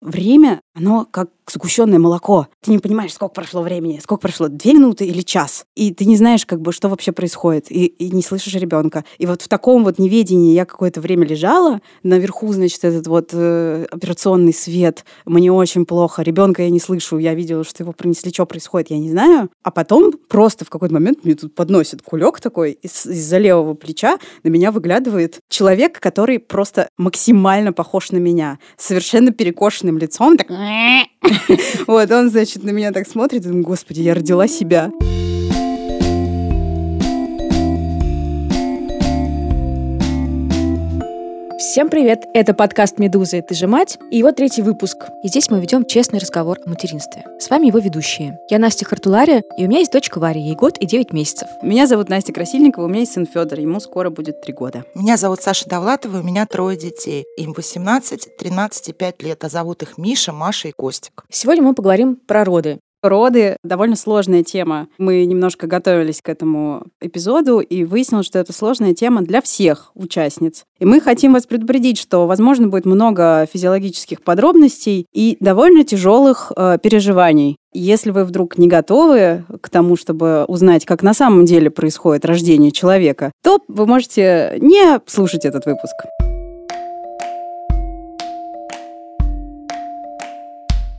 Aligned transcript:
время, 0.00 0.60
оно 0.74 1.04
как 1.04 1.30
сгущенное 1.50 1.98
молоко. 1.98 2.48
Ты 2.62 2.70
не 2.70 2.78
понимаешь, 2.78 3.12
сколько 3.12 3.34
прошло 3.34 3.62
времени, 3.62 4.00
сколько 4.02 4.22
прошло, 4.22 4.48
две 4.48 4.74
минуты 4.74 5.06
или 5.06 5.22
час. 5.22 5.64
И 5.76 5.92
ты 5.92 6.04
не 6.04 6.16
знаешь, 6.16 6.46
как 6.46 6.60
бы, 6.60 6.72
что 6.72 6.88
вообще 6.88 7.12
происходит, 7.12 7.70
и, 7.70 7.86
и 7.86 8.10
не 8.10 8.22
слышишь 8.22 8.54
ребенка. 8.54 9.04
И 9.18 9.26
вот 9.26 9.42
в 9.42 9.48
таком 9.48 9.84
вот 9.84 9.98
неведении 9.98 10.54
я 10.54 10.64
какое-то 10.64 11.00
время 11.00 11.26
лежала, 11.26 11.80
наверху, 12.02 12.52
значит, 12.52 12.84
этот 12.84 13.06
вот 13.06 13.30
э, 13.32 13.86
операционный 13.90 14.52
свет, 14.54 15.04
мне 15.26 15.52
очень 15.52 15.84
плохо, 15.86 16.22
ребенка 16.22 16.62
я 16.62 16.70
не 16.70 16.80
слышу, 16.80 17.18
я 17.18 17.34
видела, 17.34 17.64
что 17.64 17.82
его 17.82 17.92
пронесли, 17.92 18.32
что 18.32 18.46
происходит, 18.46 18.90
я 18.90 18.98
не 18.98 19.10
знаю. 19.10 19.50
А 19.62 19.70
потом 19.70 20.12
просто 20.28 20.64
в 20.64 20.70
какой-то 20.70 20.94
момент 20.94 21.24
мне 21.24 21.34
тут 21.34 21.54
подносит 21.54 22.02
кулек 22.02 22.40
такой, 22.40 22.72
из- 22.72 23.06
из-за 23.06 23.38
левого 23.38 23.74
плеча 23.74 24.18
на 24.42 24.48
меня 24.48 24.70
выглядывает 24.72 25.40
человек, 25.48 26.00
который 26.00 26.38
просто 26.38 26.88
максимально 26.96 27.72
похож 27.72 28.10
на 28.12 28.18
меня, 28.18 28.58
совершенно 28.76 29.32
перекошенным 29.32 29.98
лицом, 29.98 30.36
так 30.36 30.48
вот, 31.86 32.10
он, 32.10 32.30
значит, 32.30 32.62
на 32.64 32.70
меня 32.70 32.92
так 32.92 33.06
смотрит, 33.06 33.44
и 33.44 33.48
думаю, 33.48 33.64
господи, 33.64 34.00
я 34.00 34.14
родила 34.14 34.46
себя. 34.46 34.90
Всем 41.70 41.88
привет! 41.88 42.24
Это 42.34 42.52
подкаст 42.52 42.98
«Медуза. 42.98 43.40
Ты 43.42 43.54
же 43.54 43.68
мать» 43.68 43.96
и 44.10 44.18
его 44.18 44.32
третий 44.32 44.60
выпуск. 44.60 45.06
И 45.22 45.28
здесь 45.28 45.50
мы 45.50 45.60
ведем 45.60 45.84
честный 45.84 46.18
разговор 46.18 46.58
о 46.66 46.68
материнстве. 46.68 47.24
С 47.38 47.48
вами 47.48 47.68
его 47.68 47.78
ведущие. 47.78 48.40
Я 48.50 48.58
Настя 48.58 48.84
Хартулария, 48.84 49.44
и 49.56 49.64
у 49.64 49.68
меня 49.68 49.78
есть 49.78 49.92
дочка 49.92 50.18
Варя, 50.18 50.40
ей 50.40 50.56
год 50.56 50.78
и 50.78 50.84
9 50.84 51.12
месяцев. 51.12 51.48
Меня 51.62 51.86
зовут 51.86 52.08
Настя 52.08 52.32
Красильникова, 52.32 52.86
у 52.86 52.88
меня 52.88 53.02
есть 53.02 53.12
сын 53.12 53.24
Федор, 53.24 53.60
ему 53.60 53.78
скоро 53.78 54.10
будет 54.10 54.40
три 54.40 54.52
года. 54.52 54.82
Меня 54.96 55.16
зовут 55.16 55.42
Саша 55.42 55.68
Довлатова, 55.68 56.18
у 56.18 56.22
меня 56.24 56.44
трое 56.44 56.76
детей. 56.76 57.24
Им 57.36 57.52
18, 57.52 58.36
13 58.36 58.88
и 58.88 58.92
5 58.92 59.22
лет, 59.22 59.44
а 59.44 59.48
зовут 59.48 59.84
их 59.84 59.96
Миша, 59.96 60.32
Маша 60.32 60.66
и 60.66 60.72
Костик. 60.72 61.22
Сегодня 61.30 61.62
мы 61.62 61.74
поговорим 61.74 62.16
про 62.16 62.44
роды. 62.44 62.80
Роды— 63.02 63.56
довольно 63.64 63.96
сложная 63.96 64.42
тема. 64.42 64.88
Мы 64.98 65.24
немножко 65.24 65.66
готовились 65.66 66.20
к 66.22 66.28
этому 66.28 66.84
эпизоду, 67.00 67.60
и 67.60 67.84
выяснилось, 67.84 68.26
что 68.26 68.38
это 68.38 68.52
сложная 68.52 68.94
тема 68.94 69.22
для 69.22 69.40
всех 69.40 69.90
участниц. 69.94 70.64
И 70.78 70.84
мы 70.84 71.00
хотим 71.00 71.32
вас 71.32 71.46
предупредить, 71.46 71.98
что, 71.98 72.26
возможно, 72.26 72.68
будет 72.68 72.86
много 72.86 73.46
физиологических 73.52 74.22
подробностей 74.22 75.06
и 75.12 75.36
довольно 75.40 75.84
тяжелых 75.84 76.52
э, 76.56 76.78
переживаний. 76.82 77.56
Если 77.72 78.10
вы 78.10 78.24
вдруг 78.24 78.58
не 78.58 78.66
готовы 78.66 79.44
к 79.60 79.68
тому, 79.68 79.96
чтобы 79.96 80.44
узнать, 80.46 80.84
как 80.84 81.02
на 81.02 81.14
самом 81.14 81.44
деле 81.44 81.70
происходит 81.70 82.24
рождение 82.24 82.72
человека, 82.72 83.32
то 83.42 83.60
вы 83.68 83.86
можете 83.86 84.56
не 84.60 85.00
слушать 85.06 85.44
этот 85.44 85.66
выпуск. 85.66 85.94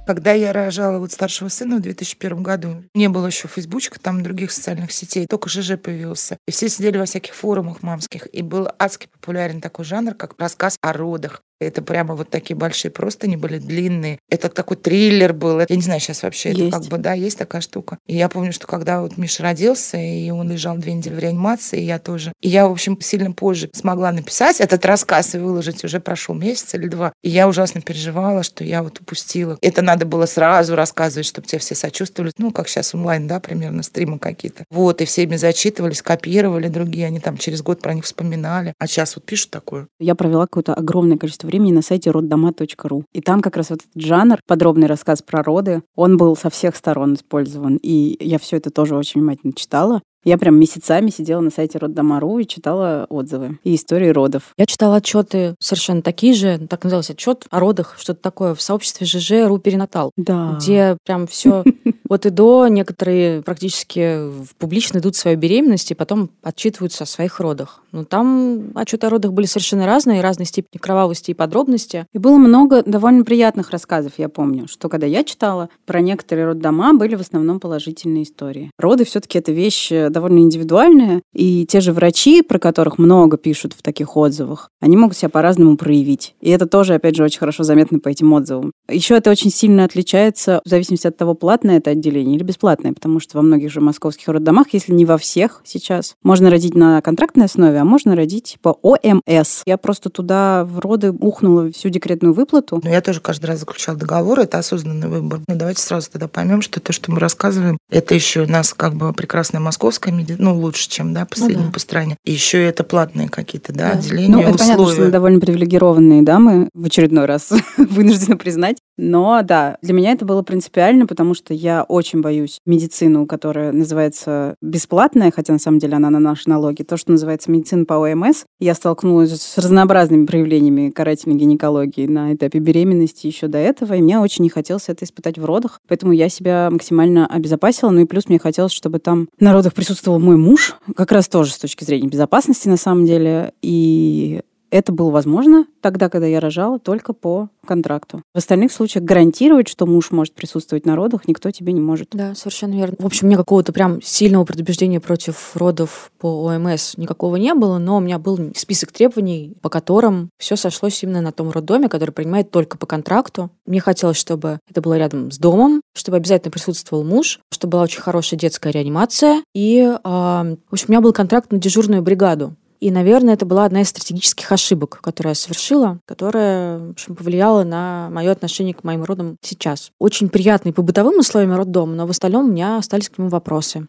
Когда 0.06 0.34
я 0.34 0.52
рожала 0.52 0.98
вот 0.98 1.12
старшего 1.12 1.50
сына 1.50 1.78
в 1.78 1.82
2001 1.82 2.42
году, 2.42 2.84
не 2.96 3.08
было 3.08 3.28
еще 3.28 3.48
фейсбучка, 3.48 4.00
там 4.00 4.24
других 4.24 4.52
социальных 4.52 4.92
сетей, 4.92 5.28
только 5.28 5.48
ЖЖ 5.48 5.78
появился. 5.78 6.38
И 6.48 6.52
все 6.52 6.70
сидели 6.70 6.98
во 6.98 7.06
всяких 7.06 7.36
форумах 7.36 7.84
мамских. 7.84 8.28
И 8.34 8.42
был 8.42 8.68
адски 8.80 9.08
популярен 9.08 9.62
такой 9.62 9.86
жанр, 9.86 10.16
как 10.16 10.34
рассказ 10.40 10.76
о 10.82 10.94
родах. 10.94 11.44
Это 11.62 11.82
прямо 11.82 12.16
вот 12.16 12.30
такие 12.30 12.56
большие 12.56 12.92
простыни 12.92 13.36
были, 13.36 13.60
длинные. 13.60 14.18
Это 14.30 14.50
такой 14.50 14.78
триллер 14.78 15.34
был. 15.34 15.60
Я 15.60 15.76
не 15.76 15.82
знаю, 15.82 16.00
сейчас 16.00 16.24
вообще 16.24 16.50
Есть. 16.50 16.62
это 16.62 16.72
как 16.72 16.86
бы, 16.88 16.98
да, 16.98 17.14
есть 17.14 17.38
такая 17.38 17.62
штука. 17.62 17.98
И 18.08 18.16
я 18.16 18.30
помню, 18.30 18.52
что 18.52 18.66
когда 18.66 19.02
вот 19.02 19.18
Миша 19.18 19.44
родился, 19.44 19.98
и 19.98 20.30
он 20.32 20.52
лежал 20.52 20.78
две 20.78 20.94
недели 20.94 21.14
в 21.14 21.20
реанимации, 21.20 21.82
и 21.82 21.86
я 21.86 22.00
тоже. 22.00 22.34
И 22.42 22.50
я, 22.50 22.68
в 22.68 22.72
общем, 22.72 23.00
сильно 23.00 23.32
позже 23.32 23.70
смогла 23.74 24.12
написать 24.12 24.60
этот 24.60 24.86
рассказ 24.86 25.36
и 25.36 25.38
выложить. 25.38 25.84
Уже 25.84 26.00
прошел 26.00 26.34
месяц 26.34 26.74
или 26.74 26.88
два. 26.88 27.14
И 27.22 27.30
я 27.30 27.48
ужасно 27.48 27.82
переживала, 27.82 28.44
что 28.44 28.64
я 28.64 28.82
вот 28.82 29.00
упустила. 29.00 29.58
Это 29.62 29.82
надо 29.82 30.06
было 30.06 30.26
сразу 30.26 30.76
рассказывать, 30.76 31.28
чтобы 31.28 31.48
тебе 31.48 31.60
все 31.60 31.76
сочувствовали. 31.76 32.32
Ну, 32.38 32.52
как 32.52 32.68
сейчас 32.68 32.96
онлайн, 32.96 33.28
да, 33.28 33.40
примерно, 33.40 33.84
стримы 33.84 34.18
какие-то. 34.20 34.66
Вот, 34.72 35.02
и 35.02 35.06
все 35.06 35.24
ими 35.24 35.36
зачитывались, 35.36 36.02
копировали 36.02 36.68
другие. 36.68 37.08
Они 37.08 37.20
там 37.20 37.38
через 37.38 37.62
год 37.62 37.82
про 37.82 37.94
них 37.94 38.06
вспоминали. 38.06 38.74
А 38.80 38.88
сейчас 38.88 39.16
вот 39.16 39.26
пишут 39.26 39.52
такое. 39.52 39.88
Я 40.00 40.16
провела 40.16 40.46
какое-то 40.46 40.74
огромное 40.74 41.18
количество 41.18 41.51
времени 41.52 41.74
на 41.74 41.82
сайте 41.82 42.12
роддома.ру. 42.12 43.04
И 43.14 43.22
там 43.22 43.42
как 43.42 43.58
раз 43.58 43.70
вот 43.70 43.82
этот 43.82 44.02
жанр, 44.02 44.40
подробный 44.48 44.88
рассказ 44.88 45.22
про 45.22 45.44
роды, 45.44 45.84
он 45.96 46.18
был 46.18 46.36
со 46.36 46.50
всех 46.50 46.76
сторон 46.76 47.16
использован. 47.16 47.78
И 47.82 48.18
я 48.20 48.40
все 48.40 48.58
это 48.58 48.72
тоже 48.72 48.96
очень 48.96 49.22
внимательно 49.22 49.54
читала. 49.54 50.02
Я 50.24 50.38
прям 50.38 50.56
месяцами 50.60 51.10
сидела 51.10 51.42
на 51.42 51.50
сайте 51.50 51.80
роддома.ру 51.80 52.40
и 52.40 52.46
читала 52.46 53.08
отзывы 53.10 53.58
и 53.64 53.76
истории 53.76 54.10
родов. 54.10 54.54
Я 54.56 54.68
читала 54.68 54.98
отчеты 54.98 55.56
совершенно 55.60 56.04
такие 56.04 56.36
же, 56.36 56.60
так 56.70 56.84
назывался 56.84 57.14
отчет 57.14 57.46
о 57.50 57.60
родах, 57.60 57.96
что-то 57.98 58.22
такое 58.22 58.54
в 58.54 58.62
сообществе 58.62 59.08
ЖЖ 59.08 59.48
РУ 59.48 59.58
Перинатал. 59.58 60.12
Да. 60.18 60.58
где 60.58 60.96
прям 61.06 61.26
все 61.26 61.64
от 62.12 62.26
и 62.26 62.30
до 62.30 62.68
некоторые 62.68 63.42
практически 63.42 64.20
публично 64.58 65.00
идут 65.00 65.16
свою 65.16 65.38
беременность 65.38 65.92
и 65.92 65.96
потом 65.96 66.30
отчитываются 66.44 67.06
о 67.06 67.08
своих 67.08 67.40
родах. 67.40 67.82
Но 67.92 68.04
там 68.04 68.72
отчеты 68.76 69.08
о 69.08 69.10
родах 69.10 69.34
были 69.34 69.46
совершенно 69.46 69.86
разные, 69.86 70.22
разной 70.22 70.46
степени 70.46 70.80
кровавости 70.80 71.32
и 71.32 71.34
подробности. 71.34 72.06
И 72.14 72.18
было 72.18 72.38
много 72.38 72.84
довольно 72.84 73.24
приятных 73.24 73.72
рассказов, 73.72 74.14
я 74.18 74.30
помню, 74.30 74.68
что 74.68 74.90
когда 74.90 75.08
я 75.08 75.24
читала, 75.24 75.70
про 75.86 76.02
некоторые 76.02 76.48
роддома 76.48 76.94
были 76.94 77.16
в 77.16 77.22
основном 77.22 77.60
положительные 77.60 78.24
истории. 78.24 78.72
Роды 78.78 79.06
все-таки 79.06 79.40
это 79.40 79.52
вещь 79.52 79.92
э, 79.92 80.10
довольно 80.10 80.40
индивидуальная, 80.40 81.22
и 81.34 81.66
те 81.66 81.80
же 81.82 81.94
врачи, 81.94 82.42
про 82.42 82.60
которых 82.60 82.98
много 82.98 83.38
пишут 83.38 83.74
в 83.74 83.82
таких 83.82 84.18
отзывах, 84.18 84.70
они 84.82 84.98
могут 84.98 85.18
себя 85.18 85.30
по-разному 85.30 85.78
проявить. 85.78 86.36
И 86.42 86.50
это 86.50 86.66
тоже, 86.66 86.96
опять 86.96 87.16
же, 87.16 87.24
очень 87.24 87.40
хорошо 87.40 87.64
заметно 87.64 88.00
по 88.00 88.10
этим 88.10 88.32
отзывам. 88.34 88.72
Еще 88.90 89.16
это 89.16 89.32
очень 89.32 89.52
сильно 89.52 89.86
отличается 89.86 90.62
в 90.66 90.70
зависимости 90.70 91.08
от 91.08 91.18
того, 91.18 91.36
платное 91.36 91.78
это 91.78 91.92
отделение 92.02 92.36
или 92.36 92.44
бесплатное, 92.44 92.94
потому 92.94 93.20
что 93.20 93.38
во 93.38 93.44
многих 93.44 93.72
же 93.72 93.80
московских 93.80 94.28
роддомах, 94.28 94.68
если 94.74 94.94
не 94.94 95.06
во 95.06 95.18
всех 95.18 95.62
сейчас, 95.64 96.16
можно 96.24 96.50
родить 96.50 96.76
на 96.76 97.02
контрактной 97.02 97.46
основе, 97.46 97.80
а 97.80 97.86
можно 97.86 98.16
родить 98.16 98.58
по 98.62 98.78
ОМС. 98.82 99.62
Я 99.66 99.78
просто 99.78 100.10
туда 100.10 100.66
в 100.66 100.80
роды 100.80 101.12
ухнула 101.12 101.72
всю 101.72 101.90
декретную 101.90 102.34
выплату. 102.34 102.82
Но 102.84 102.90
я 102.90 103.02
тоже 103.02 103.22
каждый 103.22 103.46
раз 103.46 103.60
заключала 103.60 103.98
договор, 103.98 104.40
это 104.40 104.58
осознанный 104.58 105.08
выбор. 105.08 105.40
Ну, 105.48 105.56
давайте 105.56 105.82
сразу 105.82 106.10
тогда 106.12 106.28
поймем, 106.28 106.62
что 106.62 106.80
то, 106.80 106.92
что 106.92 107.12
мы 107.12 107.20
рассказываем, 107.20 107.78
это 107.90 108.16
еще 108.16 108.42
у 108.42 108.48
нас 108.48 108.74
как 108.74 108.96
бы 108.96 109.14
прекрасная 109.14 109.62
московская 109.62 110.12
медицина, 110.12 110.52
ну, 110.52 110.60
лучше, 110.60 110.90
чем, 110.90 111.14
да, 111.14 111.26
последним 111.26 111.68
да. 111.68 111.72
по 111.72 111.80
стране. 111.80 112.18
И 112.26 112.32
еще 112.32 112.64
это 112.64 112.84
платные 112.84 113.30
какие-то, 113.30 113.74
да, 113.74 113.92
Да. 113.94 114.00
отделения, 114.00 114.28
Ну, 114.30 114.42
это 114.42 114.58
понятно, 114.58 114.74
что 114.74 114.84
условия. 114.84 115.06
мы 115.06 115.12
довольно 115.12 115.40
привилегированные 115.40 116.22
дамы, 116.24 116.70
в 116.74 116.86
очередной 116.86 117.26
раз 117.26 117.52
вынуждены 117.78 118.38
признать. 118.38 118.78
Но 119.04 119.42
да, 119.42 119.78
для 119.82 119.96
меня 119.96 120.12
это 120.12 120.26
было 120.26 120.44
принципиально, 120.44 121.08
потому 121.08 121.34
что 121.34 121.56
я 121.56 121.82
очень 121.82 122.22
боюсь 122.22 122.60
медицину, 122.68 123.26
которая 123.26 123.72
называется 123.72 124.54
бесплатная, 124.62 125.32
хотя 125.32 125.54
на 125.54 125.58
самом 125.58 125.80
деле 125.80 125.96
она 125.96 126.12
на 126.12 126.20
наши 126.20 126.48
налоги. 126.48 126.84
То, 126.84 126.98
что 126.98 127.12
называется 127.12 127.50
медицина 127.50 127.86
по 127.86 127.96
ОМС. 127.96 128.44
Я 128.60 128.76
столкнулась 128.76 129.32
с 129.32 129.58
разнообразными 129.58 130.28
проявлениями 130.28 130.92
карательной 130.92 131.36
гинекологии 131.36 132.06
на 132.06 132.36
этапе 132.36 132.60
беременности 132.60 133.26
еще 133.26 133.48
до 133.48 133.58
этого, 133.58 133.96
и 133.96 134.02
мне 134.04 134.20
очень 134.20 134.44
не 134.44 134.50
хотелось 134.50 134.88
это 134.88 135.04
испытать 135.04 135.40
в 135.40 135.46
родах. 135.46 135.80
Поэтому 135.88 136.12
я 136.12 136.30
себя 136.30 136.70
максимально 136.70 137.26
обезопасила. 137.26 137.90
Ну 137.90 138.02
и 138.02 138.06
плюс 138.06 138.30
мне 138.30 138.38
хотелось, 138.38 138.72
чтобы 138.72 139.00
там 139.00 139.30
на 139.40 139.52
родах 139.52 139.74
присутствовал 139.74 140.20
мой 140.20 140.38
муж, 140.38 140.76
как 140.96 141.12
раз 141.12 141.28
тоже 141.28 141.54
с 141.54 141.58
точки 141.58 141.84
зрения 141.84 142.08
безопасности 142.08 142.68
на 142.68 142.78
самом 142.78 143.08
деле. 143.08 143.54
И 143.64 144.42
это 144.72 144.92
было 144.92 145.12
возможно 145.12 145.66
тогда, 145.82 146.10
когда 146.10 146.26
я 146.28 146.40
рожала, 146.40 146.80
только 146.80 147.14
по 147.14 147.50
контракту. 147.66 148.24
В 148.34 148.38
остальных 148.38 148.72
случаях 148.72 149.06
гарантировать, 149.06 149.68
что 149.68 149.86
муж 149.86 150.12
может 150.12 150.34
присутствовать 150.34 150.86
на 150.86 150.96
родах, 150.96 151.28
никто 151.28 151.52
тебе 151.52 151.74
не 151.74 151.82
может. 151.82 152.10
Да, 152.12 152.34
совершенно 152.34 152.74
верно. 152.74 152.96
В 153.00 153.06
общем, 153.06 153.28
у 153.28 153.30
меня 153.30 153.38
какого-то 153.38 153.74
прям 153.74 154.02
сильного 154.02 154.46
предубеждения 154.46 155.00
против 155.00 155.56
родов 155.56 156.12
по 156.18 156.46
ОМС 156.46 156.98
никакого 156.98 157.36
не 157.36 157.54
было, 157.54 157.78
но 157.78 157.98
у 157.98 158.00
меня 158.00 158.18
был 158.18 158.40
список 158.56 158.92
требований, 158.92 159.56
по 159.62 159.70
которым 159.70 160.30
все 160.40 160.56
сошлось 160.56 161.04
именно 161.04 161.22
на 161.22 161.32
том 161.32 161.52
роддоме, 161.52 161.90
который 161.90 162.12
принимает 162.12 162.52
только 162.52 162.78
по 162.78 162.86
контракту. 162.86 163.52
Мне 163.66 163.80
хотелось, 163.80 164.18
чтобы 164.18 164.60
это 164.70 164.82
было 164.82 164.98
рядом 164.98 165.32
с 165.32 165.38
домом, 165.38 165.82
чтобы 165.94 166.18
обязательно 166.18 166.52
присутствовал 166.52 167.04
муж, 167.04 167.40
чтобы 167.52 167.72
была 167.72 167.84
очень 167.84 168.02
хорошая 168.02 168.40
детская 168.40 168.72
реанимация. 168.72 169.44
И, 169.54 169.88
а, 170.04 170.56
в 170.70 170.74
общем, 170.74 170.86
у 170.88 170.92
меня 170.92 171.02
был 171.02 171.14
контракт 171.14 171.52
на 171.52 171.58
дежурную 171.58 172.02
бригаду. 172.02 172.56
И, 172.82 172.90
наверное, 172.90 173.36
это 173.36 173.46
была 173.46 173.66
одна 173.66 173.82
из 173.82 173.90
стратегических 173.90 174.52
ошибок, 174.52 175.02
которую 175.04 175.32
я 175.32 175.36
совершила, 175.36 176.00
которая 176.06 176.80
в 176.80 176.90
общем, 176.90 177.16
повлияла 177.16 177.64
на 177.64 178.10
мое 178.10 178.32
отношение 178.32 178.74
к 178.74 178.84
моим 178.84 179.04
родам 179.04 179.38
сейчас. 179.44 179.92
Очень 180.00 180.30
приятный 180.30 180.74
по 180.74 180.82
бытовым 180.82 181.20
условиям 181.20 181.56
роддом, 181.56 181.96
но 181.96 182.08
в 182.08 182.10
остальном 182.10 182.50
у 182.50 182.52
меня 182.52 182.78
остались 182.78 183.10
к 183.10 183.20
нему 183.20 183.30
вопросы. 183.30 183.86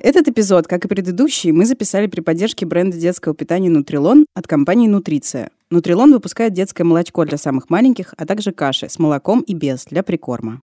Этот 0.00 0.26
эпизод, 0.26 0.66
как 0.66 0.84
и 0.84 0.88
предыдущий, 0.88 1.52
мы 1.52 1.64
записали 1.64 2.08
при 2.08 2.22
поддержке 2.22 2.66
бренда 2.66 2.96
детского 2.96 3.36
питания 3.36 3.70
«Нутрилон» 3.70 4.26
от 4.34 4.48
компании 4.48 4.88
«Нутриция». 4.88 5.50
«Нутрилон» 5.70 6.12
выпускает 6.12 6.54
детское 6.54 6.82
молочко 6.82 7.24
для 7.24 7.38
самых 7.38 7.70
маленьких, 7.70 8.14
а 8.16 8.26
также 8.26 8.50
каши 8.50 8.88
с 8.88 8.98
молоком 8.98 9.42
и 9.42 9.54
без 9.54 9.84
для 9.84 10.02
прикорма. 10.02 10.60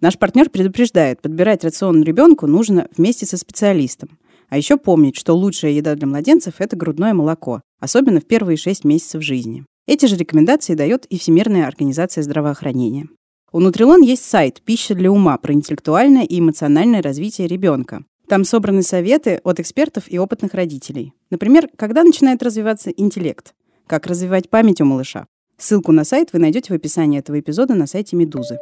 Наш 0.00 0.18
партнер 0.18 0.50
предупреждает, 0.50 1.22
подбирать 1.22 1.64
рацион 1.64 2.02
ребенку 2.02 2.46
нужно 2.46 2.88
вместе 2.96 3.26
со 3.26 3.36
специалистом. 3.36 4.18
А 4.48 4.56
еще 4.56 4.76
помнить, 4.76 5.16
что 5.16 5.34
лучшая 5.34 5.72
еда 5.72 5.94
для 5.94 6.06
младенцев– 6.06 6.54
это 6.58 6.76
грудное 6.76 7.14
молоко, 7.14 7.62
особенно 7.80 8.20
в 8.20 8.26
первые 8.26 8.56
6 8.56 8.84
месяцев 8.84 9.22
жизни. 9.22 9.64
Эти 9.86 10.06
же 10.06 10.16
рекомендации 10.16 10.74
дает 10.74 11.06
и 11.06 11.18
Всемирная 11.18 11.66
организация 11.66 12.22
здравоохранения. 12.22 13.08
У 13.52 13.60
Нутрилон 13.60 14.02
есть 14.02 14.24
сайт 14.24 14.62
«Пища 14.64 14.94
для 14.94 15.12
ума» 15.12 15.36
про 15.38 15.52
интеллектуальное 15.52 16.24
и 16.24 16.40
эмоциональное 16.40 17.02
развитие 17.02 17.46
ребенка. 17.46 18.04
Там 18.28 18.44
собраны 18.44 18.82
советы 18.82 19.40
от 19.44 19.60
экспертов 19.60 20.04
и 20.10 20.18
опытных 20.18 20.54
родителей. 20.54 21.12
Например, 21.30 21.68
когда 21.76 22.02
начинает 22.02 22.42
развиваться 22.42 22.90
интеллект, 22.90 23.54
как 23.86 24.06
развивать 24.06 24.50
память 24.50 24.80
у 24.80 24.86
малыша. 24.86 25.26
Ссылку 25.56 25.92
на 25.92 26.04
сайт 26.04 26.32
вы 26.32 26.40
найдете 26.40 26.72
в 26.72 26.76
описании 26.76 27.18
этого 27.18 27.38
эпизода 27.38 27.74
на 27.74 27.86
сайте 27.86 28.16
«Медузы». 28.16 28.58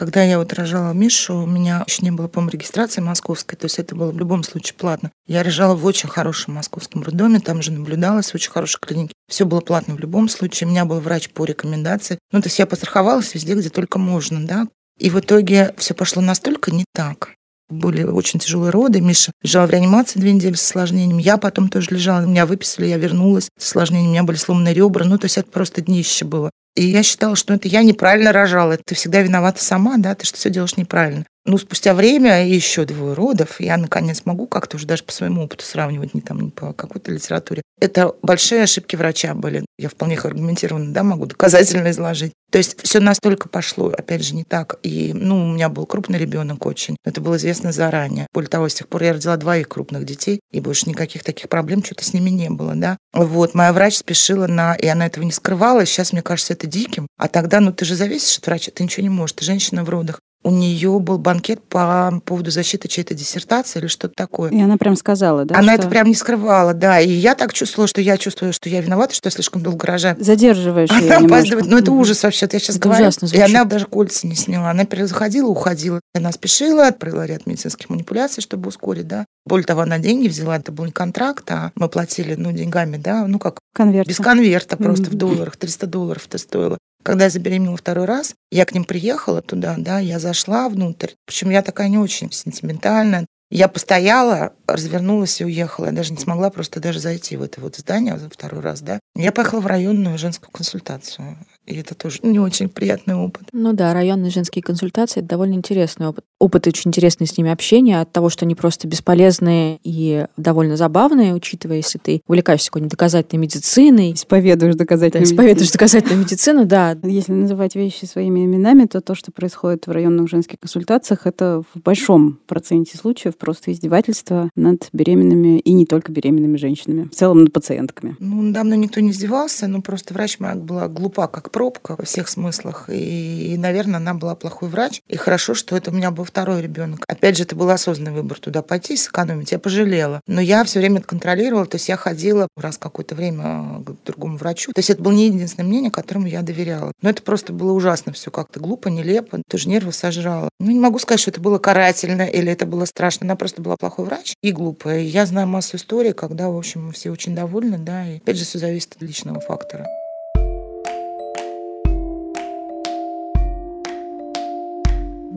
Когда 0.00 0.22
я 0.22 0.38
вот 0.38 0.50
рожала 0.54 0.94
Мишу, 0.94 1.34
у 1.34 1.46
меня 1.46 1.84
еще 1.86 2.00
не 2.00 2.10
было, 2.10 2.26
по-моему, 2.26 2.52
регистрации 2.52 3.02
московской, 3.02 3.58
то 3.58 3.66
есть 3.66 3.78
это 3.78 3.94
было 3.94 4.10
в 4.10 4.16
любом 4.16 4.44
случае 4.44 4.72
платно. 4.72 5.10
Я 5.26 5.42
рожала 5.42 5.76
в 5.76 5.84
очень 5.84 6.08
хорошем 6.08 6.54
московском 6.54 7.02
роддоме, 7.02 7.38
там 7.38 7.60
же 7.60 7.70
наблюдалась 7.70 8.30
в 8.30 8.34
очень 8.34 8.50
хорошей 8.50 8.80
клинике. 8.80 9.12
Все 9.28 9.44
было 9.44 9.60
платно 9.60 9.94
в 9.94 10.00
любом 10.00 10.30
случае. 10.30 10.68
У 10.68 10.70
меня 10.70 10.86
был 10.86 11.00
врач 11.00 11.28
по 11.28 11.44
рекомендации. 11.44 12.18
Ну, 12.32 12.40
то 12.40 12.46
есть 12.46 12.58
я 12.58 12.64
постраховалась 12.64 13.34
везде, 13.34 13.54
где 13.54 13.68
только 13.68 13.98
можно, 13.98 14.42
да. 14.46 14.66
И 14.98 15.10
в 15.10 15.20
итоге 15.20 15.74
все 15.76 15.92
пошло 15.92 16.22
настолько 16.22 16.70
не 16.70 16.86
так. 16.94 17.34
Были 17.68 18.02
очень 18.02 18.40
тяжелые 18.40 18.70
роды. 18.70 19.02
Миша 19.02 19.32
лежал 19.42 19.66
в 19.66 19.70
реанимации 19.70 20.18
две 20.18 20.32
недели 20.32 20.54
с 20.54 20.64
осложнением. 20.64 21.18
Я 21.18 21.36
потом 21.36 21.68
тоже 21.68 21.90
лежала. 21.90 22.24
Меня 22.24 22.46
выписали, 22.46 22.86
я 22.86 22.96
вернулась 22.96 23.50
с 23.58 23.66
осложнением. 23.66 24.08
У 24.08 24.12
меня 24.12 24.22
были 24.22 24.38
сломанные 24.38 24.72
ребра. 24.72 25.04
Ну, 25.04 25.18
то 25.18 25.26
есть 25.26 25.36
это 25.36 25.50
просто 25.50 25.82
днище 25.82 26.24
было. 26.24 26.50
И 26.76 26.84
я 26.86 27.02
считала, 27.02 27.36
что 27.36 27.54
это 27.54 27.68
я 27.68 27.82
неправильно 27.82 28.32
рожала. 28.32 28.76
Ты 28.76 28.94
всегда 28.94 29.22
виновата 29.22 29.62
сама, 29.62 29.96
да, 29.98 30.14
ты 30.14 30.24
что 30.26 30.36
все 30.36 30.50
делаешь 30.50 30.76
неправильно. 30.76 31.26
Ну, 31.46 31.56
спустя 31.56 31.94
время 31.94 32.46
и 32.46 32.54
еще 32.54 32.84
двое 32.84 33.14
родов, 33.14 33.60
я 33.60 33.78
наконец 33.78 34.22
могу 34.26 34.46
как-то 34.46 34.76
уже 34.76 34.86
даже 34.86 35.04
по 35.04 35.12
своему 35.12 35.44
опыту 35.44 35.64
сравнивать, 35.64 36.12
не 36.12 36.20
там, 36.20 36.40
не 36.40 36.50
по 36.50 36.74
какой-то 36.74 37.10
литературе. 37.10 37.62
Это 37.80 38.14
большие 38.20 38.62
ошибки 38.62 38.94
врача 38.94 39.34
были. 39.34 39.64
Я 39.78 39.88
вполне 39.88 40.14
их 40.14 40.26
аргументированно, 40.26 40.92
да, 40.92 41.02
могу 41.02 41.24
доказательно 41.24 41.90
изложить. 41.90 42.32
То 42.52 42.58
есть 42.58 42.82
все 42.82 43.00
настолько 43.00 43.48
пошло, 43.48 43.86
опять 43.88 44.22
же, 44.22 44.34
не 44.34 44.44
так. 44.44 44.78
И, 44.82 45.12
ну, 45.14 45.42
у 45.42 45.52
меня 45.52 45.70
был 45.70 45.86
крупный 45.86 46.18
ребенок 46.18 46.66
очень. 46.66 46.96
Это 47.06 47.22
было 47.22 47.36
известно 47.36 47.72
заранее. 47.72 48.26
Более 48.34 48.50
того, 48.50 48.68
с 48.68 48.74
тех 48.74 48.86
пор 48.88 49.04
я 49.04 49.14
родила 49.14 49.36
двоих 49.38 49.68
крупных 49.68 50.04
детей, 50.04 50.40
и 50.52 50.60
больше 50.60 50.90
никаких 50.90 51.24
таких 51.24 51.48
проблем 51.48 51.82
что-то 51.82 52.04
с 52.04 52.12
ними 52.12 52.28
не 52.28 52.50
было, 52.50 52.74
да. 52.74 52.98
Вот, 53.14 53.54
моя 53.54 53.72
врач 53.72 53.96
спешила 53.96 54.46
на... 54.46 54.74
И 54.74 54.86
она 54.86 55.06
этого 55.06 55.24
не 55.24 55.32
скрывала. 55.32 55.86
Сейчас, 55.86 56.12
мне 56.12 56.20
кажется, 56.20 56.52
это 56.52 56.66
диким. 56.66 57.06
А 57.16 57.28
тогда, 57.28 57.60
ну, 57.60 57.72
ты 57.72 57.86
же 57.86 57.94
зависишь 57.94 58.38
от 58.38 58.46
врача, 58.46 58.72
ты 58.72 58.82
ничего 58.82 59.04
не 59.04 59.08
можешь. 59.08 59.36
Ты 59.36 59.44
женщина 59.46 59.84
в 59.84 59.88
родах 59.88 60.20
у 60.42 60.50
нее 60.50 60.98
был 61.00 61.18
банкет 61.18 61.62
по 61.62 62.20
поводу 62.24 62.50
защиты 62.50 62.88
чьей-то 62.88 63.14
диссертации 63.14 63.80
или 63.80 63.86
что-то 63.88 64.14
такое. 64.14 64.50
И 64.50 64.60
она 64.60 64.78
прям 64.78 64.96
сказала, 64.96 65.44
да? 65.44 65.58
Она 65.58 65.74
что... 65.74 65.82
это 65.82 65.90
прям 65.90 66.06
не 66.06 66.14
скрывала, 66.14 66.72
да. 66.72 66.98
И 66.98 67.10
я 67.10 67.34
так 67.34 67.52
чувствовала, 67.52 67.86
что 67.86 68.00
я 68.00 68.16
чувствую, 68.16 68.52
что 68.54 68.68
я 68.70 68.80
виновата, 68.80 69.14
что 69.14 69.26
я 69.26 69.32
слишком 69.32 69.62
долго 69.62 69.86
рожаю. 69.86 70.16
Задерживаешь 70.18 70.90
Она 70.90 71.18
опаздывает. 71.18 71.66
Ну, 71.66 71.76
это 71.78 71.92
ужас 71.92 72.22
вообще. 72.22 72.48
Я 72.50 72.58
сейчас 72.58 72.76
это 72.76 72.88
говорю. 72.88 73.02
Ужасно 73.02 73.28
звучит. 73.28 73.48
и 73.48 73.50
она 73.50 73.64
даже 73.64 73.86
кольца 73.86 74.26
не 74.26 74.34
сняла. 74.34 74.70
Она 74.70 74.86
заходила, 75.06 75.48
уходила. 75.48 76.00
Она 76.14 76.32
спешила, 76.32 76.90
провела 76.90 77.26
ряд 77.26 77.46
медицинских 77.46 77.90
манипуляций, 77.90 78.42
чтобы 78.42 78.68
ускорить, 78.68 79.06
да. 79.06 79.26
Более 79.44 79.66
того, 79.66 79.82
она 79.82 79.98
деньги 79.98 80.28
взяла. 80.28 80.56
Это 80.56 80.72
был 80.72 80.86
не 80.86 80.92
контракт, 80.92 81.50
а 81.50 81.70
мы 81.74 81.88
платили, 81.88 82.34
ну, 82.34 82.52
деньгами, 82.52 82.96
да, 82.96 83.26
ну, 83.26 83.38
как... 83.38 83.58
Конверт. 83.74 84.08
Без 84.08 84.16
конверта, 84.16 84.76
просто 84.76 85.06
mm-hmm. 85.06 85.10
в 85.10 85.14
долларах. 85.14 85.56
300 85.56 85.86
долларов 85.86 86.26
это 86.26 86.38
стоило. 86.38 86.78
Когда 87.02 87.24
я 87.24 87.30
забеременела 87.30 87.76
второй 87.76 88.04
раз, 88.04 88.34
я 88.50 88.66
к 88.66 88.72
ним 88.72 88.84
приехала 88.84 89.42
туда, 89.42 89.76
да, 89.78 89.98
я 89.98 90.18
зашла 90.18 90.68
внутрь. 90.68 91.12
Причем 91.26 91.50
я 91.50 91.62
такая 91.62 91.88
не 91.88 91.98
очень 91.98 92.30
сентиментальная. 92.30 93.26
Я 93.50 93.66
постояла, 93.66 94.52
развернулась 94.66 95.40
и 95.40 95.44
уехала. 95.44 95.86
Я 95.86 95.92
даже 95.92 96.12
не 96.12 96.18
смогла 96.18 96.50
просто 96.50 96.78
даже 96.78 97.00
зайти 97.00 97.36
в 97.36 97.42
это 97.42 97.60
вот 97.60 97.76
здание 97.76 98.16
второй 98.30 98.60
раз, 98.60 98.80
да. 98.80 99.00
Я 99.16 99.32
поехала 99.32 99.60
в 99.60 99.66
районную 99.66 100.18
женскую 100.18 100.50
консультацию. 100.52 101.36
И 101.66 101.76
это 101.76 101.94
тоже 101.94 102.18
не 102.22 102.40
очень 102.40 102.68
приятный 102.68 103.14
опыт. 103.14 103.48
Ну 103.52 103.72
да, 103.72 103.92
районные 103.92 104.30
женские 104.30 104.62
консультации— 104.62 105.20
это 105.20 105.28
довольно 105.28 105.54
интересный 105.54 106.08
опыт. 106.08 106.24
Опыт 106.38 106.66
очень 106.66 106.88
интересный 106.88 107.26
с 107.26 107.36
ними 107.36 107.50
общение 107.50 108.00
от 108.00 108.12
того, 108.12 108.30
что 108.30 108.44
они 108.44 108.54
просто 108.54 108.88
бесполезные 108.88 109.78
и 109.84 110.26
довольно 110.36 110.76
забавные, 110.76 111.34
учитывая, 111.34 111.76
если 111.76 111.98
ты 111.98 112.22
увлекаешься 112.26 112.70
какой-нибудь 112.70 112.92
доказательной 112.92 113.42
медициной. 113.42 114.12
Исповедуешь 114.12 114.74
доказательную 114.74 115.26
да, 115.26 115.32
Исповедуешь 115.32 115.70
доказательную 115.70 116.20
медицину, 116.20 116.64
да. 116.64 116.98
Если 117.02 117.32
называть 117.32 117.76
вещи 117.76 118.04
своими 118.06 118.44
именами, 118.46 118.86
то 118.86 119.00
то, 119.00 119.14
что 119.14 119.30
происходит 119.30 119.86
в 119.86 119.90
районных 119.90 120.28
женских 120.28 120.58
консультациях, 120.58 121.26
это 121.26 121.62
в 121.74 121.80
большом 121.80 122.40
проценте 122.46 122.96
случаев 122.96 123.36
просто 123.36 123.72
издевательство 123.72 124.50
над 124.56 124.88
беременными 124.92 125.58
и 125.58 125.72
не 125.72 125.84
только 125.84 126.10
беременными 126.10 126.56
женщинами, 126.56 127.08
в 127.08 127.14
целом 127.14 127.44
над 127.44 127.52
пациентками. 127.52 128.16
Ну, 128.18 128.50
давно 128.52 128.74
никто 128.74 129.00
не 129.00 129.10
издевался, 129.10 129.68
но 129.68 129.82
просто 129.82 130.14
врач 130.14 130.38
моя 130.40 130.54
была 130.54 130.88
глупа, 130.88 131.28
как 131.28 131.49
пробка 131.50 131.96
во 131.96 132.04
всех 132.04 132.28
смыслах. 132.28 132.88
И, 132.88 133.54
и, 133.54 133.58
наверное, 133.58 133.96
она 133.96 134.14
была 134.14 134.34
плохой 134.34 134.68
врач. 134.68 135.00
И 135.08 135.16
хорошо, 135.16 135.54
что 135.54 135.76
это 135.76 135.90
у 135.90 135.94
меня 135.94 136.10
был 136.10 136.24
второй 136.24 136.62
ребенок. 136.62 137.04
Опять 137.06 137.36
же, 137.36 137.44
это 137.44 137.56
был 137.56 137.70
осознанный 137.70 138.12
выбор 138.12 138.38
туда 138.38 138.62
пойти 138.62 138.96
сэкономить. 138.96 139.52
Я 139.52 139.58
пожалела. 139.58 140.20
Но 140.26 140.40
я 140.40 140.64
все 140.64 140.78
время 140.78 141.00
контролировала. 141.00 141.66
То 141.66 141.76
есть 141.76 141.88
я 141.88 141.96
ходила 141.96 142.48
раз 142.56 142.78
какое-то 142.78 143.14
время 143.14 143.82
к 143.84 144.06
другому 144.06 144.36
врачу. 144.36 144.72
То 144.72 144.78
есть 144.78 144.90
это 144.90 145.02
было 145.02 145.12
не 145.12 145.26
единственное 145.26 145.66
мнение, 145.66 145.90
которому 145.90 146.26
я 146.26 146.42
доверяла. 146.42 146.92
Но 147.02 147.10
это 147.10 147.22
просто 147.22 147.52
было 147.52 147.72
ужасно 147.72 148.12
все 148.12 148.30
как-то 148.30 148.60
глупо, 148.60 148.88
нелепо. 148.88 149.42
Тоже 149.48 149.68
нервы 149.68 149.92
сожрала. 149.92 150.48
Ну, 150.58 150.70
не 150.70 150.80
могу 150.80 150.98
сказать, 150.98 151.20
что 151.20 151.30
это 151.30 151.40
было 151.40 151.58
карательно 151.58 152.22
или 152.22 152.52
это 152.52 152.66
было 152.66 152.84
страшно. 152.84 153.26
Она 153.26 153.36
просто 153.36 153.62
была 153.62 153.76
плохой 153.76 154.06
врач 154.06 154.34
и 154.42 154.52
глупая. 154.52 155.00
я 155.00 155.26
знаю 155.26 155.46
массу 155.46 155.76
историй, 155.76 156.12
когда, 156.12 156.48
в 156.48 156.56
общем, 156.56 156.92
все 156.92 157.10
очень 157.10 157.34
довольны, 157.34 157.78
да, 157.78 158.06
и 158.08 158.16
опять 158.16 158.36
же, 158.36 158.44
все 158.44 158.58
зависит 158.58 158.94
от 158.96 159.02
личного 159.02 159.40
фактора. 159.40 159.86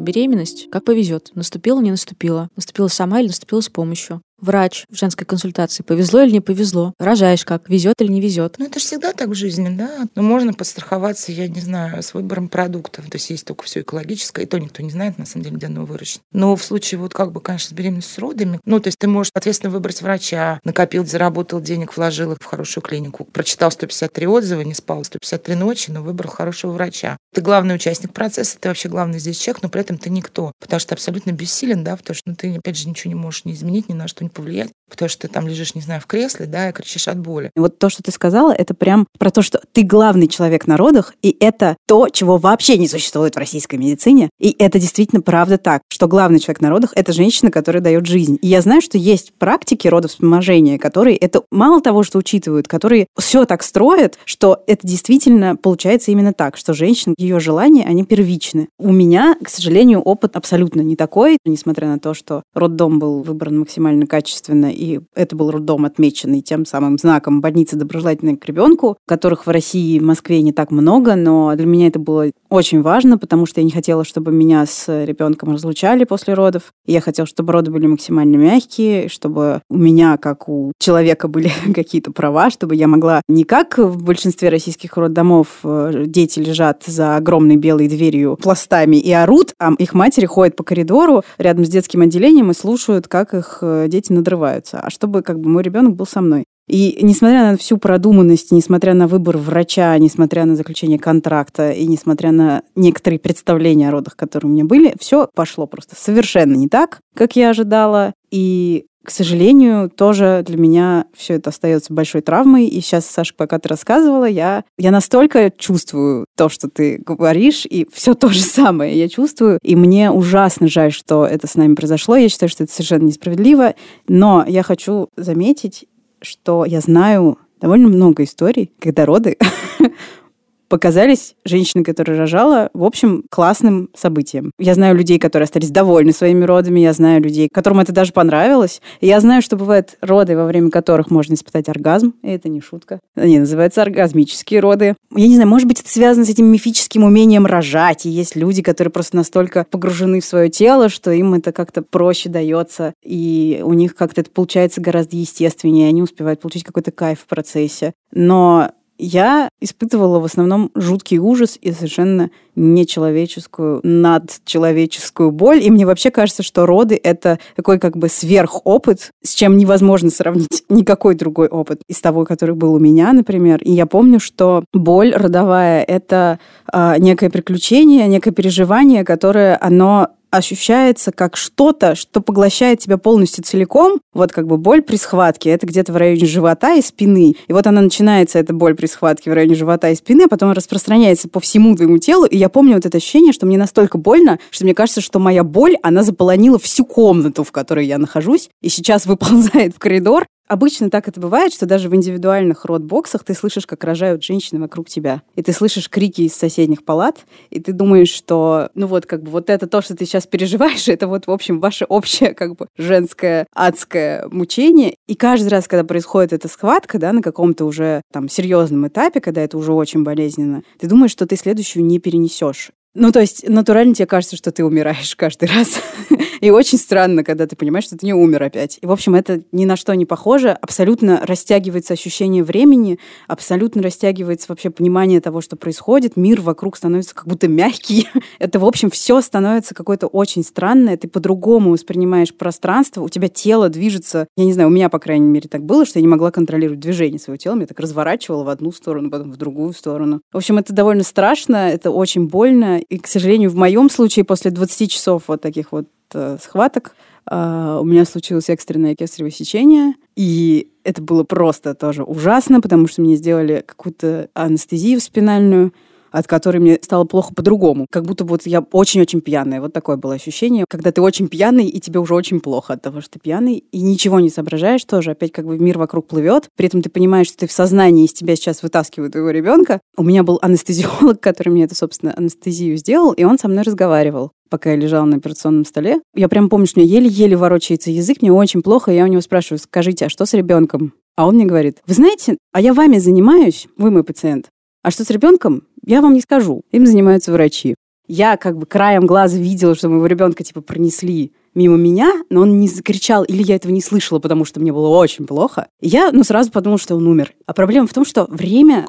Беременность, 0.04 0.70
как 0.70 0.84
повезет. 0.84 1.32
Наступила, 1.34 1.80
не 1.80 1.92
наступила. 1.92 2.50
Наступила 2.58 2.90
сама 2.90 3.22
или 3.22 3.28
наступила 3.28 3.62
с 3.62 3.70
помощью 3.70 4.22
врач 4.44 4.86
в 4.90 4.96
женской 4.96 5.26
консультации. 5.26 5.84
Повезло 5.84 6.22
или 6.22 6.32
не 6.32 6.42
повезло? 6.42 6.94
Рожаешь 7.00 7.46
как? 7.46 7.70
Везет 7.70 7.96
или 8.00 8.12
не 8.12 8.22
везет? 8.22 8.56
Ну, 8.60 8.66
это 8.66 8.80
же 8.80 8.86
всегда 8.86 9.14
так 9.14 9.30
в 9.30 9.34
жизни, 9.34 9.70
да. 9.70 10.08
Но 10.16 10.22
можно 10.22 10.54
подстраховаться, 10.54 11.32
я 11.32 11.48
не 11.48 11.62
знаю, 11.62 12.04
с 12.04 12.14
выбором 12.14 12.50
продуктов. 12.50 13.10
То 13.10 13.16
есть 13.16 13.30
есть 13.30 13.46
только 13.46 13.64
все 13.64 13.82
экологическое, 13.82 14.46
и 14.46 14.48
то 14.48 14.60
никто 14.60 14.84
не 14.84 14.92
знает, 14.92 15.18
на 15.18 15.26
самом 15.26 15.46
деле, 15.46 15.58
где 15.58 15.68
оно 15.68 15.86
выращено. 15.86 16.22
Но 16.32 16.56
в 16.56 16.64
случае, 16.64 17.00
вот 17.00 17.14
как 17.14 17.32
бы, 17.32 17.42
конечно, 17.42 17.70
с 17.70 17.74
беременностью 17.74 18.16
с 18.16 18.18
родами, 18.20 18.60
ну, 18.66 18.80
то 18.80 18.88
есть 18.88 19.00
ты 19.00 19.08
можешь, 19.08 19.32
соответственно, 19.34 19.72
выбрать 19.72 20.02
врача, 20.02 20.60
накопил, 20.64 21.06
заработал 21.06 21.62
денег, 21.62 21.96
вложил 21.96 22.32
их 22.34 22.38
в 22.42 22.46
хорошую 22.46 22.84
клинику, 22.84 23.26
прочитал 23.26 23.72
153 23.72 24.28
отзыва, 24.28 24.62
не 24.62 24.74
спал 24.74 25.04
153 25.04 25.56
ночи, 25.56 25.92
но 25.92 26.02
выбрал 26.02 26.30
хорошего 26.30 26.72
врача. 26.72 27.18
Ты 27.34 27.42
главный 27.42 27.76
участник 27.76 28.14
процесса, 28.14 28.58
ты 28.60 28.68
вообще 28.68 28.90
главный 28.90 29.20
здесь 29.20 29.38
человек, 29.38 29.64
но 29.64 29.70
при 29.70 29.82
этом 29.82 29.98
ты 29.98 30.10
никто, 30.10 30.52
потому 30.60 30.80
что 30.80 30.90
ты 30.90 30.96
абсолютно 30.96 31.32
бессилен, 31.32 31.84
да, 31.84 31.96
потому 31.96 32.16
что 32.16 32.30
ну, 32.30 32.36
ты, 32.36 32.56
опять 32.56 32.78
же, 32.78 32.88
ничего 32.88 33.10
не 33.10 33.20
можешь 33.20 33.46
не 33.46 33.54
изменить, 33.54 33.90
ни 33.90 33.94
на 33.94 34.08
что 34.08 34.24
не 34.24 34.30
повлиять, 34.34 34.72
потому 34.90 35.10
что 35.10 35.28
ты 35.28 35.34
там 35.34 35.48
лежишь, 35.48 35.76
не 35.76 35.82
знаю, 35.82 36.02
в 36.02 36.06
кресле, 36.06 36.46
да, 36.46 36.70
и 36.70 36.74
кричишь 36.74 37.08
от 37.08 37.20
боли. 37.20 37.52
Вот 37.56 37.80
то, 37.80 37.90
что 37.90 38.04
ты 38.04 38.12
сказала, 38.12 38.52
это 38.52 38.74
прям 38.74 39.08
про 39.18 39.32
то, 39.32 39.42
что 39.42 39.62
ты 39.72 39.84
главный 39.84 40.28
человек 40.28 40.68
на 40.68 40.78
родах, 40.78 41.14
и 41.22 41.36
это 41.40 41.78
то, 41.88 42.10
чего 42.10 42.38
вообще 42.38 42.78
не 42.78 42.88
существует 42.88 43.36
в 43.36 43.40
российской 43.40 43.76
медицине. 43.76 44.30
И 44.40 44.56
это 44.60 44.80
действительно 44.80 45.22
правда 45.22 45.58
так, 45.58 45.82
что 45.90 46.08
главный 46.08 46.40
человек 46.40 46.62
на 46.62 46.70
родах— 46.70 46.92
это 46.96 47.14
женщина, 47.14 47.52
которая 47.52 47.82
дает 47.82 48.06
жизнь. 48.06 48.38
И 48.42 48.48
я 48.48 48.62
знаю, 48.62 48.82
что 48.82 48.98
есть 48.98 49.34
практики 49.38 49.88
родовспоможения, 49.88 50.78
которые 50.78 51.18
это 51.18 51.44
мало 51.52 51.82
того, 51.82 52.04
что 52.04 52.18
учитывают, 52.18 52.68
которые 52.68 53.08
все 53.18 53.46
так 53.46 53.64
строят, 53.64 54.18
что 54.26 54.64
это 54.68 54.86
действительно 54.86 55.56
получается 55.56 56.12
именно 56.12 56.34
так, 56.34 56.58
что 56.58 56.74
женщина, 56.74 57.14
ее 57.18 57.40
желания, 57.40 57.86
они 57.86 58.04
первичны. 58.04 58.68
У 58.78 58.92
меня, 58.92 59.36
к 59.44 59.50
сожалению, 59.50 60.02
опыт 60.02 60.36
абсолютно 60.36 60.82
не 60.82 60.96
такой, 60.96 61.38
несмотря 61.46 61.88
на 61.88 62.00
то, 62.00 62.14
что 62.14 62.44
роддом 62.54 63.00
был 63.00 63.22
выбран 63.22 63.60
максимально 63.60 64.06
качественно 64.06 64.23
Ленина, 64.64 64.72
и 64.72 65.00
это 65.16 65.36
был 65.36 65.52
роддом, 65.52 65.86
отмеченный 65.86 66.42
тем 66.42 66.66
самым 66.66 66.98
знаком 66.98 67.42
больницы 67.42 67.76
доброжелательной 67.76 68.38
к 68.38 68.46
ребенку, 68.46 68.98
которых 69.08 69.46
в 69.46 69.50
России 69.50 69.96
и 69.96 70.00
Москве 70.00 70.42
не 70.42 70.54
так 70.54 70.72
много, 70.72 71.16
но 71.16 71.54
для 71.56 71.66
меня 71.66 71.88
это 71.88 72.00
было 72.00 72.32
очень 72.50 72.82
важно, 72.82 73.18
потому 73.18 73.46
что 73.46 73.62
я 73.62 73.66
не 73.66 73.72
хотела, 73.72 74.04
чтобы 74.04 74.32
меня 74.32 74.66
с 74.66 75.06
ребенком 75.06 75.52
разлучали 75.52 76.04
после 76.04 76.34
родов. 76.34 76.74
Я 76.86 77.02
хотела, 77.02 77.28
чтобы 77.28 77.54
роды 77.54 77.72
были 77.72 77.88
максимально 77.88 78.36
мягкие, 78.38 79.10
чтобы 79.10 79.62
у 79.70 79.78
меня, 79.78 80.18
как 80.18 80.48
у 80.50 80.72
человека, 80.80 81.28
были 81.28 81.52
какие-то 81.74 82.12
права, 82.12 82.50
чтобы 82.50 82.76
я 82.76 82.88
могла 82.88 83.22
не 83.28 83.44
как 83.44 83.78
в 83.78 84.04
большинстве 84.04 84.50
российских 84.50 84.96
роддомов 84.98 85.60
э, 85.64 86.04
дети 86.06 86.40
лежат 86.40 86.84
за 86.86 87.18
огромной 87.18 87.56
белой 87.56 87.88
дверью 87.88 88.38
пластами 88.42 88.98
и 88.98 89.12
орут, 89.12 89.54
а 89.60 89.74
их 89.78 89.94
матери 89.94 90.26
ходят 90.26 90.56
по 90.56 90.64
коридору 90.64 91.24
рядом 91.38 91.66
с 91.66 91.70
детским 91.70 92.02
отделением 92.02 92.52
и 92.52 92.54
слушают, 92.54 93.08
как 93.08 93.34
их 93.34 93.60
э, 93.62 93.88
дети 93.90 94.13
надрывают 94.14 94.54
развиваются, 94.54 94.80
а 94.80 94.90
чтобы 94.90 95.22
как 95.22 95.40
бы 95.40 95.50
мой 95.50 95.64
ребенок 95.64 95.96
был 95.96 96.06
со 96.06 96.22
мной. 96.22 96.46
И 96.68 97.00
несмотря 97.02 97.52
на 97.52 97.58
всю 97.58 97.78
продуманность, 97.78 98.52
несмотря 98.52 98.94
на 98.94 99.08
выбор 99.08 99.38
врача, 99.38 99.98
несмотря 99.98 100.46
на 100.46 100.56
заключение 100.56 100.98
контракта 100.98 101.72
и 101.72 101.86
несмотря 101.86 102.32
на 102.32 102.62
некоторые 102.76 103.20
представления 103.20 103.90
о 103.90 103.92
родах, 103.92 104.16
которые 104.16 104.50
у 104.50 104.54
меня 104.54 104.64
были, 104.64 104.94
все 104.98 105.28
пошло 105.36 105.68
просто 105.68 105.96
совершенно 105.98 106.56
не 106.56 106.70
так, 106.70 107.00
как 107.16 107.36
я 107.36 107.50
ожидала. 107.50 108.14
И 108.34 108.88
к 109.06 109.12
сожалению, 109.12 109.90
тоже 109.90 110.44
для 110.46 110.58
меня 110.58 111.06
все 111.14 111.34
это 111.34 111.50
остается 111.50 111.94
большой 111.94 112.22
травмой. 112.22 112.68
И 112.68 112.80
сейчас, 112.80 113.06
Саша, 113.06 113.34
пока 113.36 113.60
ты 113.60 113.68
рассказывала, 113.68 114.26
я, 114.26 114.64
я 114.78 114.92
настолько 114.92 115.52
чувствую 115.52 116.26
то, 116.36 116.48
что 116.48 116.70
ты 116.70 116.98
говоришь, 117.06 117.66
и 117.66 117.86
все 117.92 118.14
то 118.16 118.30
же 118.30 118.40
самое 118.42 118.98
я 118.98 119.10
чувствую. 119.10 119.60
И 119.62 119.76
мне 119.76 120.10
ужасно 120.10 120.68
жаль, 120.68 120.94
что 120.94 121.26
это 121.26 121.48
с 121.48 121.56
нами 121.56 121.76
произошло. 121.76 122.16
Я 122.16 122.30
считаю, 122.30 122.50
что 122.50 122.64
это 122.64 122.74
совершенно 122.74 123.04
несправедливо. 123.04 123.76
Но 124.08 124.46
я 124.48 124.64
хочу 124.64 125.10
заметить, 125.18 125.86
что 126.22 126.64
я 126.64 126.80
знаю 126.80 127.38
довольно 127.60 127.90
много 127.90 128.24
историй, 128.24 128.72
когда 128.80 129.06
роды 129.06 129.38
показались 130.68 131.36
женщины, 131.46 131.84
которая 131.84 132.18
рожала, 132.18 132.70
в 132.74 132.84
общем, 132.84 133.24
классным 133.30 133.90
событием. 133.96 134.52
Я 134.60 134.74
знаю 134.74 134.96
людей, 134.96 135.20
которые 135.20 135.46
остались 135.46 135.70
довольны 135.70 136.14
своими 136.14 136.44
родами, 136.44 136.80
я 136.80 136.94
знаю 136.94 137.22
людей, 137.22 137.50
которым 137.52 137.80
это 137.80 137.92
даже 137.92 138.14
понравилось. 138.14 138.82
Я 139.02 139.20
знаю, 139.20 139.42
что 139.42 139.56
бывают 139.56 139.98
роды, 140.02 140.36
во 140.36 140.46
время 140.46 140.70
которых 140.70 141.12
можно 141.12 141.34
испытать 141.34 141.70
оргазм, 141.70 142.14
и 142.24 142.30
это 142.30 142.50
не 142.50 142.62
шутка. 142.62 143.00
Они 143.16 143.40
называются 143.40 143.82
оргазмические 143.82 144.60
роды. 144.60 144.96
Я 145.16 145.28
не 145.28 145.36
знаю, 145.36 145.50
может 145.50 145.68
быть, 145.68 145.82
это 145.82 145.90
связано 145.90 146.26
с 146.26 146.30
этим 146.30 146.46
мифическим 146.46 147.04
умением 147.04 147.46
рожать, 147.46 148.06
и 148.06 148.10
есть 148.10 148.36
люди, 148.36 148.62
которые 148.62 148.92
просто 148.92 149.16
настолько 149.16 149.66
погружены 149.70 150.22
в 150.22 150.26
свое 150.26 150.50
тело, 150.50 150.90
что 150.90 151.12
им 151.12 151.34
это 151.34 151.52
как-то 151.52 151.82
проще 151.82 152.30
дается, 152.30 152.94
и 153.04 153.62
у 153.64 153.74
них 153.74 153.96
как-то 153.96 154.22
это 154.22 154.32
получается 154.32 154.82
гораздо 154.82 155.18
естественнее, 155.18 155.90
они 155.90 156.02
успевают 156.02 156.42
получить 156.42 156.64
какой-то 156.64 156.92
кайф 156.92 157.20
в 157.20 157.26
процессе. 157.28 157.94
Но 158.12 158.72
я 158.98 159.50
испытывала 159.60 160.20
в 160.20 160.26
основном 160.26 160.72
жуткий 160.76 161.18
ужас 161.18 161.58
и 161.62 161.72
совершенно 161.72 162.30
нечеловеческую, 162.56 163.82
надчеловеческую 163.84 165.32
боль. 165.32 165.64
И 165.64 165.72
мне 165.72 165.86
вообще 165.86 166.12
кажется, 166.12 166.44
что 166.44 166.66
роды— 166.66 167.00
это 167.04 167.40
такой 167.56 167.80
как 167.80 167.98
бы 167.98 168.10
сверхопыт, 168.10 169.12
с 169.24 169.34
чем 169.34 169.58
невозможно 169.58 170.10
сравнить 170.10 170.64
никакой 170.70 171.16
другой 171.16 171.48
опыт 171.48 171.82
из 171.88 172.00
того, 172.02 172.26
который 172.26 172.56
был 172.56 172.74
у 172.74 172.80
меня, 172.80 173.14
например. 173.14 173.62
И 173.64 173.72
я 173.72 173.86
помню, 173.86 174.20
что 174.20 174.64
боль 174.74 175.14
родовая— 175.14 175.84
это 175.88 176.40
э, 176.72 176.96
некое 177.00 177.30
приключение, 177.30 178.08
некое 178.08 178.32
переживание, 178.32 179.04
которое 179.04 179.58
оно 179.60 180.10
ощущается 180.34 181.12
как 181.12 181.38
что-то, 181.38 181.94
что 181.94 182.20
поглощает 182.20 182.80
тебя 182.80 182.98
полностью 182.98 183.44
целиком. 183.44 184.00
Вот 184.14 184.32
как 184.32 184.48
бы 184.48 184.58
боль 184.58 184.82
при 184.82 184.96
схватке, 184.96 185.52
это 185.52 185.68
где-то 185.68 185.94
в 185.94 185.96
районе 185.96 186.26
живота 186.26 186.74
и 186.74 186.82
спины. 186.82 187.36
И 187.48 187.54
вот 187.54 187.68
она 187.68 187.82
начинается, 187.82 188.40
эта 188.40 188.52
боль 188.52 188.74
при 188.74 188.88
схватке 188.88 189.30
в 189.30 189.34
районе 189.34 189.54
живота 189.54 189.92
и 189.92 189.96
спины, 189.96 190.24
а 190.24 190.28
потом 190.28 190.52
распространяется 190.52 191.30
по 191.30 191.40
всему 191.40 191.76
твоему 191.76 192.00
телу. 192.00 192.26
И 192.26 192.36
я 192.36 192.50
помню 192.50 192.76
вот 192.76 192.86
это 192.88 192.98
ощущение, 192.98 193.32
что 193.32 193.46
мне 193.46 193.60
настолько 193.60 194.00
больно, 194.00 194.40
что 194.50 194.64
мне 194.64 194.74
кажется, 194.74 195.02
что 195.02 195.20
моя 195.20 195.44
боль, 195.44 195.76
она 195.84 196.02
заполонила 196.02 196.58
всю 196.58 196.84
комнату, 196.84 197.44
в 197.44 197.52
которой 197.52 197.86
я 197.86 198.00
нахожусь, 198.00 198.50
и 198.62 198.70
сейчас 198.70 199.06
выползает 199.06 199.76
в 199.76 199.80
коридор, 199.80 200.26
Обычно 200.48 200.90
так 200.90 201.08
это 201.08 201.20
бывает, 201.22 201.54
что 201.54 201.66
даже 201.66 201.90
в 201.90 201.96
индивидуальных 201.96 202.66
родбоксах 202.66 203.24
ты 203.24 203.34
слышишь, 203.34 203.66
как 203.66 203.84
рожают 203.84 204.24
женщины 204.24 204.60
вокруг 204.60 204.90
тебя. 204.90 205.22
И 205.36 205.42
ты 205.42 205.54
слышишь 205.54 205.90
крики 205.90 206.24
из 206.24 206.36
соседних 206.36 206.84
палат, 206.84 207.26
и 207.50 207.62
ты 207.62 207.72
думаешь, 207.72 208.10
что, 208.10 208.70
ну 208.76 208.88
вот, 208.88 209.06
как 209.06 209.24
бы 209.24 209.32
вот 209.32 209.50
это 209.50 209.68
то, 209.68 209.82
что 209.82 209.96
ты 209.96 210.06
сейчас 210.06 210.28
переживаешь, 210.28 210.88
это 210.90 211.08
вот, 211.08 211.28
в 211.28 211.32
общем, 211.32 211.60
ваше 211.60 211.86
общее, 211.86 212.34
как 212.34 212.56
бы, 212.56 212.68
женское 212.78 213.48
адское 213.54 214.28
мучение. 214.30 214.96
И 215.08 215.16
каждый 215.16 215.48
раз, 215.48 215.68
когда 215.68 215.86
происходит 215.86 216.34
эта 216.34 216.48
схватка, 216.48 217.00
да, 217.00 217.14
на 217.14 217.22
каком-то 217.22 217.66
уже 217.66 218.02
там 218.12 218.28
серьезном 218.28 218.88
этапе, 218.88 219.22
когда 219.22 219.42
это 219.42 219.58
уже 219.58 219.72
очень 219.72 220.04
болезненно, 220.04 220.64
ты 220.78 220.88
думаешь, 220.88 221.12
что 221.12 221.26
ты 221.26 221.38
следующую 221.38 221.86
не 221.86 222.00
перенесешь. 222.00 222.72
Ну, 222.96 223.12
то 223.12 223.22
есть 223.22 223.48
натурально 223.50 223.96
тебе 223.96 224.06
кажется, 224.06 224.36
что 224.36 224.52
ты 224.52 224.64
умираешь 224.64 225.16
каждый 225.16 225.50
раз. 225.50 225.82
И 226.42 226.52
очень 226.52 226.78
странно, 226.78 227.24
когда 227.24 227.48
ты 227.48 227.56
понимаешь, 227.56 227.86
что 227.86 227.98
ты 227.98 228.06
не 228.06 228.14
умер 228.14 228.44
опять. 228.44 228.78
И, 228.82 228.86
в 228.86 228.92
общем, 228.92 229.16
это 229.16 229.42
ни 229.52 229.66
на 229.66 229.78
что 229.78 229.96
не 229.96 230.06
похоже. 230.06 230.50
Абсолютно 230.50 231.22
растягивается 231.26 231.94
ощущение 231.94 232.44
времени, 232.44 233.00
абсолютно 233.28 233.82
растягивается 233.82 234.48
вообще 234.50 234.70
понимание 234.70 235.22
того, 235.22 235.42
что 235.42 235.56
происходит. 235.56 236.18
Мир 236.18 236.42
вокруг 236.42 236.78
становится 236.78 237.16
как 237.16 237.28
будто 237.28 237.48
мягкий. 237.48 238.10
Это, 238.40 238.60
в 238.60 238.66
общем, 238.66 238.92
все 238.92 239.22
становится 239.22 239.74
какое-то 239.74 240.08
очень 240.08 240.44
странное. 240.44 240.98
Ты 240.98 241.08
по-другому 241.08 241.72
воспринимаешь 241.72 242.34
пространство, 242.34 243.02
у 243.02 243.10
тебя 243.10 243.30
тело 243.30 243.70
движется. 243.70 244.28
Я 244.36 244.46
не 244.46 244.54
знаю, 244.54 244.68
у 244.70 244.72
меня, 244.72 244.90
по 244.90 245.00
крайней 245.00 245.28
мере, 245.28 245.50
так 245.50 245.64
было, 245.64 245.86
что 245.86 245.98
я 245.98 246.02
не 246.02 246.10
могла 246.10 246.30
контролировать 246.30 246.82
движение 246.82 247.20
своего 247.20 247.38
тела. 247.38 247.56
Меня 247.56 247.68
так 247.68 247.80
разворачивало 247.80 248.44
в 248.44 248.50
одну 248.50 248.72
сторону, 248.72 249.10
потом 249.10 249.32
в 249.32 249.38
другую 249.38 249.74
сторону. 249.74 250.22
В 250.32 250.38
общем, 250.38 250.58
это 250.58 250.74
довольно 250.74 251.04
страшно, 251.04 251.72
это 251.72 251.90
очень 251.90 252.28
больно. 252.28 252.82
И, 252.90 252.98
к 252.98 253.08
сожалению, 253.08 253.50
в 253.50 253.56
моем 253.56 253.90
случае 253.90 254.26
после 254.26 254.52
20 254.52 254.92
часов 254.92 255.24
вот 255.28 255.42
таких 255.42 255.72
вот 255.72 255.88
э, 256.14 256.38
схваток 256.42 256.96
э, 257.30 257.78
у 257.82 257.84
меня 257.84 258.06
случилось 258.06 258.50
экстренное 258.50 258.96
кесарево 258.96 259.32
сечение. 259.32 259.94
И 260.16 260.70
это 260.84 261.02
было 261.02 261.24
просто 261.24 261.74
тоже 261.74 262.04
ужасно, 262.04 262.62
потому 262.62 262.88
что 262.88 263.02
мне 263.02 263.16
сделали 263.16 263.64
какую-то 263.66 264.30
анестезию 264.34 265.00
спинальную 265.00 265.74
от 266.14 266.28
которой 266.28 266.60
мне 266.60 266.80
стало 266.82 267.06
плохо 267.06 267.34
по-другому. 267.34 267.88
Как 267.92 268.06
будто 268.06 268.24
вот 268.24 268.46
я 268.46 268.62
очень-очень 268.62 269.20
пьяная. 269.20 269.60
Вот 269.60 269.74
такое 269.74 269.98
было 269.98 270.14
ощущение. 270.14 270.66
Когда 270.70 270.92
ты 270.92 271.02
очень 271.02 271.28
пьяный, 271.28 271.66
и 271.66 271.80
тебе 271.80 272.00
уже 272.00 272.14
очень 272.14 272.40
плохо 272.40 272.74
от 272.74 272.84
того, 272.84 273.02
что 273.02 273.14
ты 273.14 273.20
пьяный, 273.20 273.64
и 273.72 273.82
ничего 273.82 274.20
не 274.20 274.30
соображаешь 274.30 274.86
тоже. 274.86 275.12
Опять 275.12 275.32
как 275.32 275.46
бы 275.46 275.58
мир 275.58 275.80
вокруг 275.80 276.08
плывет. 276.08 276.50
При 276.56 276.68
этом 276.68 276.84
ты 276.84 276.90
понимаешь, 276.90 277.28
что 277.28 277.40
ты 277.40 277.48
в 277.48 277.52
сознании 277.52 278.06
из 278.06 278.14
тебя 278.14 278.36
сейчас 278.36 278.62
вытаскивают 278.62 279.14
твоего 279.14 279.32
ребенка. 279.32 279.82
У 279.98 280.04
меня 280.04 280.24
был 280.24 280.38
анестезиолог, 280.42 281.20
который 281.20 281.50
мне 281.50 281.64
это, 281.64 281.74
собственно, 281.74 282.14
анестезию 282.14 282.78
сделал, 282.78 283.12
и 283.12 283.24
он 283.24 283.40
со 283.40 283.48
мной 283.48 283.64
разговаривал 283.64 284.32
пока 284.50 284.70
я 284.70 284.76
лежала 284.76 285.06
на 285.06 285.18
операционном 285.18 285.66
столе. 285.66 286.00
Я 286.14 286.30
прям 286.30 286.48
помню, 286.48 286.68
что 286.68 286.80
у 286.80 286.84
меня 286.84 286.94
еле-еле 286.94 287.36
ворочается 287.36 287.90
язык, 287.90 288.22
мне 288.22 288.32
очень 288.32 288.62
плохо, 288.62 288.92
и 288.92 288.96
я 288.96 289.04
у 289.04 289.08
него 289.08 289.20
спрашиваю, 289.22 289.58
скажите, 289.58 290.06
а 290.06 290.10
что 290.10 290.28
с 290.28 290.34
ребенком? 290.36 290.94
А 291.16 291.28
он 291.28 291.36
мне 291.36 291.46
говорит, 291.46 291.80
вы 291.88 291.96
знаете, 291.96 292.38
а 292.52 292.62
я 292.62 292.74
вами 292.74 293.00
занимаюсь, 293.00 293.68
вы 293.78 293.90
мой 293.90 294.04
пациент, 294.04 294.50
а 294.84 294.92
что 294.92 295.04
с 295.04 295.10
ребенком, 295.10 295.64
я 295.86 296.02
вам 296.02 296.14
не 296.14 296.22
скажу. 296.22 296.62
Им 296.72 296.86
занимаются 296.86 297.32
врачи. 297.32 297.76
Я 298.06 298.36
как 298.36 298.58
бы 298.58 298.66
краем 298.66 299.08
глаза 299.08 299.38
видела, 299.38 299.76
что 299.76 299.88
моего 299.88 300.06
ребенка 300.06 300.44
типа 300.44 300.62
пронесли 300.62 301.32
мимо 301.56 301.78
меня, 301.78 302.12
но 302.30 302.42
он 302.42 302.60
не 302.60 302.68
закричал, 302.68 303.24
или 303.24 303.44
я 303.44 303.56
этого 303.56 303.72
не 303.72 303.82
слышала, 303.82 304.20
потому 304.20 304.44
что 304.44 304.60
мне 304.60 304.74
было 304.74 304.90
очень 304.90 305.26
плохо. 305.26 305.68
И 305.80 305.88
я, 305.88 306.12
ну, 306.12 306.24
сразу 306.24 306.52
подумала, 306.52 306.80
что 306.80 306.96
он 306.96 307.08
умер. 307.08 307.34
А 307.46 307.54
проблема 307.54 307.88
в 307.88 307.94
том, 307.94 308.06
что 308.06 308.26
время, 308.30 308.88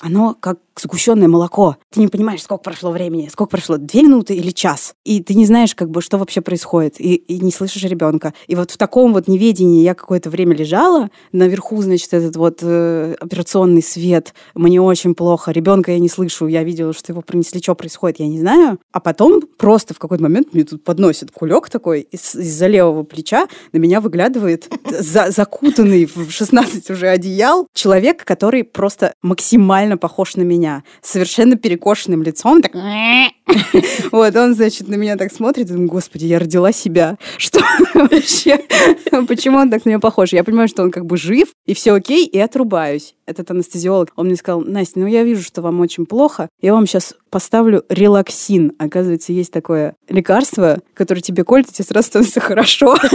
оно 0.00 0.36
как 0.38 0.58
сгущенное 0.76 1.28
молоко. 1.28 1.76
Ты 1.90 2.00
не 2.00 2.08
понимаешь, 2.08 2.42
сколько 2.42 2.62
прошло 2.62 2.90
времени, 2.90 3.28
сколько 3.32 3.50
прошло, 3.50 3.76
две 3.76 4.02
минуты 4.02 4.34
или 4.34 4.50
час. 4.50 4.94
И 5.04 5.22
ты 5.22 5.34
не 5.34 5.46
знаешь, 5.46 5.74
как 5.74 5.90
бы, 5.90 6.00
что 6.02 6.18
вообще 6.18 6.40
происходит, 6.40 7.00
и, 7.00 7.14
и 7.14 7.40
не 7.40 7.50
слышишь 7.52 7.82
ребенка. 7.84 8.34
И 8.46 8.54
вот 8.54 8.70
в 8.70 8.76
таком 8.76 9.12
вот 9.12 9.28
неведении 9.28 9.82
я 9.82 9.94
какое-то 9.94 10.30
время 10.30 10.54
лежала, 10.56 11.10
наверху, 11.32 11.80
значит, 11.82 12.12
этот 12.14 12.36
вот 12.36 12.58
э, 12.62 13.14
операционный 13.20 13.82
свет, 13.82 14.34
мне 14.54 14.80
очень 14.80 15.14
плохо, 15.14 15.50
ребенка 15.52 15.92
я 15.92 15.98
не 15.98 16.08
слышу, 16.08 16.46
я 16.46 16.62
видела, 16.64 16.92
что 16.92 17.12
его 17.12 17.22
принесли, 17.22 17.60
что 17.62 17.74
происходит, 17.74 18.20
я 18.20 18.26
не 18.28 18.38
знаю. 18.38 18.78
А 18.92 19.00
потом 19.00 19.42
просто 19.58 19.94
в 19.94 19.98
какой-то 19.98 20.22
момент 20.22 20.52
мне 20.54 20.64
тут 20.64 20.84
подносит 20.84 21.30
кулек 21.30 21.68
такой 21.68 22.00
из- 22.10 22.34
из-за 22.34 22.66
левого 22.66 23.02
плеча, 23.02 23.48
на 23.72 23.78
меня 23.78 24.00
выглядывает 24.00 24.70
за- 24.90 25.30
закутанный 25.30 26.06
в 26.06 26.30
16 26.30 26.90
уже 26.90 27.08
одеял 27.08 27.66
человек, 27.74 28.24
который 28.24 28.64
просто 28.64 29.14
максимально 29.22 29.96
похож 29.98 30.36
на 30.36 30.42
меня 30.42 30.61
меня 30.62 30.84
совершенно 31.00 31.56
перекошенным 31.56 32.22
лицом. 32.22 32.62
Так... 32.62 32.72
Вот, 34.12 34.36
он, 34.36 34.54
значит, 34.54 34.88
на 34.88 34.94
меня 34.94 35.16
так 35.16 35.32
смотрит, 35.32 35.66
и 35.66 35.72
думаю, 35.72 35.88
господи, 35.88 36.26
я 36.26 36.38
родила 36.38 36.72
себя. 36.72 37.18
Что 37.38 37.60
вообще? 37.94 38.60
Почему 39.26 39.58
он 39.58 39.70
так 39.70 39.84
на 39.84 39.90
меня 39.90 39.98
похож? 39.98 40.32
Я 40.32 40.44
понимаю, 40.44 40.68
что 40.68 40.82
он 40.82 40.90
как 40.90 41.06
бы 41.06 41.16
жив, 41.16 41.48
и 41.66 41.74
все 41.74 41.92
окей, 41.94 42.26
и 42.26 42.38
отрубаюсь. 42.38 43.14
Этот 43.26 43.50
анестезиолог, 43.50 44.12
он 44.16 44.26
мне 44.26 44.36
сказал, 44.36 44.60
Настя, 44.60 45.00
ну 45.00 45.06
я 45.06 45.24
вижу, 45.24 45.42
что 45.42 45.62
вам 45.62 45.80
очень 45.80 46.06
плохо, 46.06 46.48
я 46.60 46.72
вам 46.72 46.86
сейчас 46.86 47.14
поставлю 47.32 47.82
релаксин. 47.88 48.74
Оказывается, 48.78 49.32
есть 49.32 49.50
такое 49.50 49.96
лекарство, 50.08 50.78
которое 50.94 51.22
тебе 51.22 51.42
колет, 51.42 51.68
и 51.68 51.72
тебе 51.72 51.84
сразу 51.84 52.08
становится 52.08 52.40
хорошо. 52.40 52.96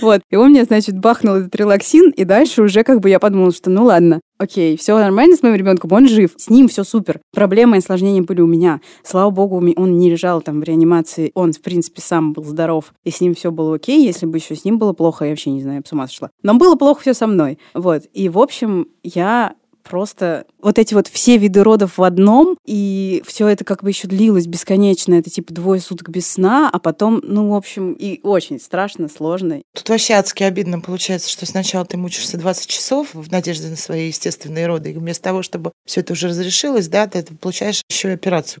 Вот. 0.00 0.20
И 0.30 0.36
он 0.36 0.50
мне, 0.50 0.64
значит, 0.64 0.98
бахнул 0.98 1.36
этот 1.36 1.54
релаксин, 1.54 2.10
и 2.10 2.24
дальше 2.24 2.62
уже 2.62 2.82
как 2.82 3.00
бы 3.00 3.10
я 3.10 3.18
подумала, 3.18 3.52
что 3.52 3.70
ну 3.70 3.84
ладно, 3.84 4.20
окей, 4.38 4.76
все 4.76 4.96
нормально 4.98 5.36
с 5.36 5.42
моим 5.42 5.54
ребенком, 5.54 5.92
он 5.92 6.08
жив, 6.08 6.32
с 6.36 6.48
ним 6.48 6.68
все 6.68 6.84
супер. 6.84 7.20
Проблемы 7.32 7.76
и 7.76 7.78
осложнения 7.78 8.22
были 8.22 8.40
у 8.40 8.46
меня. 8.46 8.80
Слава 9.02 9.30
богу, 9.30 9.56
он 9.76 9.98
не 9.98 10.10
лежал 10.10 10.40
там 10.40 10.60
в 10.60 10.64
реанимации, 10.64 11.30
он, 11.34 11.52
в 11.52 11.60
принципе, 11.60 12.00
сам 12.00 12.32
был 12.32 12.44
здоров, 12.44 12.94
и 13.04 13.10
с 13.10 13.20
ним 13.20 13.34
все 13.34 13.50
было 13.50 13.76
окей. 13.76 14.04
Если 14.04 14.26
бы 14.26 14.38
еще 14.38 14.56
с 14.56 14.64
ним 14.64 14.78
было 14.78 14.92
плохо, 14.92 15.24
я 15.24 15.30
вообще 15.30 15.50
не 15.50 15.62
знаю, 15.62 15.76
я 15.76 15.80
бы 15.82 15.86
с 15.86 15.92
ума 15.92 16.06
сошла. 16.06 16.30
Но 16.42 16.54
было 16.54 16.76
плохо 16.76 17.02
все 17.02 17.14
со 17.14 17.26
мной. 17.26 17.58
Вот. 17.74 18.04
И, 18.12 18.28
в 18.28 18.38
общем, 18.38 18.88
я 19.02 19.54
просто 19.88 20.44
вот 20.60 20.78
эти 20.78 20.94
вот 20.94 21.08
все 21.08 21.36
виды 21.36 21.62
родов 21.62 21.98
в 21.98 22.02
одном, 22.02 22.56
и 22.64 23.22
все 23.26 23.48
это 23.48 23.64
как 23.64 23.82
бы 23.82 23.90
еще 23.90 24.08
длилось 24.08 24.46
бесконечно. 24.46 25.14
Это 25.14 25.30
типа 25.30 25.52
двое 25.54 25.80
суток 25.80 26.08
без 26.08 26.26
сна, 26.26 26.68
а 26.72 26.78
потом, 26.78 27.20
ну, 27.22 27.50
в 27.50 27.54
общем, 27.54 27.92
и 27.92 28.20
очень 28.22 28.60
страшно, 28.60 29.08
сложно. 29.08 29.62
Тут 29.74 29.88
вообще 29.88 30.14
адски 30.14 30.42
обидно 30.42 30.80
получается, 30.80 31.30
что 31.30 31.46
сначала 31.46 31.84
ты 31.84 31.96
мучишься 31.96 32.38
20 32.38 32.66
часов 32.66 33.08
в 33.12 33.30
надежде 33.30 33.68
на 33.68 33.76
свои 33.76 34.08
естественные 34.08 34.66
роды, 34.66 34.90
и 34.90 34.94
вместо 34.94 35.24
того, 35.24 35.42
чтобы 35.42 35.72
все 35.86 36.00
это 36.00 36.12
уже 36.12 36.28
разрешилось, 36.28 36.88
да, 36.88 37.06
ты 37.06 37.22
получаешь 37.22 37.82
еще 37.88 38.10
и 38.10 38.12
операцию. 38.12 38.60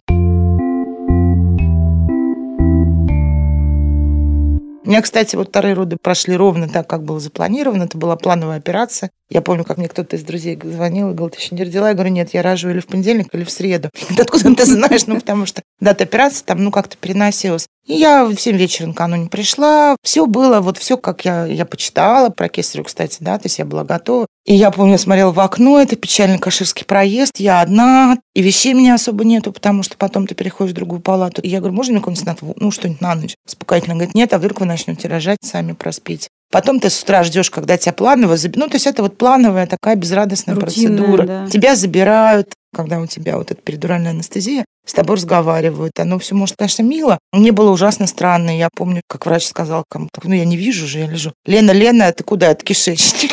У 4.86 4.88
меня, 4.88 5.02
кстати, 5.02 5.34
вот 5.34 5.48
вторые 5.48 5.74
роды 5.74 5.96
прошли 6.00 6.36
ровно 6.36 6.68
так, 6.68 6.86
как 6.86 7.02
было 7.02 7.18
запланировано. 7.18 7.82
Это 7.84 7.98
была 7.98 8.14
плановая 8.14 8.58
операция. 8.58 9.10
Я 9.28 9.42
помню, 9.42 9.64
как 9.64 9.78
мне 9.78 9.88
кто-то 9.88 10.14
из 10.14 10.22
друзей 10.22 10.56
звонил 10.62 11.10
и 11.10 11.12
говорил, 11.12 11.30
ты 11.30 11.40
еще 11.40 11.56
не 11.56 11.64
родила? 11.64 11.88
Я 11.88 11.94
говорю, 11.94 12.10
нет, 12.10 12.32
я 12.32 12.42
рожу 12.42 12.70
или 12.70 12.78
в 12.78 12.86
понедельник, 12.86 13.34
или 13.34 13.42
в 13.42 13.50
среду. 13.50 13.90
Откуда 14.16 14.54
ты 14.54 14.64
знаешь? 14.64 15.08
Ну, 15.08 15.16
потому 15.16 15.44
что 15.44 15.62
дата 15.80 16.04
операции 16.04 16.44
там, 16.44 16.62
ну, 16.62 16.70
как-то 16.70 16.96
переносилась. 16.98 17.66
И 17.84 17.94
я 17.94 18.24
в 18.26 18.36
7 18.36 18.56
вечера 18.56 18.86
накануне 18.86 19.28
пришла. 19.28 19.96
Все 20.04 20.26
было, 20.26 20.60
вот 20.60 20.78
все, 20.78 20.96
как 20.96 21.24
я, 21.24 21.46
я 21.46 21.66
почитала 21.66 22.28
про 22.30 22.48
кесарю, 22.48 22.84
кстати, 22.84 23.18
да, 23.20 23.38
то 23.38 23.46
есть 23.46 23.58
я 23.58 23.64
была 23.64 23.82
готова. 23.82 24.28
И 24.46 24.54
я 24.54 24.70
помню, 24.70 24.92
я 24.92 24.98
смотрела 24.98 25.32
в 25.32 25.40
окно, 25.40 25.80
это 25.80 25.96
печальный 25.96 26.38
каширский 26.38 26.84
проезд, 26.86 27.32
я 27.38 27.60
одна, 27.60 28.16
и 28.32 28.42
вещей 28.42 28.74
меня 28.74 28.94
особо 28.94 29.24
нету, 29.24 29.50
потому 29.52 29.82
что 29.82 29.96
потом 29.96 30.28
ты 30.28 30.36
переходишь 30.36 30.70
в 30.72 30.76
другую 30.76 31.00
палату. 31.00 31.42
И 31.42 31.48
я 31.48 31.58
говорю, 31.58 31.74
можно 31.74 31.94
мне 31.94 32.00
какое-нибудь 32.00 32.56
ну, 32.56 32.70
что-нибудь 32.70 33.00
на 33.00 33.16
ночь? 33.16 33.34
Успокоительно. 33.44 33.96
Говорит, 33.96 34.14
нет, 34.14 34.32
а 34.32 34.38
вдруг 34.38 34.60
вы 34.60 34.66
начнете 34.66 35.08
рожать, 35.08 35.38
сами 35.42 35.72
проспите. 35.72 36.28
Потом 36.52 36.78
ты 36.78 36.90
с 36.90 37.02
утра 37.02 37.24
ждешь, 37.24 37.50
когда 37.50 37.76
тебя 37.76 37.92
планово 37.92 38.36
заберут. 38.36 38.64
Ну, 38.64 38.70
то 38.70 38.76
есть 38.76 38.86
это 38.86 39.02
вот 39.02 39.18
плановая 39.18 39.66
такая 39.66 39.96
безрадостная 39.96 40.54
Рутинная, 40.54 40.96
процедура. 40.96 41.26
Да. 41.26 41.48
Тебя 41.48 41.74
забирают, 41.74 42.52
когда 42.72 43.00
у 43.00 43.06
тебя 43.06 43.38
вот 43.38 43.50
эта 43.50 43.60
перидуральная 43.60 44.12
анестезия, 44.12 44.64
с 44.86 44.92
тобой 44.92 45.16
разговаривают. 45.16 45.98
Оно 45.98 46.20
все 46.20 46.36
может, 46.36 46.54
конечно, 46.56 46.84
мило. 46.84 47.18
Мне 47.32 47.50
было 47.50 47.72
ужасно 47.72 48.06
странно. 48.06 48.56
Я 48.56 48.68
помню, 48.72 49.00
как 49.08 49.26
врач 49.26 49.44
сказал 49.46 49.82
кому-то, 49.90 50.20
ну, 50.22 50.34
я 50.34 50.44
не 50.44 50.56
вижу 50.56 50.86
же, 50.86 51.00
я 51.00 51.08
лежу. 51.08 51.32
Лена, 51.46 51.72
Лена, 51.72 52.12
ты 52.12 52.22
куда? 52.22 52.52
Это 52.52 52.64
кишечник 52.64 53.32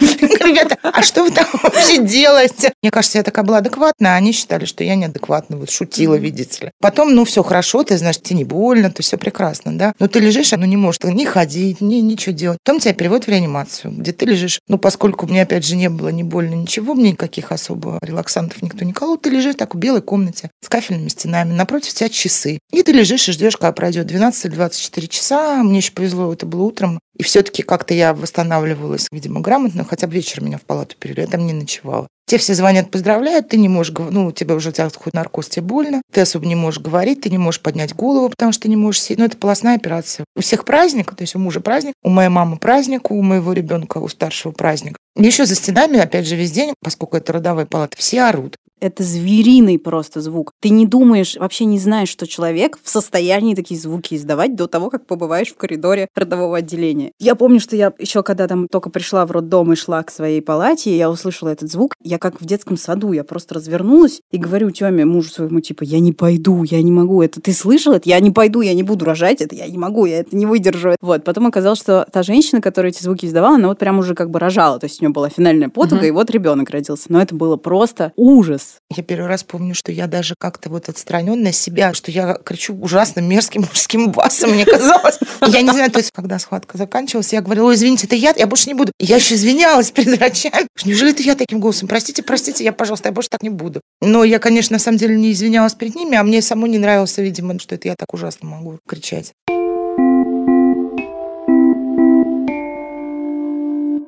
ребята, 0.20 0.78
а 0.82 1.02
что 1.02 1.24
вы 1.24 1.30
там 1.30 1.46
вообще 1.62 2.02
делаете? 2.02 2.72
Мне 2.82 2.90
кажется, 2.90 3.18
я 3.18 3.24
такая 3.24 3.44
была 3.44 3.58
адекватная, 3.58 4.14
а 4.14 4.16
они 4.16 4.32
считали, 4.32 4.64
что 4.64 4.84
я 4.84 4.94
неадекватна, 4.94 5.56
вот 5.56 5.70
шутила, 5.70 6.14
видите 6.14 6.66
ли. 6.66 6.70
Потом, 6.80 7.14
ну, 7.14 7.24
все 7.24 7.42
хорошо, 7.42 7.82
ты 7.84 7.98
знаешь, 7.98 8.20
тебе 8.20 8.38
не 8.38 8.44
больно, 8.44 8.90
то 8.90 9.02
все 9.02 9.16
прекрасно, 9.16 9.76
да. 9.76 9.92
Но 9.98 10.08
ты 10.08 10.20
лежишь, 10.20 10.52
ну, 10.52 10.64
не 10.64 10.76
можешь 10.76 11.00
ни 11.02 11.24
ходить, 11.24 11.80
ни 11.80 11.96
ничего 11.96 12.34
делать. 12.34 12.58
Потом 12.64 12.80
тебя 12.80 12.94
переводят 12.94 13.26
в 13.26 13.30
реанимацию, 13.30 13.92
где 13.92 14.12
ты 14.12 14.26
лежишь. 14.26 14.60
Ну, 14.68 14.78
поскольку 14.78 15.26
мне, 15.26 15.42
опять 15.42 15.64
же, 15.64 15.76
не 15.76 15.88
было 15.88 16.08
ни 16.08 16.22
больно, 16.22 16.54
ничего, 16.54 16.94
мне 16.94 17.12
никаких 17.12 17.52
особо 17.52 17.98
релаксантов 18.02 18.62
никто 18.62 18.84
не 18.84 18.92
колол, 18.92 19.18
ты 19.18 19.30
лежишь 19.30 19.56
так 19.56 19.74
в 19.74 19.78
белой 19.78 20.02
комнате 20.02 20.50
с 20.62 20.68
кафельными 20.68 21.08
стенами, 21.08 21.52
напротив 21.52 21.92
тебя 21.94 22.08
часы. 22.08 22.58
И 22.72 22.82
ты 22.82 22.92
лежишь 22.92 23.28
и 23.28 23.32
ждешь, 23.32 23.56
когда 23.56 23.72
пройдет 23.72 24.10
12-24 24.10 25.06
часа. 25.08 25.62
Мне 25.62 25.78
еще 25.78 25.92
повезло, 25.92 26.32
это 26.32 26.46
было 26.46 26.62
утром. 26.62 27.00
И 27.20 27.22
все-таки 27.22 27.62
как-то 27.62 27.92
я 27.92 28.14
восстанавливалась, 28.14 29.06
видимо, 29.12 29.40
грамотно, 29.40 29.84
хотя 29.90 30.06
бы 30.06 30.14
вечером 30.14 30.46
меня 30.46 30.56
в 30.58 30.62
палату 30.62 30.94
перевели, 30.96 31.22
я 31.22 31.26
там 31.26 31.44
не 31.46 31.52
ночевала. 31.52 32.06
Те 32.30 32.38
все 32.38 32.54
звонят, 32.54 32.92
поздравляют, 32.92 33.48
ты 33.48 33.56
не 33.56 33.68
можешь, 33.68 33.92
ну, 33.92 34.26
у 34.26 34.30
тебя 34.30 34.54
уже 34.54 34.72
хоть 34.72 35.14
наркоз, 35.14 35.48
тебе 35.48 35.62
больно, 35.66 36.00
ты 36.12 36.20
особо 36.20 36.46
не 36.46 36.54
можешь 36.54 36.80
говорить, 36.80 37.22
ты 37.22 37.28
не 37.28 37.38
можешь 37.38 37.60
поднять 37.60 37.92
голову, 37.92 38.28
потому 38.28 38.52
что 38.52 38.62
ты 38.62 38.68
не 38.68 38.76
можешь 38.76 39.02
сидеть. 39.02 39.18
Ну, 39.18 39.24
это 39.24 39.36
полостная 39.36 39.74
операция. 39.74 40.24
У 40.36 40.40
всех 40.40 40.64
праздник, 40.64 41.12
то 41.12 41.22
есть 41.22 41.34
у 41.34 41.40
мужа 41.40 41.58
праздник, 41.58 41.94
у 42.04 42.08
моей 42.08 42.28
мамы 42.28 42.56
праздник, 42.56 43.10
у 43.10 43.20
моего 43.20 43.52
ребенка, 43.52 43.98
у 43.98 44.06
старшего 44.06 44.52
праздник. 44.52 44.96
Еще 45.16 45.44
за 45.44 45.56
стенами, 45.56 45.98
опять 45.98 46.24
же, 46.24 46.36
весь 46.36 46.52
день, 46.52 46.72
поскольку 46.80 47.16
это 47.16 47.32
родовая 47.32 47.66
палата, 47.66 47.96
все 47.98 48.22
орут 48.22 48.54
это 48.80 49.02
звериный 49.02 49.78
просто 49.78 50.20
звук. 50.20 50.52
Ты 50.60 50.70
не 50.70 50.86
думаешь, 50.86 51.36
вообще 51.36 51.64
не 51.66 51.78
знаешь, 51.78 52.08
что 52.08 52.26
человек 52.26 52.78
в 52.82 52.88
состоянии 52.88 53.54
такие 53.54 53.78
звуки 53.78 54.14
издавать 54.14 54.56
до 54.56 54.66
того, 54.66 54.90
как 54.90 55.06
побываешь 55.06 55.48
в 55.48 55.56
коридоре 55.56 56.08
родового 56.14 56.58
отделения. 56.58 57.12
Я 57.18 57.34
помню, 57.34 57.60
что 57.60 57.76
я 57.76 57.92
еще 57.98 58.22
когда 58.22 58.48
там 58.48 58.68
только 58.68 58.90
пришла 58.90 59.26
в 59.26 59.30
роддом 59.30 59.72
и 59.72 59.76
шла 59.76 60.02
к 60.02 60.10
своей 60.10 60.40
палате, 60.40 60.96
я 60.96 61.10
услышала 61.10 61.50
этот 61.50 61.70
звук, 61.70 61.94
я 62.02 62.18
как 62.20 62.40
в 62.40 62.44
детском 62.44 62.76
саду, 62.76 63.12
я 63.12 63.24
просто 63.24 63.54
развернулась 63.54 64.20
и 64.30 64.38
говорю 64.38 64.70
Тёме, 64.70 65.04
мужу 65.04 65.30
своему, 65.30 65.60
типа, 65.60 65.82
я 65.82 65.98
не 65.98 66.12
пойду, 66.12 66.62
я 66.62 66.82
не 66.82 66.92
могу, 66.92 67.22
это 67.22 67.40
ты 67.40 67.52
слышал 67.52 67.94
это? 67.94 68.08
Я 68.08 68.20
не 68.20 68.30
пойду, 68.30 68.60
я 68.60 68.74
не 68.74 68.82
буду 68.82 69.04
рожать 69.04 69.40
это, 69.40 69.54
я 69.54 69.66
не 69.66 69.78
могу, 69.78 70.06
я 70.06 70.20
это 70.20 70.36
не 70.36 70.46
выдержу. 70.46 70.94
Вот, 71.00 71.24
потом 71.24 71.46
оказалось, 71.46 71.80
что 71.80 72.06
та 72.12 72.22
женщина, 72.22 72.60
которая 72.60 72.92
эти 72.92 73.02
звуки 73.02 73.26
издавала, 73.26 73.56
она 73.56 73.68
вот 73.68 73.78
прям 73.78 73.98
уже 73.98 74.14
как 74.14 74.30
бы 74.30 74.38
рожала, 74.38 74.78
то 74.78 74.84
есть 74.84 75.00
у 75.00 75.04
нее 75.04 75.12
была 75.12 75.28
финальная 75.28 75.68
потуга, 75.68 76.00
угу. 76.00 76.06
и 76.06 76.10
вот 76.10 76.30
ребенок 76.30 76.70
родился. 76.70 77.06
Но 77.08 77.20
это 77.20 77.34
было 77.34 77.56
просто 77.56 78.12
ужас. 78.16 78.76
Я 78.94 79.02
первый 79.02 79.26
раз 79.26 79.42
помню, 79.42 79.74
что 79.74 79.90
я 79.90 80.06
даже 80.06 80.34
как-то 80.38 80.70
вот 80.70 80.88
отстраненная 80.88 81.52
себя, 81.52 81.94
что 81.94 82.10
я 82.10 82.34
кричу 82.34 82.78
ужасно 82.80 83.20
мерзким 83.20 83.62
мужским 83.62 84.10
басом, 84.10 84.50
мне 84.50 84.64
казалось. 84.64 85.18
Я 85.46 85.62
не 85.62 85.70
знаю, 85.70 85.90
то 85.90 85.98
есть, 85.98 86.10
когда 86.12 86.38
схватка 86.38 86.76
заканчивалась, 86.76 87.32
я 87.32 87.40
говорила, 87.40 87.68
ой, 87.68 87.74
извините, 87.74 88.06
это 88.06 88.16
я, 88.16 88.34
я 88.36 88.46
больше 88.46 88.68
не 88.68 88.74
буду. 88.74 88.92
Я 88.98 89.16
еще 89.16 89.34
извинялась 89.34 89.90
перед 89.90 90.18
врачами. 90.18 90.66
Неужели 90.84 91.12
это 91.12 91.22
я 91.22 91.34
таким 91.34 91.60
голосом? 91.60 91.88
Простите, 92.00 92.22
простите, 92.22 92.64
я, 92.64 92.72
пожалуйста, 92.72 93.08
я 93.08 93.12
больше 93.12 93.28
так 93.28 93.42
не 93.42 93.50
буду. 93.50 93.82
Но 94.00 94.24
я, 94.24 94.38
конечно, 94.38 94.72
на 94.72 94.78
самом 94.78 94.96
деле 94.96 95.18
не 95.18 95.32
извинялась 95.32 95.74
перед 95.74 95.94
ними, 95.94 96.16
а 96.16 96.22
мне 96.22 96.40
самой 96.40 96.70
не 96.70 96.78
нравилось, 96.78 97.18
видимо, 97.18 97.58
что 97.58 97.74
это 97.74 97.88
я 97.88 97.94
так 97.94 98.14
ужасно 98.14 98.48
могу 98.48 98.78
кричать. 98.88 99.34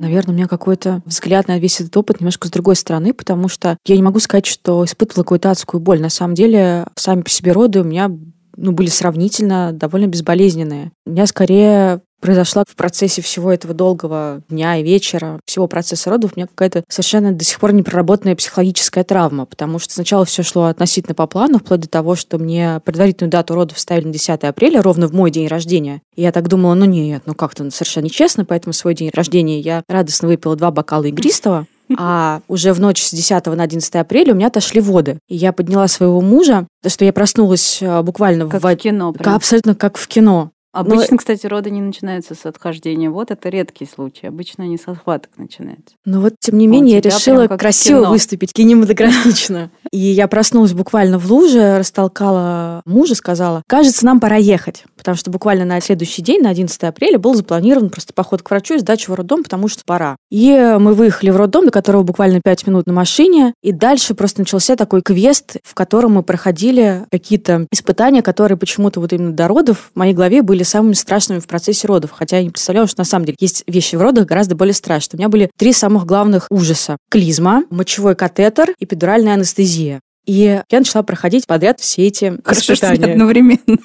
Наверное, 0.01 0.33
у 0.33 0.33
меня 0.33 0.49
какой-то 0.49 1.03
взгляд 1.05 1.49
на 1.49 1.59
весь 1.59 1.83
этот 1.83 1.95
опыт 1.99 2.21
немножко 2.21 2.49
с 2.49 2.51
другой 2.51 2.77
стороны, 2.77 3.13
потому 3.13 3.49
что 3.49 3.77
я 3.85 3.95
не 3.95 4.03
могу 4.03 4.21
сказать, 4.21 4.47
что 4.47 4.83
испытывала 4.87 5.25
какую-то 5.25 5.51
адскую 5.51 5.79
боль. 5.83 6.01
На 6.01 6.09
самом 6.09 6.33
деле, 6.33 6.87
сами 6.97 7.21
по 7.21 7.29
себе 7.29 7.53
роды 7.53 7.83
у 7.83 7.85
меня 7.85 8.11
ну, 8.57 8.73
были 8.73 8.89
сравнительно 8.89 9.73
довольно 9.75 10.07
безболезненные. 10.07 10.93
У 11.05 11.11
меня 11.11 11.27
скорее 11.27 12.01
произошла 12.23 12.63
в 12.67 12.75
процессе 12.77 13.21
всего 13.21 13.53
этого 13.53 13.75
долгого 13.75 14.41
дня 14.49 14.77
и 14.77 14.85
вечера, 14.85 15.41
всего 15.45 15.67
процесса 15.67 16.09
родов, 16.09 16.33
у 16.35 16.39
меня 16.39 16.47
какая-то 16.47 16.85
совершенно 16.89 17.33
до 17.33 17.45
сих 17.45 17.59
пор 17.59 17.75
непроработанная 17.75 18.37
психологическая 18.37 19.05
травма, 19.05 19.45
потому 19.45 19.81
что 19.81 19.93
сначала 19.93 20.25
все 20.25 20.45
шло 20.45 20.67
относительно 20.67 21.15
по 21.15 21.27
плану, 21.27 21.59
вплоть 21.59 21.81
до 21.81 21.89
того, 21.89 22.15
что 22.15 22.39
мне 22.39 22.81
предварительную 22.85 23.31
дату 23.31 23.55
родов 23.55 23.79
ставили 23.79 24.07
на 24.07 24.13
10 24.13 24.45
апреля, 24.45 24.81
ровно 24.81 25.09
в 25.09 25.13
мой 25.13 25.33
день 25.33 25.49
рождения. 25.49 26.01
И 26.15 26.23
я 26.23 26.31
так 26.31 26.49
думала, 26.49 26.75
ну 26.75 26.85
нет, 26.85 27.23
ну 27.27 27.35
как-то 27.35 27.69
совершенно 27.71 28.05
нечестно, 28.05 28.45
поэтому 28.45 28.73
свой 28.73 28.95
день 28.95 29.11
рождения 29.13 29.59
я 29.59 29.83
радостно 29.89 30.29
выпила 30.29 30.55
два 30.55 30.71
бокала 30.71 31.05
игристого, 31.05 31.67
а 31.99 32.41
уже 32.47 32.73
в 32.73 32.81
ночь 32.81 33.03
с 33.03 33.11
10 33.13 33.47
на 33.47 33.65
11 33.65 33.95
апреля 33.97 34.33
у 34.33 34.37
меня 34.37 34.47
отошли 34.47 34.81
воды. 34.81 35.19
И 35.29 35.35
я 35.35 35.53
подняла 35.53 35.89
своего 35.89 36.21
мужа, 36.21 36.69
то 36.83 36.89
что 36.89 37.05
я 37.05 37.13
проснулась 37.13 37.83
э, 37.83 38.03
буквально 38.03 38.49
как 38.49 38.63
в, 38.63 38.65
в 38.65 38.77
кино. 38.77 39.13
Прям. 39.13 39.35
Абсолютно 39.35 39.75
как 39.75 39.99
в 39.99 40.07
кино. 40.07 40.53
Обычно, 40.73 41.07
Но... 41.13 41.17
кстати, 41.19 41.47
роды 41.47 41.71
не 41.71 41.83
начинаются 41.83 42.35
с 42.35 42.47
отхождения. 42.47 43.11
Вот 43.11 43.31
это 43.31 43.49
редкий 43.51 43.87
случай. 43.87 44.27
Обычно 44.27 44.65
они 44.65 44.79
со 44.79 44.95
схваток 44.95 45.31
начинаются. 45.37 45.95
Но 46.07 46.21
вот, 46.21 46.35
тем 46.41 46.57
не 46.57 46.67
менее, 46.67 46.97
я 46.97 47.01
решила 47.03 47.47
красиво 47.47 48.07
выступить, 48.07 48.53
кинематографично. 48.53 49.71
И 49.91 49.99
я 49.99 50.27
проснулась 50.29 50.73
буквально 50.73 51.19
в 51.19 51.31
луже, 51.31 51.79
растолкала 51.79 52.81
мужа, 52.87 53.15
сказала, 53.15 53.63
кажется, 53.67 54.07
нам 54.07 54.21
пора 54.21 54.37
ехать. 54.37 54.85
Потому 54.97 55.17
что 55.17 55.31
буквально 55.31 55.67
на 55.67 55.81
следующий 55.81 56.23
день, 56.23 56.41
на 56.41 56.49
11 56.49 56.83
апреля, 56.85 57.19
был 57.19 57.35
запланирован 57.35 57.91
просто 57.91 58.15
поход 58.15 58.43
к 58.43 58.51
врачу 58.51 58.75
и 58.75 58.79
сдача 58.79 59.11
в 59.11 59.15
роддом, 59.15 59.43
потому 59.43 59.69
что 59.69 59.83
пора. 59.85 60.17
И 60.31 60.77
мы 60.79 60.95
выехали 60.95 61.29
в 61.31 61.37
роддом, 61.37 61.67
до 61.67 61.71
которого 61.71 62.03
буквально 62.03 62.41
5 62.43 62.67
минут 62.67 62.87
на 62.87 62.95
машине. 62.95 63.53
И 63.63 63.73
дальше 63.73 64.15
просто 64.15 64.41
начался 64.41 64.77
такой 64.77 65.03
квест, 65.03 65.57
в 65.63 65.75
котором 65.75 66.13
мы 66.13 66.23
проходили 66.23 67.05
какие-то 67.11 67.67
испытания, 67.71 68.23
которые 68.23 68.57
почему-то 68.57 69.01
вот 69.01 69.13
именно 69.13 69.33
до 69.33 69.49
родов 69.49 69.91
в 69.95 69.99
моей 69.99 70.15
голове 70.15 70.41
были 70.43 70.62
были 70.63 70.69
самыми 70.69 70.93
страшными 70.95 71.41
в 71.41 71.47
процессе 71.47 71.89
родов, 71.89 72.13
хотя 72.13 72.37
я 72.39 72.45
не 72.45 72.51
представляла, 72.51 72.87
что 72.87 73.01
на 73.01 73.05
самом 73.05 73.27
деле 73.27 73.37
есть 73.41 73.65
вещи 73.67 73.97
в 73.97 74.01
родах 74.01 74.27
гораздо 74.27 74.55
более 74.55 74.75
страшные. 74.75 75.17
У 75.17 75.19
меня 75.19 75.29
были 75.29 75.51
три 75.59 75.73
самых 75.73 76.07
главных 76.07 76.47
ужаса. 76.51 76.97
Клизма, 77.11 77.65
мочевой 77.71 78.15
катетер 78.15 78.73
и 78.79 78.87
педуральная 78.87 79.35
анестезия. 79.35 80.01
И 80.25 80.61
я 80.71 80.79
начала 80.79 81.03
проходить 81.03 81.47
подряд 81.47 81.81
все 81.81 82.07
эти 82.07 82.39
Хорошо, 82.45 82.75
испытания. 82.75 83.03
Что 83.03 83.11
одновременно. 83.13 83.79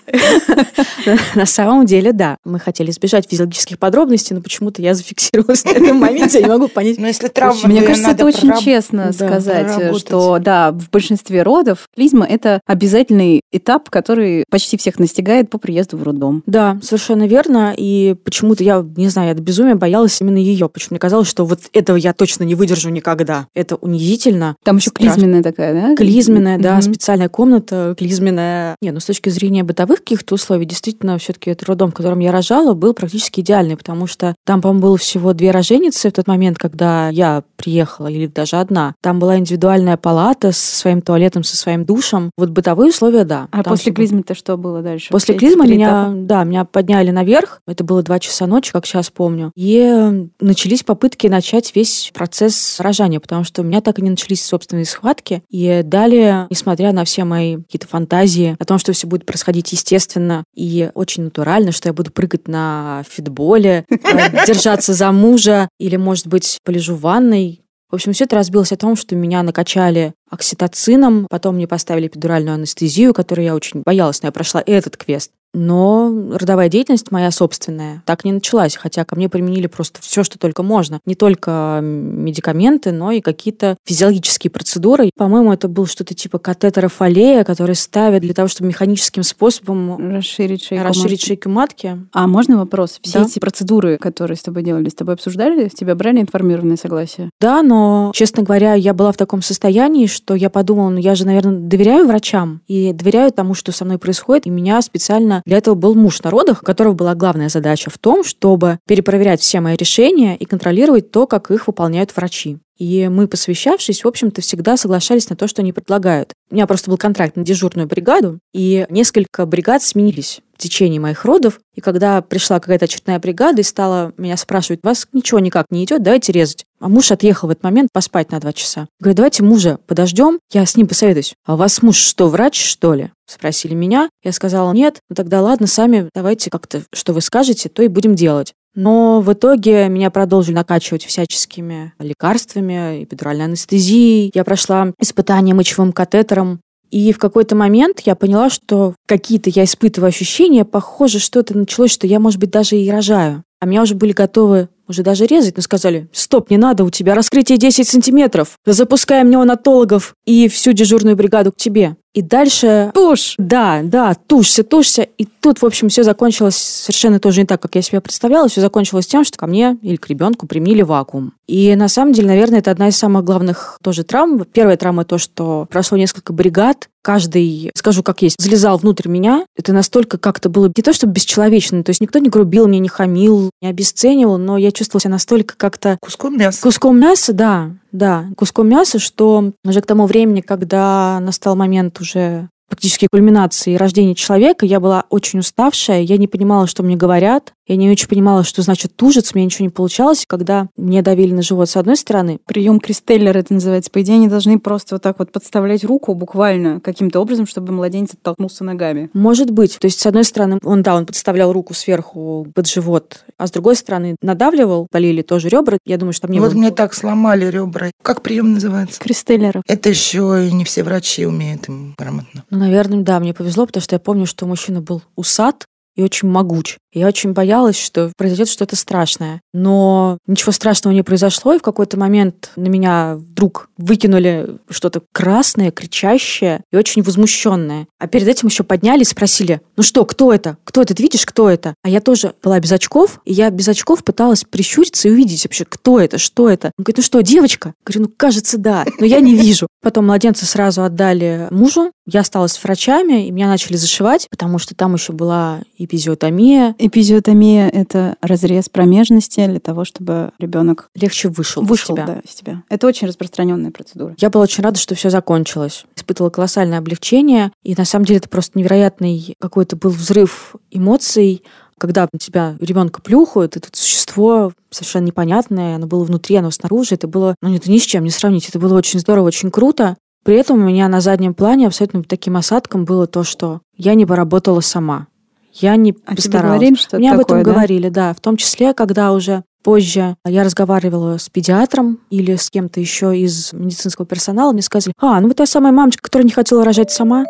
На 1.36 1.46
самом 1.46 1.86
деле, 1.86 2.14
да. 2.14 2.38
Мы 2.46 2.60
хотели 2.60 2.92
избежать 2.92 3.28
физиологических 3.30 3.80
подробностей, 3.80 4.36
но 4.36 4.42
почему-то 4.42 4.82
я 4.82 4.94
зафиксировалась 4.94 5.64
на 5.64 5.70
этом 5.70 5.98
моменте, 5.98 6.40
я 6.40 6.46
не 6.46 6.52
могу 6.52 6.68
понять. 6.68 6.98
Но 7.00 7.08
если 7.08 7.28
травма, 7.28 7.68
Мне 7.68 7.82
кажется, 7.82 8.12
это 8.12 8.26
очень 8.26 8.56
честно 8.60 9.12
сказать, 9.14 9.98
что 9.98 10.38
да, 10.40 10.72
в 10.72 10.90
большинстве 10.92 11.44
родов 11.44 11.88
клизма– 11.96 12.26
это 12.30 12.62
обязательный 12.66 13.42
этап, 13.52 13.90
который 13.90 14.46
почти 14.50 14.78
всех 14.78 15.00
настигает 15.00 15.50
по 15.50 15.58
приезду 15.58 15.98
в 15.98 16.04
роддом. 16.04 16.44
Да, 16.46 16.80
совершенно 16.84 17.28
верно. 17.28 17.74
И 17.76 18.16
почему-то 18.24 18.64
я, 18.64 18.86
не 18.96 19.10
знаю, 19.10 19.30
я 19.30 19.34
до 19.34 19.42
безумия 19.42 19.76
боялась 19.76 20.20
именно 20.22 20.38
ее. 20.38 20.70
Почему 20.70 20.96
мне 20.96 21.00
казалось, 21.00 21.28
что 21.28 21.46
вот 21.46 21.62
этого 21.74 21.98
я 21.98 22.14
точно 22.14 22.44
не 22.44 22.56
выдержу 22.56 22.90
никогда. 22.90 23.48
Это 23.56 23.76
унизительно. 23.76 24.56
Там 24.64 24.78
еще 24.78 24.92
клизменная 24.92 25.42
такая, 25.42 25.74
да? 25.74 25.96
Клизма 25.96 26.27
клизменная, 26.28 26.58
да, 26.58 26.82
специальная 26.82 27.30
комната, 27.30 27.96
клизменная. 27.98 28.76
Не, 28.82 28.92
ну 28.92 29.00
с 29.00 29.06
точки 29.06 29.30
зрения 29.30 29.64
бытовых 29.64 30.00
каких-то 30.00 30.36
условий, 30.36 30.66
действительно, 30.66 31.18
все-таки 31.18 31.52
этот 31.52 31.68
роддом, 31.68 31.92
в 31.92 31.94
котором 31.94 32.20
я 32.20 32.32
рожала, 32.32 32.74
был 32.74 32.94
практически 32.94 33.42
идеальный, 33.42 33.78
потому 33.78 34.08
что 34.08 34.36
там, 34.46 34.62
по-моему, 34.62 34.82
было 34.82 34.98
всего 34.98 35.34
две 35.34 35.52
роженицы 35.52 36.10
в 36.10 36.14
тот 36.14 36.28
момент, 36.28 36.58
когда 36.58 37.10
я 37.10 37.44
приехала, 37.56 38.08
или 38.08 38.28
даже 38.28 38.58
одна. 38.58 38.94
Там 39.02 39.20
была 39.20 39.38
индивидуальная 39.38 39.98
палата 39.98 40.52
со 40.52 40.76
своим 40.78 41.02
туалетом, 41.02 41.44
со 41.44 41.58
своим 41.58 41.86
душем. 41.86 42.32
Вот 42.38 42.50
бытовые 42.50 42.90
условия, 42.90 43.24
да. 43.24 43.48
А 43.52 43.64
после 43.64 43.92
клизмы-то 43.92 44.36
что 44.36 44.58
было 44.58 44.82
дальше? 44.82 45.10
После 45.10 45.36
клизмы 45.36 45.68
меня, 45.68 46.12
да, 46.14 46.44
меня 46.44 46.66
подняли 46.66 47.12
наверх. 47.12 47.62
Это 47.68 47.84
было 47.84 48.04
два 48.04 48.20
часа 48.20 48.48
ночи, 48.48 48.72
как 48.72 48.86
сейчас 48.86 49.10
помню. 49.10 49.52
И 49.56 50.30
начались 50.40 50.84
попытки 50.84 51.28
начать 51.28 51.76
весь 51.76 52.12
процесс 52.14 52.80
рожания, 52.80 53.20
потому 53.20 53.44
что 53.44 53.62
у 53.62 53.66
меня 53.66 53.82
так 53.82 54.00
и 54.00 54.02
не 54.02 54.10
начались 54.10 54.44
собственные 54.44 54.86
схватки. 54.86 55.44
И 55.50 55.82
далее, 56.18 56.48
несмотря 56.50 56.92
на 56.92 57.06
все 57.06 57.24
мои 57.24 57.58
какие-то 57.58 57.88
фантазии 57.88 58.56
о 58.60 58.66
том, 58.66 58.78
что 58.78 58.94
все 58.94 59.08
будет 59.08 59.26
происходить 59.26 59.72
естественно 59.72 60.44
и 60.56 60.90
очень 60.94 61.24
натурально, 61.24 61.72
что 61.72 61.90
я 61.90 61.94
буду 61.94 62.12
прыгать 62.12 62.48
на 62.48 63.04
фитболе, 63.10 63.86
э, 63.90 64.46
держаться 64.46 64.94
за 64.94 65.12
мужа 65.12 65.70
или, 65.80 65.96
может 65.96 66.28
быть, 66.28 66.60
полежу 66.64 66.96
в 66.96 67.02
ванной, 67.02 67.62
в 67.90 67.96
общем, 67.96 68.12
все 68.12 68.26
это 68.26 68.36
разбилось 68.36 68.74
о 68.74 68.78
том, 68.78 68.98
что 68.98 69.16
меня 69.16 69.44
накачали 69.44 70.14
окситоцином, 70.30 71.26
потом 71.30 71.56
мне 71.56 71.70
поставили 71.70 72.08
эпидуральную 72.08 72.56
анестезию, 72.56 73.14
которую 73.14 73.46
я 73.46 73.56
очень 73.56 73.82
боялась, 73.86 74.22
но 74.22 74.28
я 74.28 74.34
прошла 74.34 74.62
этот 74.66 74.98
квест. 74.98 75.32
Но 75.54 76.14
родовая 76.34 76.70
деятельность 76.70 77.12
моя 77.12 77.32
собственная 77.32 78.04
так 78.06 78.26
не 78.26 78.32
началась, 78.32 78.76
хотя 78.76 79.06
ко 79.06 79.16
мне 79.16 79.30
применили 79.30 79.68
просто 79.68 80.02
все, 80.02 80.24
что 80.24 80.38
только 80.38 80.64
можно. 80.64 81.00
Не 81.06 81.16
только 81.16 81.80
медикаменты, 81.82 82.92
но 82.92 83.12
и 83.12 83.22
какие-то 83.22 83.78
физиологические 83.86 84.52
процедуры. 84.52 85.10
По-моему, 85.18 85.54
это 85.54 85.68
был 85.68 85.86
что-то 85.86 86.14
типа 86.14 86.38
катетера 86.38 86.88
фолея, 86.90 87.44
который 87.44 87.76
ставят 87.76 88.22
для 88.22 88.34
того, 88.34 88.48
чтобы 88.48 88.68
механическим 88.68 89.24
способом 89.24 90.16
расширить 90.16 90.64
шейку, 90.64 90.84
расширить 90.84 91.20
матки. 91.20 91.26
шейку 91.26 91.50
матки. 91.50 91.98
А 92.14 92.28
можно 92.28 92.58
вопрос? 92.58 93.00
Все 93.02 93.20
да? 93.20 93.26
эти 93.26 93.40
процедуры, 93.40 93.98
которые 93.98 94.38
с 94.38 94.42
тобой 94.42 94.64
делали, 94.64 94.90
с 94.90 94.96
тобой 94.96 95.16
обсуждали? 95.16 95.70
С 95.70 95.74
тебя 95.74 95.96
брали 95.96 96.22
информированное 96.22 96.78
согласие? 96.78 97.30
Да, 97.40 97.64
но, 97.64 98.12
честно 98.14 98.44
говоря, 98.44 98.74
я 98.74 98.94
была 98.94 99.12
в 99.12 99.18
таком 99.18 99.42
состоянии, 99.42 100.06
что 100.06 100.36
я 100.36 100.50
подумала, 100.50 100.90
ну 100.90 101.00
я 101.00 101.16
же, 101.16 101.26
наверное, 101.26 101.60
доверяю 101.60 102.06
врачам 102.08 102.62
и 102.68 102.94
доверяю 102.94 103.32
тому, 103.32 103.54
что 103.54 103.72
со 103.72 103.86
мной 103.86 103.98
происходит, 103.98 104.46
и 104.46 104.50
меня 104.50 104.82
специально 104.82 105.42
для 105.48 105.60
этого 105.60 105.76
был 105.76 105.96
муж 105.96 106.22
на 106.24 106.30
родах, 106.30 106.62
у 106.62 106.66
которого 106.66 106.92
была 106.92 107.16
главная 107.16 107.48
задача 107.48 107.90
в 107.90 107.98
том, 107.98 108.26
чтобы 108.26 108.80
перепроверять 108.86 109.40
все 109.40 109.62
мои 109.62 109.78
решения 109.78 110.36
и 110.36 110.44
контролировать 110.44 111.10
то, 111.10 111.26
как 111.26 111.52
их 111.52 111.68
выполняют 111.68 112.14
врачи. 112.14 112.58
И 112.78 113.08
мы, 113.08 113.30
посвящавшись, 113.30 114.04
в 114.04 114.08
общем-то, 114.10 114.42
всегда 114.42 114.76
соглашались 114.76 115.30
на 115.30 115.38
то, 115.38 115.48
что 115.48 115.62
они 115.62 115.72
предлагают. 115.72 116.34
У 116.52 116.56
меня 116.56 116.68
просто 116.68 116.90
был 116.90 116.98
контракт 116.98 117.38
на 117.38 117.46
дежурную 117.46 117.88
бригаду, 117.88 118.40
и 118.54 118.86
несколько 118.90 119.46
бригад 119.46 119.82
сменились 119.82 120.42
в 120.54 120.62
течение 120.62 121.00
моих 121.00 121.24
родов. 121.24 121.62
И 121.76 121.80
когда 121.80 122.22
пришла 122.22 122.60
какая-то 122.60 122.84
очередная 122.84 123.18
бригада 123.20 123.62
и 123.62 123.64
стала 123.64 124.12
меня 124.18 124.36
спрашивать, 124.36 124.82
вас 124.84 125.08
ничего 125.14 125.40
никак 125.40 125.68
не 125.70 125.86
идет, 125.86 126.04
давайте 126.04 126.34
резать. 126.34 126.66
А 126.82 126.90
муж 126.90 127.10
отъехал 127.12 127.48
в 127.48 127.52
этот 127.52 127.64
момент 127.64 127.90
поспать 127.94 128.32
на 128.32 128.40
два 128.42 128.52
часа. 128.52 128.88
Говорю, 129.00 129.16
давайте 129.16 129.44
мужа 129.44 129.80
подождем, 129.88 130.40
я 130.52 130.66
с 130.66 130.76
ним 130.76 130.88
посоветуюсь. 130.88 131.36
А 131.46 131.54
у 131.54 131.58
вас 131.58 131.82
муж 131.82 131.96
что, 131.96 132.28
врач, 132.28 132.62
что 132.62 132.94
ли? 132.94 133.12
Спросили 133.28 133.74
меня. 133.74 134.10
Я 134.24 134.32
сказала, 134.32 134.72
нет, 134.72 135.00
ну 135.10 135.16
тогда 135.16 135.42
ладно, 135.42 135.68
сами 135.68 136.10
давайте 136.16 136.50
как-то, 136.50 136.84
что 136.94 137.14
вы 137.14 137.22
скажете, 137.22 137.70
то 137.70 137.84
и 137.84 137.90
будем 137.90 138.16
делать. 138.16 138.54
Но 138.74 139.22
в 139.22 139.34
итоге 139.34 139.90
меня 139.90 140.12
продолжили 140.12 140.56
накачивать 140.56 141.04
всяческими 141.04 141.94
лекарствами, 142.00 143.04
эпидуральной 143.04 143.46
анестезией. 143.46 144.32
Я 144.34 144.44
прошла 144.44 144.94
испытание 145.00 145.56
мочевым 145.56 145.92
катетером. 145.92 146.62
И 146.90 147.12
в 147.12 147.18
какой-то 147.18 147.56
момент 147.56 148.02
я 148.06 148.16
поняла, 148.16 148.50
что 148.50 148.96
какие-то 149.08 149.50
я 149.50 149.66
испытываю 149.66 150.08
ощущения, 150.08 150.64
похоже, 150.64 151.20
что-то 151.20 151.58
началось, 151.58 151.92
что 151.92 152.08
я, 152.08 152.20
может 152.20 152.40
быть, 152.40 152.52
даже 152.52 152.78
и 152.78 152.90
рожаю. 152.90 153.44
А 153.60 153.66
меня 153.66 153.82
уже 153.82 153.96
были 153.96 154.14
готовы 154.14 154.70
уже 154.88 155.04
даже 155.04 155.26
резать, 155.26 155.58
но 155.58 155.64
сказали, 155.64 156.08
стоп, 156.14 156.50
не 156.50 156.58
надо, 156.58 156.84
у 156.84 156.90
тебя 156.90 157.16
раскрытие 157.16 157.58
10 157.58 157.88
сантиметров. 157.88 158.58
Запускаем 158.66 159.30
неонатологов 159.30 160.14
и 160.26 160.48
всю 160.48 160.72
дежурную 160.72 161.16
бригаду 161.16 161.52
к 161.52 161.58
тебе. 161.58 161.98
И 162.18 162.24
дальше... 162.24 162.90
Тушь! 162.96 163.36
Да, 163.38 163.82
да, 163.84 164.16
тушься, 164.16 164.64
тушься. 164.64 165.04
И 165.04 165.26
тут, 165.26 165.62
в 165.62 165.66
общем, 165.68 165.90
все 165.90 166.02
закончилось 166.02 166.56
совершенно 166.56 167.20
тоже 167.20 167.42
не 167.42 167.46
так, 167.46 167.62
как 167.62 167.76
я 167.76 167.84
себе 167.84 168.02
представляла. 168.02 168.50
Все 168.50 168.60
закончилось 168.60 169.06
тем, 169.06 169.24
что 169.24 169.38
ко 169.38 169.46
мне 169.46 169.78
или 169.84 169.98
к 169.98 170.08
ребенку 170.10 170.48
применили 170.48 170.82
вакуум. 170.82 171.34
И 171.46 171.76
на 171.76 171.88
самом 171.88 172.14
деле, 172.14 172.28
наверное, 172.28 172.58
это 172.58 172.72
одна 172.72 172.88
из 172.88 172.98
самых 172.98 173.24
главных 173.24 173.78
тоже 173.84 174.04
травм. 174.04 174.46
Первая 174.52 174.78
травма 174.78 175.06
то, 175.06 175.20
что 175.20 175.68
прошло 175.70 175.96
несколько 175.96 176.34
бригад, 176.34 176.90
каждый, 177.04 177.72
скажу 177.76 178.02
как 178.02 178.24
есть, 178.24 178.42
залезал 178.42 178.80
внутрь 178.80 179.08
меня. 179.08 179.46
Это 179.56 179.72
настолько 179.72 180.18
как-то 180.18 180.50
было 180.50 180.72
не 180.76 180.82
то, 180.84 180.94
чтобы 180.94 181.14
бесчеловечно, 181.14 181.84
то 181.84 181.92
есть 181.92 182.02
никто 182.02 182.18
не 182.18 182.30
грубил 182.30 182.68
мне, 182.68 182.80
не 182.80 182.90
хамил, 182.90 183.52
не 183.62 183.70
обесценивал, 183.70 184.40
но 184.40 184.58
я 184.58 184.72
чувствовала 184.72 185.02
себя 185.02 185.12
настолько 185.12 185.56
как-то... 185.56 185.98
Куском 186.02 186.38
мяса. 186.38 186.62
Куском 186.64 187.00
мяса, 187.00 187.32
да 187.32 187.72
да, 187.92 188.26
куском 188.38 188.68
мяса, 188.68 189.00
что 189.00 189.52
уже 189.64 189.82
к 189.82 189.86
тому 189.86 190.06
времени, 190.06 190.42
когда 190.42 191.20
настал 191.20 191.56
момент 191.56 192.00
уже 192.00 192.50
практически 192.68 193.08
кульминации 193.10 193.76
рождения 193.76 194.16
человека, 194.16 194.66
я 194.66 194.80
была 194.80 195.06
очень 195.10 195.40
уставшая, 195.40 196.02
я 196.02 196.18
не 196.18 196.28
понимала, 196.28 196.68
что 196.68 196.84
мне 196.84 196.96
говорят, 196.96 197.54
я 197.68 197.76
не 197.76 197.90
очень 197.90 198.08
понимала, 198.08 198.44
что 198.44 198.62
значит 198.62 198.96
тужиться, 198.96 199.32
мне 199.36 199.46
ничего 199.46 199.66
не 199.66 199.70
получалось, 199.70 200.26
когда 200.28 200.70
мне 200.78 201.02
давили 201.02 201.34
на 201.34 201.42
живот 201.42 201.70
с 201.70 201.76
одной 201.76 201.98
стороны. 201.98 202.40
Прием 202.46 202.80
Кристеллера 202.80 203.40
это 203.40 203.54
называется. 203.54 203.92
По 203.92 204.02
идее, 204.02 204.16
они 204.16 204.28
должны 204.28 204.60
просто 204.60 204.96
вот 204.96 205.02
так 205.02 205.20
вот 205.20 205.32
подставлять 205.32 205.84
руку 205.84 206.14
буквально 206.14 206.80
каким-то 206.80 207.20
образом, 207.20 207.46
чтобы 207.46 207.74
младенец 207.74 208.14
оттолкнулся 208.14 208.64
ногами. 208.64 209.10
Может 209.14 209.52
быть. 209.52 209.78
То 209.80 209.86
есть, 209.86 210.00
с 210.00 210.06
одной 210.06 210.24
стороны, 210.24 210.60
он, 210.64 210.82
да, 210.82 210.96
он 210.96 211.06
подставлял 211.06 211.52
руку 211.52 211.74
сверху 211.74 212.48
под 212.54 212.68
живот, 212.68 213.26
а 213.38 213.48
с 213.48 213.52
другой 213.52 213.76
стороны 213.76 214.16
надавливал, 214.22 214.88
полили 214.90 215.22
тоже 215.22 215.50
ребра. 215.50 215.78
Я 215.86 215.98
думаю, 215.98 216.14
что 216.14 216.24
там 216.28 216.32
не 216.32 216.40
Вот 216.40 216.54
было... 216.54 216.60
мне 216.60 216.72
так 216.72 216.94
сломали 216.94 217.46
ребра. 217.46 217.92
Как 218.02 218.22
прием 218.22 218.54
называется? 218.54 219.00
Кристеллера. 219.00 219.62
Это 219.68 219.90
еще 219.90 220.48
и 220.48 220.52
не 220.52 220.64
все 220.64 220.84
врачи 220.84 221.26
умеют 221.26 221.68
им 221.68 221.96
грамотно. 221.98 222.46
Ну, 222.50 222.58
наверное, 222.58 223.02
да, 223.02 223.20
мне 223.20 223.34
повезло, 223.34 223.66
потому 223.66 223.82
что 223.82 223.96
я 223.96 224.00
помню, 224.00 224.26
что 224.26 224.46
мужчина 224.46 224.82
был 224.82 225.02
усат, 225.16 225.66
и 225.98 226.04
очень 226.04 226.30
могуч. 226.30 226.78
Я 226.94 227.08
очень 227.08 227.34
боялась, 227.34 227.78
что 227.78 228.12
произойдет 228.18 228.48
что-то 228.48 228.76
страшное. 228.76 229.42
Но 229.54 230.18
ничего 230.28 230.52
страшного 230.52 230.94
не 230.94 231.04
произошло, 231.04 231.54
и 231.54 231.60
в 231.60 231.62
какой-то 231.62 231.98
момент 231.98 232.52
на 232.56 232.68
меня 232.68 233.16
вдруг 233.18 233.70
выкинули 233.78 234.58
что-то 234.70 235.02
красное, 235.12 235.72
кричащее 235.72 236.64
и 236.72 236.78
очень 236.78 237.02
возмущенное. 237.02 237.88
А 238.00 238.08
перед 238.08 238.28
этим 238.28 238.48
еще 238.48 238.64
подняли 238.64 239.02
и 239.02 239.06
спросили, 239.06 239.62
ну 239.76 239.84
что, 239.84 240.06
кто 240.06 240.32
это? 240.32 240.58
Кто 240.64 240.82
это? 240.82 240.94
Видишь, 240.94 241.26
кто 241.26 241.50
это? 241.50 241.74
А 241.84 241.90
я 241.90 242.00
тоже 242.00 242.34
была 242.44 242.60
без 242.60 242.72
очков, 242.72 243.20
и 243.26 243.34
я 243.34 243.50
без 243.50 243.68
очков 243.68 244.04
пыталась 244.04 244.44
прищуриться 244.44 245.08
и 245.08 245.12
увидеть 245.12 245.46
вообще, 245.46 245.66
кто 245.66 246.00
это, 246.00 246.18
что 246.18 246.50
это. 246.50 246.72
Он 246.78 246.84
говорит, 246.84 246.98
ну 246.98 247.04
что, 247.04 247.22
девочка? 247.22 247.74
Говорю, 247.86 248.02
ну 248.04 248.14
кажется, 248.16 248.58
да, 248.58 248.86
но 249.00 249.06
я 249.06 249.20
не 249.20 249.36
вижу. 249.36 249.68
Потом 249.82 250.06
младенца 250.06 250.46
сразу 250.46 250.84
отдали 250.84 251.48
мужу, 251.52 251.92
я 252.08 252.22
осталась 252.22 252.54
с 252.54 252.64
врачами, 252.64 253.28
и 253.28 253.32
меня 253.32 253.48
начали 253.48 253.76
зашивать, 253.76 254.28
потому 254.30 254.58
что 254.58 254.74
там 254.74 254.94
еще 254.94 255.12
была 255.14 255.62
эпизиотомия. 255.78 256.74
Эпизиотомия– 256.80 257.70
это 257.74 258.16
разрез 258.22 258.70
промежности 258.70 259.46
для 259.46 259.60
того, 259.60 259.84
чтобы 259.84 260.32
ребенок 260.40 260.90
легче 260.96 261.28
вышел, 261.28 261.64
вышел 261.64 261.96
из 261.96 262.02
тебя. 262.02 262.08
Да, 262.08 262.20
из 262.20 262.34
тебя. 262.34 262.64
Это 262.70 262.88
очень 262.88 263.08
распространенная 263.08 263.72
процедура. 263.72 264.16
Я 264.18 264.30
была 264.30 264.44
очень 264.44 264.64
рада, 264.64 264.80
что 264.80 264.96
все 264.96 265.10
закончилось. 265.10 265.86
Испытывала 265.96 266.30
колоссальное 266.30 266.80
облегчение, 266.80 267.52
и 267.64 267.76
на 267.76 267.86
самом 267.86 268.06
деле 268.06 268.20
это 268.20 268.30
просто 268.30 268.58
невероятный 268.58 269.36
какой-то 269.40 269.76
был 269.76 269.92
взрыв 269.92 270.56
эмоций, 270.72 271.44
когда 271.78 272.08
на 272.12 272.20
тебя 272.20 272.56
ребенка 272.60 273.02
плюхают, 273.02 273.56
это 273.56 273.70
существо 273.72 274.52
совершенно 274.72 275.06
непонятное, 275.06 275.76
оно 275.76 275.88
было 275.88 276.04
внутри, 276.04 276.36
оно 276.38 276.52
снаружи, 276.52 276.96
это 276.96 277.08
было, 277.08 277.36
ну, 277.42 277.54
это 277.54 277.70
ни 277.70 277.78
с 277.78 277.84
чем 277.84 278.04
не 278.04 278.10
сравнить, 278.10 278.50
это 278.50 278.60
было 278.60 278.78
очень 278.78 279.00
здорово, 279.00 279.28
очень 279.28 279.52
круто. 279.52 279.96
При 280.28 280.36
этом 280.36 280.62
у 280.62 280.68
меня 280.68 280.90
на 280.90 281.00
заднем 281.00 281.34
плане 281.34 281.68
абсолютно 281.68 282.04
таким 282.04 282.36
осадком 282.36 282.84
было 282.84 283.08
то, 283.08 283.24
что 283.24 283.62
я 283.78 283.94
не 283.94 284.06
поработала 284.06 284.60
сама. 284.60 285.08
Я 285.54 285.78
не 285.78 285.96
а 286.06 286.16
постаралась. 286.16 286.26
Тебе 286.26 286.42
говорили, 286.42 286.76
что 286.76 286.98
Мне 286.98 287.12
такое, 287.12 287.24
об 287.24 287.28
этом 287.28 287.44
да? 287.44 287.52
говорили, 287.54 287.88
да. 287.88 288.14
В 288.14 288.20
том 288.20 288.36
числе, 288.36 288.74
когда 288.74 289.14
уже 289.14 289.46
позже 289.64 290.18
я 290.26 290.44
разговаривала 290.44 291.18
с 291.18 291.30
педиатром 291.30 292.00
или 292.10 292.36
с 292.36 292.50
кем-то 292.50 292.82
еще 292.82 293.18
из 293.18 293.54
медицинского 293.54 294.06
персонала, 294.06 294.52
мне 294.52 294.62
сказали, 294.64 294.94
а, 295.00 295.22
ну 295.22 295.30
вы 295.30 295.34
та 295.34 295.46
самая 295.46 295.72
мамочка, 295.72 296.04
которая 296.04 296.26
не 296.26 296.34
хотела 296.34 296.66
рожать 296.66 296.92
сама. 296.92 297.24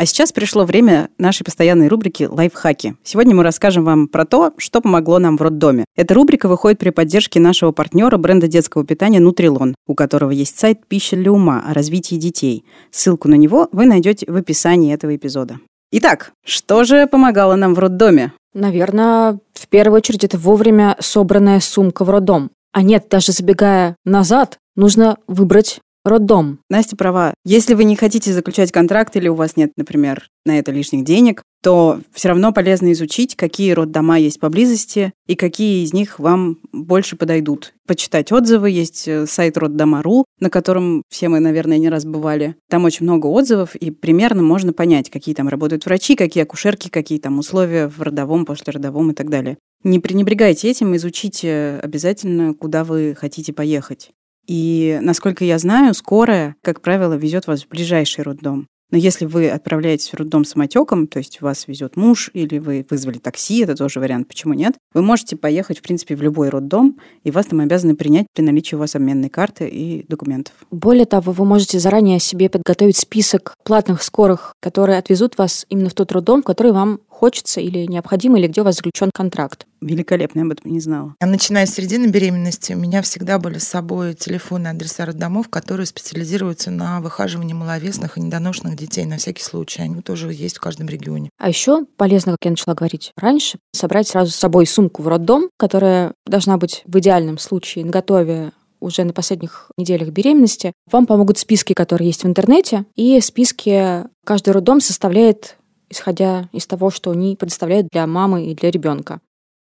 А 0.00 0.06
сейчас 0.06 0.32
пришло 0.32 0.64
время 0.64 1.10
нашей 1.18 1.44
постоянной 1.44 1.88
рубрики 1.88 2.22
«Лайфхаки». 2.22 2.96
Сегодня 3.04 3.34
мы 3.34 3.42
расскажем 3.42 3.84
вам 3.84 4.08
про 4.08 4.24
то, 4.24 4.54
что 4.56 4.80
помогло 4.80 5.18
нам 5.18 5.36
в 5.36 5.42
роддоме. 5.42 5.84
Эта 5.94 6.14
рубрика 6.14 6.48
выходит 6.48 6.78
при 6.78 6.88
поддержке 6.88 7.38
нашего 7.38 7.72
партнера 7.72 8.16
бренда 8.16 8.48
детского 8.48 8.86
питания 8.86 9.20
«Нутрилон», 9.20 9.74
у 9.86 9.94
которого 9.94 10.30
есть 10.30 10.58
сайт 10.58 10.86
«Пища 10.88 11.16
для 11.16 11.30
ума» 11.30 11.62
о 11.68 11.74
развитии 11.74 12.14
детей. 12.14 12.64
Ссылку 12.90 13.28
на 13.28 13.34
него 13.34 13.68
вы 13.72 13.84
найдете 13.84 14.24
в 14.26 14.36
описании 14.36 14.94
этого 14.94 15.14
эпизода. 15.14 15.58
Итак, 15.92 16.32
что 16.46 16.84
же 16.84 17.06
помогало 17.06 17.56
нам 17.56 17.74
в 17.74 17.78
роддоме? 17.78 18.32
Наверное, 18.54 19.38
в 19.52 19.68
первую 19.68 19.98
очередь 19.98 20.24
это 20.24 20.38
вовремя 20.38 20.96
собранная 21.00 21.60
сумка 21.60 22.06
в 22.06 22.08
роддом. 22.08 22.52
А 22.72 22.80
нет, 22.80 23.08
даже 23.10 23.32
забегая 23.32 23.96
назад, 24.06 24.60
нужно 24.76 25.18
выбрать 25.26 25.82
роддом. 26.04 26.60
Настя 26.68 26.96
права. 26.96 27.34
Если 27.44 27.74
вы 27.74 27.84
не 27.84 27.96
хотите 27.96 28.32
заключать 28.32 28.72
контракт 28.72 29.16
или 29.16 29.28
у 29.28 29.34
вас 29.34 29.56
нет, 29.56 29.72
например, 29.76 30.28
на 30.44 30.58
это 30.58 30.72
лишних 30.72 31.04
денег, 31.04 31.42
то 31.62 32.00
все 32.12 32.28
равно 32.28 32.52
полезно 32.52 32.92
изучить, 32.92 33.36
какие 33.36 33.72
роддома 33.72 34.18
есть 34.18 34.40
поблизости 34.40 35.12
и 35.26 35.34
какие 35.34 35.84
из 35.84 35.92
них 35.92 36.18
вам 36.18 36.58
больше 36.72 37.16
подойдут. 37.16 37.74
Почитать 37.86 38.32
отзывы. 38.32 38.70
Есть 38.70 39.06
э, 39.06 39.26
сайт 39.26 39.58
роддома.ру, 39.58 40.24
на 40.38 40.48
котором 40.48 41.02
все 41.10 41.28
мы, 41.28 41.40
наверное, 41.40 41.78
не 41.78 41.90
раз 41.90 42.04
бывали. 42.04 42.56
Там 42.70 42.84
очень 42.84 43.04
много 43.04 43.26
отзывов, 43.26 43.76
и 43.76 43.90
примерно 43.90 44.42
можно 44.42 44.72
понять, 44.72 45.10
какие 45.10 45.34
там 45.34 45.48
работают 45.48 45.84
врачи, 45.84 46.16
какие 46.16 46.44
акушерки, 46.44 46.88
какие 46.88 47.18
там 47.18 47.38
условия 47.38 47.88
в 47.88 48.00
родовом, 48.00 48.46
послеродовом 48.46 49.10
и 49.10 49.14
так 49.14 49.28
далее. 49.28 49.58
Не 49.82 49.98
пренебрегайте 49.98 50.70
этим, 50.70 50.94
изучите 50.96 51.80
обязательно, 51.82 52.54
куда 52.54 52.84
вы 52.84 53.14
хотите 53.18 53.52
поехать. 53.52 54.10
И, 54.46 54.98
насколько 55.02 55.44
я 55.44 55.58
знаю, 55.58 55.94
скорая, 55.94 56.56
как 56.62 56.80
правило, 56.80 57.14
везет 57.14 57.46
вас 57.46 57.64
в 57.64 57.68
ближайший 57.68 58.22
роддом. 58.22 58.66
Но 58.90 58.98
если 58.98 59.24
вы 59.24 59.48
отправляетесь 59.48 60.10
в 60.10 60.14
роддом 60.14 60.44
самотеком, 60.44 61.06
то 61.06 61.18
есть 61.18 61.40
вас 61.40 61.68
везет 61.68 61.96
муж 61.96 62.30
или 62.34 62.58
вы 62.58 62.84
вызвали 62.90 63.18
такси, 63.18 63.60
это 63.60 63.76
тоже 63.76 64.00
вариант, 64.00 64.28
почему 64.28 64.54
нет, 64.54 64.74
вы 64.94 65.02
можете 65.02 65.36
поехать, 65.36 65.78
в 65.78 65.82
принципе, 65.82 66.16
в 66.16 66.22
любой 66.22 66.48
роддом, 66.48 66.98
и 67.22 67.30
вас 67.30 67.46
там 67.46 67.60
обязаны 67.60 67.94
принять 67.94 68.26
при 68.34 68.42
наличии 68.42 68.74
у 68.74 68.78
вас 68.78 68.96
обменной 68.96 69.28
карты 69.28 69.68
и 69.68 70.04
документов. 70.08 70.54
Более 70.70 71.06
того, 71.06 71.32
вы 71.32 71.44
можете 71.44 71.78
заранее 71.78 72.18
себе 72.18 72.48
подготовить 72.48 72.96
список 72.96 73.54
платных 73.64 74.02
скорых, 74.02 74.54
которые 74.60 74.98
отвезут 74.98 75.38
вас 75.38 75.66
именно 75.68 75.88
в 75.88 75.94
тот 75.94 76.10
роддом, 76.10 76.42
который 76.42 76.72
вам 76.72 77.00
хочется 77.20 77.60
или 77.60 77.84
необходимо, 77.84 78.38
или 78.38 78.46
где 78.46 78.62
у 78.62 78.64
вас 78.64 78.76
заключен 78.76 79.10
контракт. 79.12 79.66
Великолепно, 79.82 80.38
я 80.38 80.46
об 80.46 80.52
этом 80.52 80.72
не 80.72 80.80
знала. 80.80 81.14
А 81.20 81.26
начиная 81.26 81.66
с 81.66 81.74
середины 81.74 82.06
беременности, 82.06 82.72
у 82.72 82.78
меня 82.78 83.02
всегда 83.02 83.38
были 83.38 83.58
с 83.58 83.68
собой 83.68 84.14
телефоны, 84.14 84.68
адреса 84.68 85.04
роддомов, 85.04 85.50
которые 85.50 85.84
специализируются 85.84 86.70
на 86.70 87.02
выхаживании 87.02 87.52
маловесных 87.52 88.16
и 88.16 88.22
недоношенных 88.22 88.74
детей 88.74 89.04
на 89.04 89.18
всякий 89.18 89.42
случай. 89.42 89.82
Они 89.82 90.00
тоже 90.00 90.32
есть 90.32 90.56
в 90.56 90.60
каждом 90.60 90.88
регионе. 90.88 91.28
А 91.38 91.50
еще 91.50 91.84
полезно, 91.98 92.32
как 92.32 92.38
я 92.44 92.50
начала 92.52 92.74
говорить 92.74 93.12
раньше, 93.16 93.58
собрать 93.72 94.08
сразу 94.08 94.30
с 94.30 94.36
собой 94.36 94.66
сумку 94.66 95.02
в 95.02 95.08
роддом, 95.08 95.50
которая 95.58 96.14
должна 96.24 96.56
быть 96.56 96.82
в 96.86 96.98
идеальном 96.98 97.36
случае 97.36 97.84
наготове 97.84 98.52
уже 98.80 99.04
на 99.04 99.12
последних 99.12 99.70
неделях 99.76 100.08
беременности. 100.08 100.72
Вам 100.90 101.06
помогут 101.06 101.36
списки, 101.36 101.74
которые 101.74 102.08
есть 102.08 102.24
в 102.24 102.26
интернете, 102.26 102.86
и 102.96 103.20
списки 103.20 104.04
каждый 104.24 104.50
роддом 104.54 104.80
составляет 104.80 105.58
исходя 105.90 106.48
из 106.52 106.66
того, 106.66 106.90
что 106.90 107.10
они 107.10 107.36
предоставляют 107.36 107.88
для 107.92 108.06
мамы 108.06 108.46
и 108.46 108.54
для 108.54 108.70
ребенка. 108.70 109.20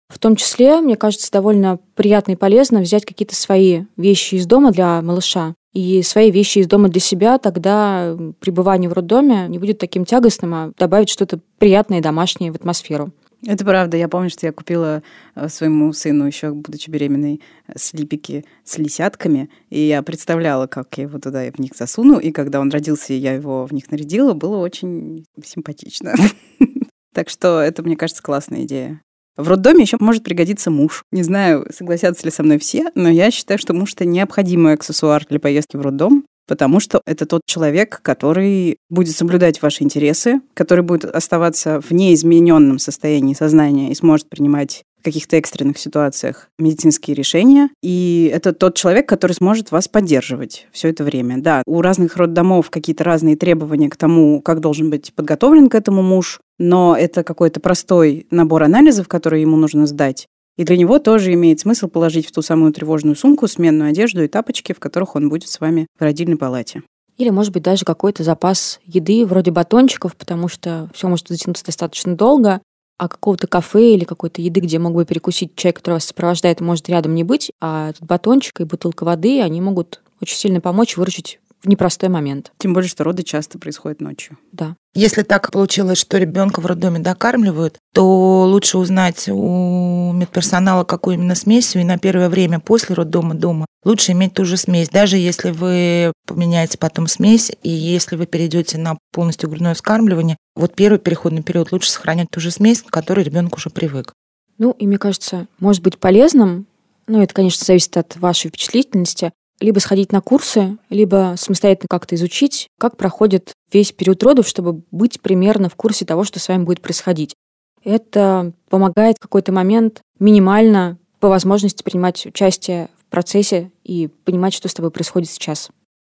В 0.09 0.17
том 0.17 0.35
числе, 0.35 0.79
мне 0.81 0.95
кажется, 0.95 1.31
довольно 1.31 1.79
приятно 1.95 2.31
и 2.31 2.35
полезно 2.35 2.79
взять 2.79 3.05
какие-то 3.05 3.35
свои 3.35 3.83
вещи 3.95 4.35
из 4.35 4.45
дома 4.45 4.71
для 4.71 5.01
малыша 5.01 5.53
и 5.73 6.01
свои 6.01 6.31
вещи 6.31 6.59
из 6.59 6.67
дома 6.67 6.89
для 6.89 6.99
себя, 6.99 7.37
тогда 7.37 8.17
пребывание 8.39 8.89
в 8.89 8.93
роддоме 8.93 9.47
не 9.47 9.59
будет 9.59 9.77
таким 9.77 10.05
тягостным, 10.05 10.53
а 10.53 10.71
добавить 10.77 11.09
что-то 11.09 11.39
приятное 11.59 11.99
и 11.99 12.01
домашнее 12.01 12.51
в 12.51 12.55
атмосферу. 12.55 13.11
Это 13.45 13.63
правда. 13.63 13.95
Я 13.95 14.09
помню, 14.09 14.29
что 14.29 14.45
я 14.45 14.51
купила 14.51 15.01
э, 15.35 15.47
своему 15.47 15.93
сыну, 15.93 16.25
еще 16.25 16.51
будучи 16.51 16.89
беременной, 16.89 17.41
слипики 17.75 18.45
с 18.63 18.77
лисятками. 18.77 19.49
И 19.69 19.79
я 19.79 20.01
представляла, 20.03 20.67
как 20.67 20.97
я 20.97 21.03
его 21.03 21.19
туда 21.19 21.49
в 21.51 21.59
них 21.59 21.75
засуну. 21.75 22.19
И 22.19 22.31
когда 22.31 22.59
он 22.59 22.69
родился, 22.69 23.13
я 23.13 23.33
его 23.33 23.65
в 23.65 23.73
них 23.73 23.89
нарядила, 23.91 24.33
было 24.33 24.57
очень 24.57 25.25
симпатично. 25.43 26.15
Так 27.11 27.29
что 27.29 27.59
это, 27.59 27.81
мне 27.81 27.97
кажется, 27.97 28.21
классная 28.21 28.63
идея. 28.63 29.01
В 29.35 29.47
роддоме 29.47 29.81
еще 29.81 29.97
может 29.99 30.23
пригодиться 30.23 30.69
муж. 30.69 31.03
Не 31.11 31.23
знаю, 31.23 31.65
согласятся 31.73 32.23
ли 32.25 32.31
со 32.31 32.43
мной 32.43 32.59
все, 32.59 32.91
но 32.93 33.09
я 33.09 33.31
считаю, 33.31 33.57
что 33.57 33.73
муж 33.73 33.93
это 33.95 34.05
необходимый 34.05 34.73
аксессуар 34.73 35.25
для 35.27 35.39
поездки 35.39 35.75
в 35.75 35.81
роддом 35.81 36.25
потому 36.49 36.79
что 36.79 37.01
это 37.05 37.27
тот 37.27 37.41
человек, 37.45 38.01
который 38.01 38.77
будет 38.89 39.15
соблюдать 39.15 39.61
ваши 39.61 39.83
интересы, 39.83 40.41
который 40.55 40.83
будет 40.83 41.05
оставаться 41.05 41.79
в 41.79 41.91
неизмененном 41.91 42.79
состоянии 42.79 43.35
сознания 43.35 43.91
и 43.91 43.95
сможет 43.95 44.27
принимать 44.27 44.81
в 44.99 45.03
каких-то 45.03 45.37
экстренных 45.37 45.77
ситуациях 45.77 46.49
медицинские 46.57 47.15
решения. 47.15 47.69
И 47.83 48.29
это 48.33 48.51
тот 48.51 48.75
человек, 48.75 49.07
который 49.07 49.33
сможет 49.33 49.71
вас 49.71 49.87
поддерживать 49.87 50.67
все 50.71 50.89
это 50.89 51.03
время. 51.03 51.37
Да, 51.39 51.61
у 51.67 51.81
разных 51.81 52.17
роддомов 52.17 52.71
какие-то 52.71 53.03
разные 53.03 53.37
требования 53.37 53.89
к 53.89 53.95
тому, 53.95 54.41
как 54.41 54.59
должен 54.59 54.89
быть 54.89 55.13
подготовлен 55.13 55.69
к 55.69 55.75
этому 55.75 56.01
муж, 56.01 56.39
но 56.57 56.97
это 56.97 57.23
какой-то 57.23 57.59
простой 57.59 58.25
набор 58.31 58.63
анализов, 58.63 59.07
которые 59.07 59.43
ему 59.43 59.55
нужно 59.55 59.85
сдать. 59.85 60.27
И 60.59 60.65
для 60.65 60.75
него 60.75 60.99
тоже 60.99 61.31
имеет 61.35 61.61
смысл 61.61 61.87
положить 61.87 62.27
в 62.27 62.33
ту 62.33 62.41
самую 62.41 62.73
тревожную 62.73 63.15
сумку 63.15 63.47
сменную 63.47 63.91
одежду 63.91 64.21
и 64.21 64.27
тапочки, 64.27 64.73
в 64.73 64.79
которых 64.79 65.15
он 65.15 65.29
будет 65.29 65.47
с 65.47 65.61
вами 65.61 65.87
в 65.97 66.01
родильной 66.01 66.35
палате. 66.35 66.83
Или, 67.17 67.29
может 67.29 67.53
быть, 67.53 67.63
даже 67.63 67.85
какой-то 67.85 68.25
запас 68.25 68.81
еды, 68.83 69.25
вроде 69.25 69.51
батончиков, 69.51 70.17
потому 70.17 70.49
что 70.49 70.89
все 70.93 71.07
может 71.07 71.29
затянуться 71.29 71.63
достаточно 71.63 72.13
долго, 72.13 72.59
а 72.97 73.07
какого-то 73.07 73.47
кафе 73.47 73.93
или 73.93 74.03
какой-то 74.03 74.41
еды, 74.41 74.59
где 74.59 74.79
мог 74.79 74.95
бы 74.95 75.05
перекусить 75.05 75.55
человек, 75.55 75.77
который 75.77 75.93
вас 75.93 76.03
сопровождает, 76.03 76.59
может 76.59 76.89
рядом 76.89 77.15
не 77.15 77.23
быть, 77.23 77.53
а 77.61 77.91
этот 77.91 78.03
батончик 78.03 78.59
и 78.59 78.65
бутылка 78.65 79.05
воды, 79.05 79.41
они 79.41 79.61
могут 79.61 80.01
очень 80.21 80.35
сильно 80.35 80.59
помочь 80.59 80.97
выручить 80.97 81.39
в 81.61 81.67
непростой 81.67 82.09
момент. 82.09 82.51
Тем 82.57 82.73
более, 82.73 82.89
что 82.89 83.03
роды 83.03 83.23
часто 83.23 83.59
происходят 83.59 84.01
ночью. 84.01 84.37
Да. 84.51 84.75
Если 84.95 85.23
так 85.23 85.51
получилось, 85.51 85.97
что 85.97 86.17
ребенка 86.17 86.61
в 86.61 86.65
роддоме 86.65 86.99
докармливают, 86.99 87.77
то 87.93 88.45
лучше 88.45 88.77
узнать 88.77 89.27
у 89.29 90.11
медперсонала, 90.13 90.83
какую 90.83 91.15
именно 91.15 91.35
смесь, 91.35 91.75
и 91.75 91.83
на 91.83 91.97
первое 91.97 92.29
время 92.29 92.59
после 92.59 92.95
роддома 92.95 93.35
дома 93.35 93.65
лучше 93.83 94.13
иметь 94.13 94.33
ту 94.33 94.45
же 94.45 94.57
смесь. 94.57 94.89
Даже 94.89 95.17
если 95.17 95.51
вы 95.51 96.13
поменяете 96.25 96.77
потом 96.77 97.07
смесь, 97.07 97.51
и 97.61 97.69
если 97.69 98.15
вы 98.15 98.25
перейдете 98.25 98.77
на 98.77 98.97
полностью 99.11 99.49
грудное 99.49 99.73
вскармливание, 99.73 100.37
вот 100.55 100.73
первый 100.75 100.97
переходный 100.97 101.43
период 101.43 101.71
лучше 101.71 101.91
сохранять 101.91 102.29
ту 102.31 102.39
же 102.39 102.51
смесь, 102.51 102.81
к 102.81 102.89
которой 102.89 103.23
ребенок 103.23 103.57
уже 103.57 103.69
привык. 103.69 104.13
Ну, 104.57 104.71
и 104.71 104.87
мне 104.87 104.97
кажется, 104.97 105.47
может 105.59 105.83
быть 105.83 105.97
полезным, 105.97 106.65
ну, 107.07 107.21
это, 107.21 107.33
конечно, 107.33 107.65
зависит 107.65 107.97
от 107.97 108.17
вашей 108.17 108.49
впечатлительности, 108.49 109.31
либо 109.59 109.79
сходить 109.79 110.11
на 110.11 110.21
курсы, 110.21 110.77
либо 110.89 111.35
самостоятельно 111.37 111.87
как-то 111.89 112.15
изучить, 112.15 112.67
как 112.79 112.97
проходит 112.97 113.53
весь 113.71 113.91
период 113.91 114.23
родов, 114.23 114.47
чтобы 114.47 114.81
быть 114.91 115.21
примерно 115.21 115.69
в 115.69 115.75
курсе 115.75 116.05
того, 116.05 116.23
что 116.23 116.39
с 116.39 116.47
вами 116.47 116.63
будет 116.63 116.81
происходить. 116.81 117.35
Это 117.83 118.53
помогает 118.69 119.17
в 119.17 119.21
какой-то 119.21 119.51
момент 119.51 120.01
минимально 120.19 120.97
по 121.19 121.29
возможности 121.29 121.83
принимать 121.83 122.25
участие 122.25 122.89
в 122.99 123.05
процессе 123.09 123.71
и 123.83 124.07
понимать, 124.07 124.53
что 124.53 124.67
с 124.67 124.73
тобой 124.73 124.91
происходит 124.91 125.29
сейчас. 125.29 125.69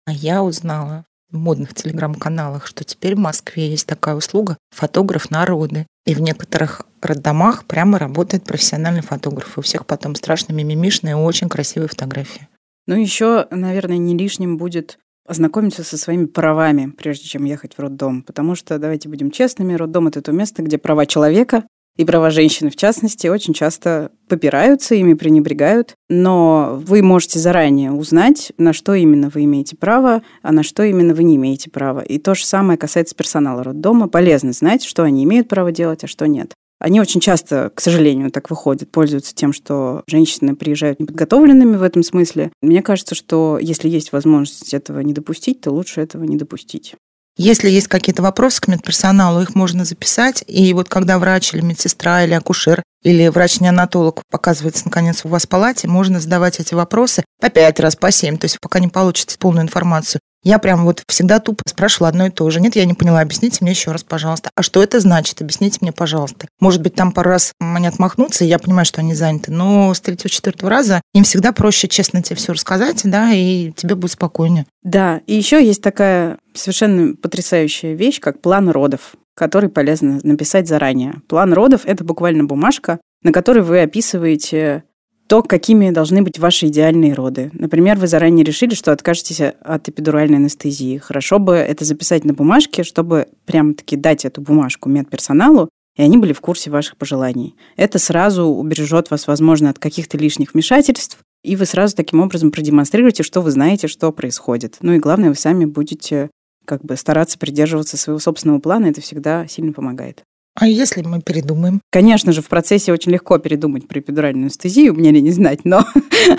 А 0.06 0.12
я 0.12 0.42
узнала 0.42 1.04
в 1.30 1.38
модных 1.38 1.74
телеграм-каналах, 1.74 2.66
что 2.66 2.84
теперь 2.84 3.14
в 3.14 3.20
Москве 3.20 3.68
есть 3.68 3.86
такая 3.86 4.14
услуга 4.14 4.58
«фотограф 4.70 5.30
народы». 5.30 5.86
И 6.04 6.14
в 6.14 6.20
некоторых 6.20 6.82
роддомах 7.00 7.64
прямо 7.64 7.98
работает 7.98 8.44
профессиональный 8.44 9.02
фотограф. 9.02 9.56
И 9.56 9.60
у 9.60 9.62
всех 9.62 9.86
потом 9.86 10.16
страшно 10.16 10.52
мимимишные, 10.52 11.16
очень 11.16 11.48
красивые 11.48 11.88
фотографии. 11.88 12.48
Ну, 12.86 12.94
еще, 12.94 13.46
наверное, 13.50 13.98
не 13.98 14.16
лишним 14.16 14.56
будет 14.56 14.98
ознакомиться 15.26 15.84
со 15.84 15.96
своими 15.96 16.26
правами, 16.26 16.90
прежде 16.90 17.26
чем 17.26 17.44
ехать 17.44 17.74
в 17.74 17.80
роддом. 17.80 18.22
Потому 18.22 18.54
что, 18.54 18.78
давайте 18.78 19.08
будем 19.08 19.30
честными, 19.30 19.74
роддом— 19.74 20.06
это 20.08 20.20
то 20.20 20.32
место, 20.32 20.62
где 20.62 20.78
права 20.78 21.06
человека 21.06 21.64
и 21.96 22.04
права 22.04 22.30
женщины, 22.30 22.70
в 22.70 22.76
частности, 22.76 23.26
очень 23.26 23.52
часто 23.52 24.10
попираются, 24.28 24.94
ими 24.94 25.14
пренебрегают. 25.14 25.94
Но 26.08 26.80
вы 26.84 27.02
можете 27.02 27.38
заранее 27.38 27.92
узнать, 27.92 28.52
на 28.56 28.72
что 28.72 28.94
именно 28.94 29.28
вы 29.28 29.44
имеете 29.44 29.76
право, 29.76 30.22
а 30.42 30.52
на 30.52 30.62
что 30.62 30.82
именно 30.82 31.14
вы 31.14 31.22
не 31.24 31.36
имеете 31.36 31.70
права. 31.70 32.00
И 32.00 32.18
то 32.18 32.34
же 32.34 32.46
самое 32.46 32.78
касается 32.78 33.14
персонала 33.14 33.62
роддома. 33.62 34.08
Полезно 34.08 34.52
знать, 34.52 34.82
что 34.84 35.02
они 35.02 35.24
имеют 35.24 35.48
право 35.48 35.70
делать, 35.70 36.02
а 36.04 36.06
что 36.06 36.26
нет. 36.26 36.54
Они 36.82 37.00
очень 37.00 37.20
часто, 37.20 37.70
к 37.72 37.80
сожалению, 37.80 38.32
так 38.32 38.50
выходят, 38.50 38.90
пользуются 38.90 39.32
тем, 39.32 39.52
что 39.52 40.02
женщины 40.08 40.56
приезжают 40.56 40.98
неподготовленными 40.98 41.76
в 41.76 41.82
этом 41.84 42.02
смысле. 42.02 42.50
Мне 42.60 42.82
кажется, 42.82 43.14
что 43.14 43.56
если 43.62 43.88
есть 43.88 44.10
возможность 44.10 44.74
этого 44.74 44.98
не 44.98 45.12
допустить, 45.12 45.60
то 45.60 45.70
лучше 45.70 46.00
этого 46.00 46.24
не 46.24 46.36
допустить. 46.36 46.96
Если 47.36 47.70
есть 47.70 47.86
какие-то 47.86 48.20
вопросы 48.20 48.60
к 48.60 48.66
медперсоналу, 48.66 49.42
их 49.42 49.54
можно 49.54 49.84
записать. 49.84 50.42
И 50.48 50.74
вот 50.74 50.88
когда 50.88 51.20
врач 51.20 51.54
или 51.54 51.60
медсестра 51.60 52.24
или 52.24 52.32
акушер 52.32 52.82
или 53.04 53.28
врач-неонатолог 53.28 54.22
показывается, 54.28 54.86
наконец, 54.86 55.24
у 55.24 55.28
вас 55.28 55.44
в 55.44 55.48
палате, 55.48 55.86
можно 55.86 56.18
задавать 56.18 56.58
эти 56.58 56.74
вопросы 56.74 57.24
по 57.40 57.48
пять 57.48 57.78
раз, 57.78 57.94
по 57.94 58.10
семь, 58.10 58.38
то 58.38 58.46
есть 58.46 58.58
пока 58.60 58.80
не 58.80 58.88
получите 58.88 59.38
полную 59.38 59.62
информацию. 59.62 60.20
Я 60.44 60.58
прям 60.58 60.84
вот 60.84 61.02
всегда 61.06 61.38
тупо 61.38 61.62
спрашивала 61.66 62.08
одно 62.08 62.26
и 62.26 62.30
то 62.30 62.48
же. 62.50 62.60
Нет, 62.60 62.74
я 62.76 62.84
не 62.84 62.94
поняла, 62.94 63.20
объясните 63.20 63.58
мне 63.60 63.70
еще 63.72 63.92
раз, 63.92 64.02
пожалуйста. 64.02 64.50
А 64.56 64.62
что 64.62 64.82
это 64.82 64.98
значит? 64.98 65.40
Объясните 65.40 65.78
мне, 65.80 65.92
пожалуйста. 65.92 66.48
Может 66.60 66.82
быть, 66.82 66.94
там 66.94 67.12
пару 67.12 67.30
раз 67.30 67.52
они 67.60 67.86
отмахнутся, 67.86 68.44
и 68.44 68.48
я 68.48 68.58
понимаю, 68.58 68.84
что 68.84 69.00
они 69.00 69.14
заняты, 69.14 69.52
но 69.52 69.94
с 69.94 70.00
третьего-четвертого 70.00 70.70
раза 70.70 71.00
им 71.14 71.24
всегда 71.24 71.52
проще 71.52 71.88
честно 71.88 72.22
тебе 72.22 72.36
все 72.36 72.52
рассказать, 72.52 73.02
да, 73.04 73.32
и 73.32 73.72
тебе 73.72 73.94
будет 73.94 74.12
спокойнее. 74.12 74.66
Да, 74.82 75.20
и 75.26 75.34
еще 75.34 75.64
есть 75.64 75.82
такая 75.82 76.38
совершенно 76.54 77.14
потрясающая 77.14 77.94
вещь, 77.94 78.20
как 78.20 78.40
план 78.40 78.68
родов 78.68 79.14
который 79.34 79.70
полезно 79.70 80.20
написать 80.22 80.68
заранее. 80.68 81.14
План 81.26 81.54
родов– 81.54 81.80
это 81.84 82.04
буквально 82.04 82.44
бумажка, 82.44 83.00
на 83.22 83.32
которой 83.32 83.60
вы 83.62 83.80
описываете 83.80 84.84
то, 85.28 85.42
какими 85.42 85.90
должны 85.90 86.22
быть 86.22 86.38
ваши 86.38 86.66
идеальные 86.66 87.14
роды. 87.14 87.50
Например, 87.54 87.98
вы 87.98 88.06
заранее 88.06 88.44
решили, 88.44 88.74
что 88.74 88.92
откажетесь 88.92 89.40
от 89.40 89.88
эпидуральной 89.88 90.36
анестезии. 90.36 90.98
Хорошо 90.98 91.38
бы 91.38 91.54
это 91.54 91.84
записать 91.84 92.24
на 92.24 92.34
бумажке, 92.34 92.82
чтобы 92.82 93.28
прямо-таки 93.46 93.96
дать 93.96 94.24
эту 94.24 94.40
бумажку 94.40 94.88
медперсоналу, 94.88 95.68
и 95.96 96.02
они 96.02 96.18
были 96.18 96.32
в 96.32 96.40
курсе 96.40 96.70
ваших 96.70 96.96
пожеланий. 96.96 97.54
Это 97.76 97.98
сразу 97.98 98.44
убережет 98.44 99.10
вас, 99.10 99.26
возможно, 99.26 99.70
от 99.70 99.78
каких-то 99.78 100.18
лишних 100.18 100.54
вмешательств, 100.54 101.18
и 101.42 101.56
вы 101.56 101.66
сразу 101.66 101.96
таким 101.96 102.20
образом 102.20 102.50
продемонстрируете, 102.50 103.22
что 103.22 103.40
вы 103.40 103.50
знаете, 103.50 103.88
что 103.88 104.12
происходит. 104.12 104.78
Ну 104.80 104.92
и 104.92 104.98
главное, 104.98 105.30
вы 105.30 105.34
сами 105.34 105.64
будете 105.64 106.30
как 106.64 106.84
бы 106.84 106.96
стараться 106.96 107.38
придерживаться 107.38 107.96
своего 107.96 108.20
собственного 108.20 108.60
плана, 108.60 108.86
это 108.86 109.00
всегда 109.00 109.46
сильно 109.48 109.72
помогает. 109.72 110.22
А 110.54 110.66
если 110.66 111.02
мы 111.02 111.20
передумаем? 111.20 111.80
Конечно 111.90 112.32
же, 112.32 112.42
в 112.42 112.48
процессе 112.48 112.92
очень 112.92 113.12
легко 113.12 113.38
передумать 113.38 113.88
при 113.88 114.00
эпидуральной 114.00 114.42
анестезию, 114.42 114.94
мне 114.94 115.10
ли 115.10 115.22
не 115.22 115.30
знать, 115.30 115.64
но 115.64 115.86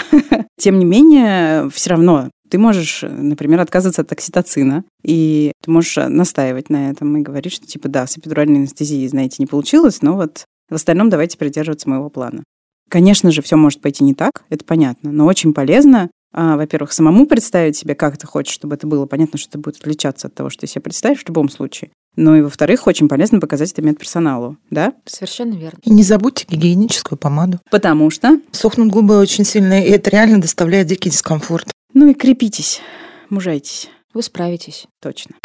тем 0.59 0.77
не 0.77 0.85
менее, 0.85 1.69
все 1.69 1.91
равно 1.91 2.29
ты 2.49 2.59
можешь, 2.59 3.01
например, 3.01 3.59
отказываться 3.61 4.03
от 4.03 4.11
окситоцина, 4.11 4.83
и 5.03 5.53
ты 5.63 5.71
можешь 5.71 5.95
настаивать 5.95 6.69
на 6.69 6.91
этом 6.91 7.17
и 7.17 7.21
говорить, 7.21 7.53
что 7.53 7.65
типа 7.65 7.89
да, 7.89 8.05
с 8.05 8.17
эпидуральной 8.17 8.57
анестезией, 8.57 9.07
знаете, 9.07 9.37
не 9.39 9.47
получилось, 9.47 10.03
но 10.03 10.15
вот 10.15 10.45
в 10.69 10.75
остальном 10.75 11.09
давайте 11.09 11.39
придерживаться 11.39 11.89
моего 11.89 12.09
плана. 12.09 12.43
Конечно 12.89 13.31
же, 13.31 13.41
все 13.41 13.55
может 13.55 13.81
пойти 13.81 14.03
не 14.03 14.13
так, 14.13 14.43
это 14.49 14.63
понятно, 14.63 15.11
но 15.11 15.25
очень 15.25 15.53
полезно 15.53 16.11
а, 16.35 16.57
во-первых, 16.57 16.91
самому 16.93 17.27
представить 17.27 17.77
себе, 17.77 17.93
как 17.93 18.17
ты 18.17 18.25
хочешь, 18.25 18.55
чтобы 18.55 18.73
это 18.73 18.87
было. 18.87 19.05
Понятно, 19.05 19.37
что 19.37 19.49
это 19.49 19.59
будет 19.59 19.77
отличаться 19.77 20.27
от 20.27 20.33
того, 20.33 20.49
что 20.49 20.61
ты 20.61 20.67
себе 20.67 20.81
представишь 20.81 21.23
в 21.23 21.27
любом 21.27 21.47
случае. 21.47 21.91
Ну 22.15 22.35
и, 22.35 22.41
во-вторых, 22.41 22.87
очень 22.87 23.07
полезно 23.07 23.39
показать 23.39 23.71
это 23.71 23.81
медперсоналу, 23.81 24.57
да? 24.69 24.93
Совершенно 25.05 25.53
верно. 25.55 25.79
И 25.83 25.91
не 25.91 26.03
забудьте 26.03 26.45
гигиеническую 26.47 27.17
помаду. 27.17 27.59
Потому 27.71 28.09
что? 28.09 28.39
Сохнут 28.51 28.89
губы 28.89 29.17
очень 29.17 29.45
сильно, 29.45 29.83
и 29.83 29.89
это 29.89 30.09
реально 30.11 30.39
доставляет 30.39 30.87
дикий 30.87 31.09
дискомфорт. 31.09 31.71
Ну 31.93 32.07
и 32.07 32.13
крепитесь, 32.13 32.81
мужайтесь. 33.29 33.89
Вы 34.13 34.21
справитесь. 34.21 34.85
Точно. 35.01 35.35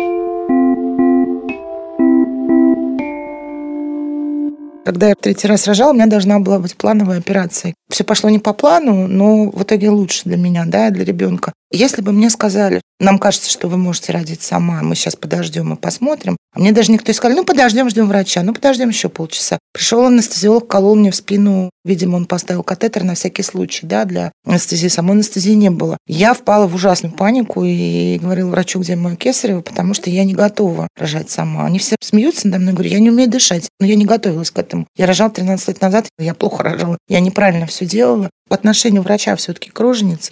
Когда 4.89 5.11
я 5.11 5.15
третий 5.15 5.47
раз 5.47 5.67
рожала, 5.67 5.91
у 5.91 5.95
меня 5.95 6.07
должна 6.07 6.39
была 6.39 6.59
быть 6.61 6.75
плановая 6.75 7.19
операция. 7.19 7.75
Все 7.91 8.05
пошло 8.05 8.31
не 8.31 8.39
по 8.39 8.55
плану, 8.55 9.07
но 9.07 9.51
в 9.51 9.63
итоге 9.63 9.91
лучше 9.91 10.23
для 10.25 10.39
меня, 10.39 10.65
да, 10.65 10.89
для 10.89 11.05
ребенка. 11.05 11.53
Если 11.71 12.01
бы 12.01 12.13
мне 12.13 12.31
сказали, 12.31 12.81
нам 12.99 13.19
кажется, 13.19 13.51
что 13.51 13.69
вы 13.69 13.77
можете 13.77 14.13
родить 14.13 14.41
сама, 14.41 14.81
мы 14.83 14.95
сейчас 14.95 15.17
подождем 15.17 15.75
и 15.75 15.77
посмотрим. 15.77 16.39
А 16.55 16.61
мне 16.61 16.73
даже 16.73 16.91
никто 16.91 17.13
сказал, 17.13 17.37
ну 17.37 17.45
подождем, 17.45 17.91
ждем 17.91 18.09
врача, 18.09 18.43
ну 18.43 18.55
подождем 18.55 18.89
еще 18.89 19.11
полчаса. 19.11 19.59
Пришел 19.75 20.07
анестезиолог, 20.07 20.67
колол 20.67 20.97
мне 20.97 21.11
в 21.11 21.15
спину, 21.15 21.71
видимо, 21.85 22.17
он 22.17 22.25
поставил 22.25 22.63
катетер 22.63 23.05
на 23.05 23.15
всякий 23.15 23.43
случай, 23.43 23.87
да, 23.87 24.07
для 24.07 24.33
анестезии. 24.47 24.89
Самой 24.89 25.13
анестезии 25.13 25.53
не 25.53 25.71
было. 25.71 25.99
Я 26.07 26.33
впала 26.33 26.67
в 26.67 26.75
ужасную 26.75 27.15
панику 27.15 27.65
и 27.65 28.19
говорила 28.19 28.49
врачу, 28.49 28.81
где 28.81 28.97
мое 28.97 29.17
кесарево, 29.17 29.61
потому 29.61 29.93
что 29.93 30.09
я 30.09 30.25
не 30.25 30.35
готова 30.35 30.89
рожать 30.97 31.31
сама. 31.31 31.67
Они 31.67 31.79
все 31.79 31.97
смеются 32.01 32.49
надо 32.49 32.63
мной, 32.63 32.73
говорю, 32.73 32.91
я 32.91 32.99
не 32.99 33.11
умею 33.11 33.31
дышать, 33.31 33.69
но 33.79 33.87
я 33.87 33.95
не 33.95 34.07
готовилась 34.07 34.51
к 34.51 34.59
этому. 34.59 34.78
Я 34.97 35.07
рожала 35.07 35.31
13 35.31 35.69
лет 35.69 35.81
назад, 35.81 36.07
я 36.19 36.35
плохо 36.35 36.63
рожала, 36.63 36.99
я 37.09 37.21
неправильно 37.21 37.67
все 37.67 37.87
делала. 37.87 38.31
По 38.49 38.55
отношению 38.55 39.03
врача 39.03 39.37
все-таки 39.37 39.71
к. 39.71 39.79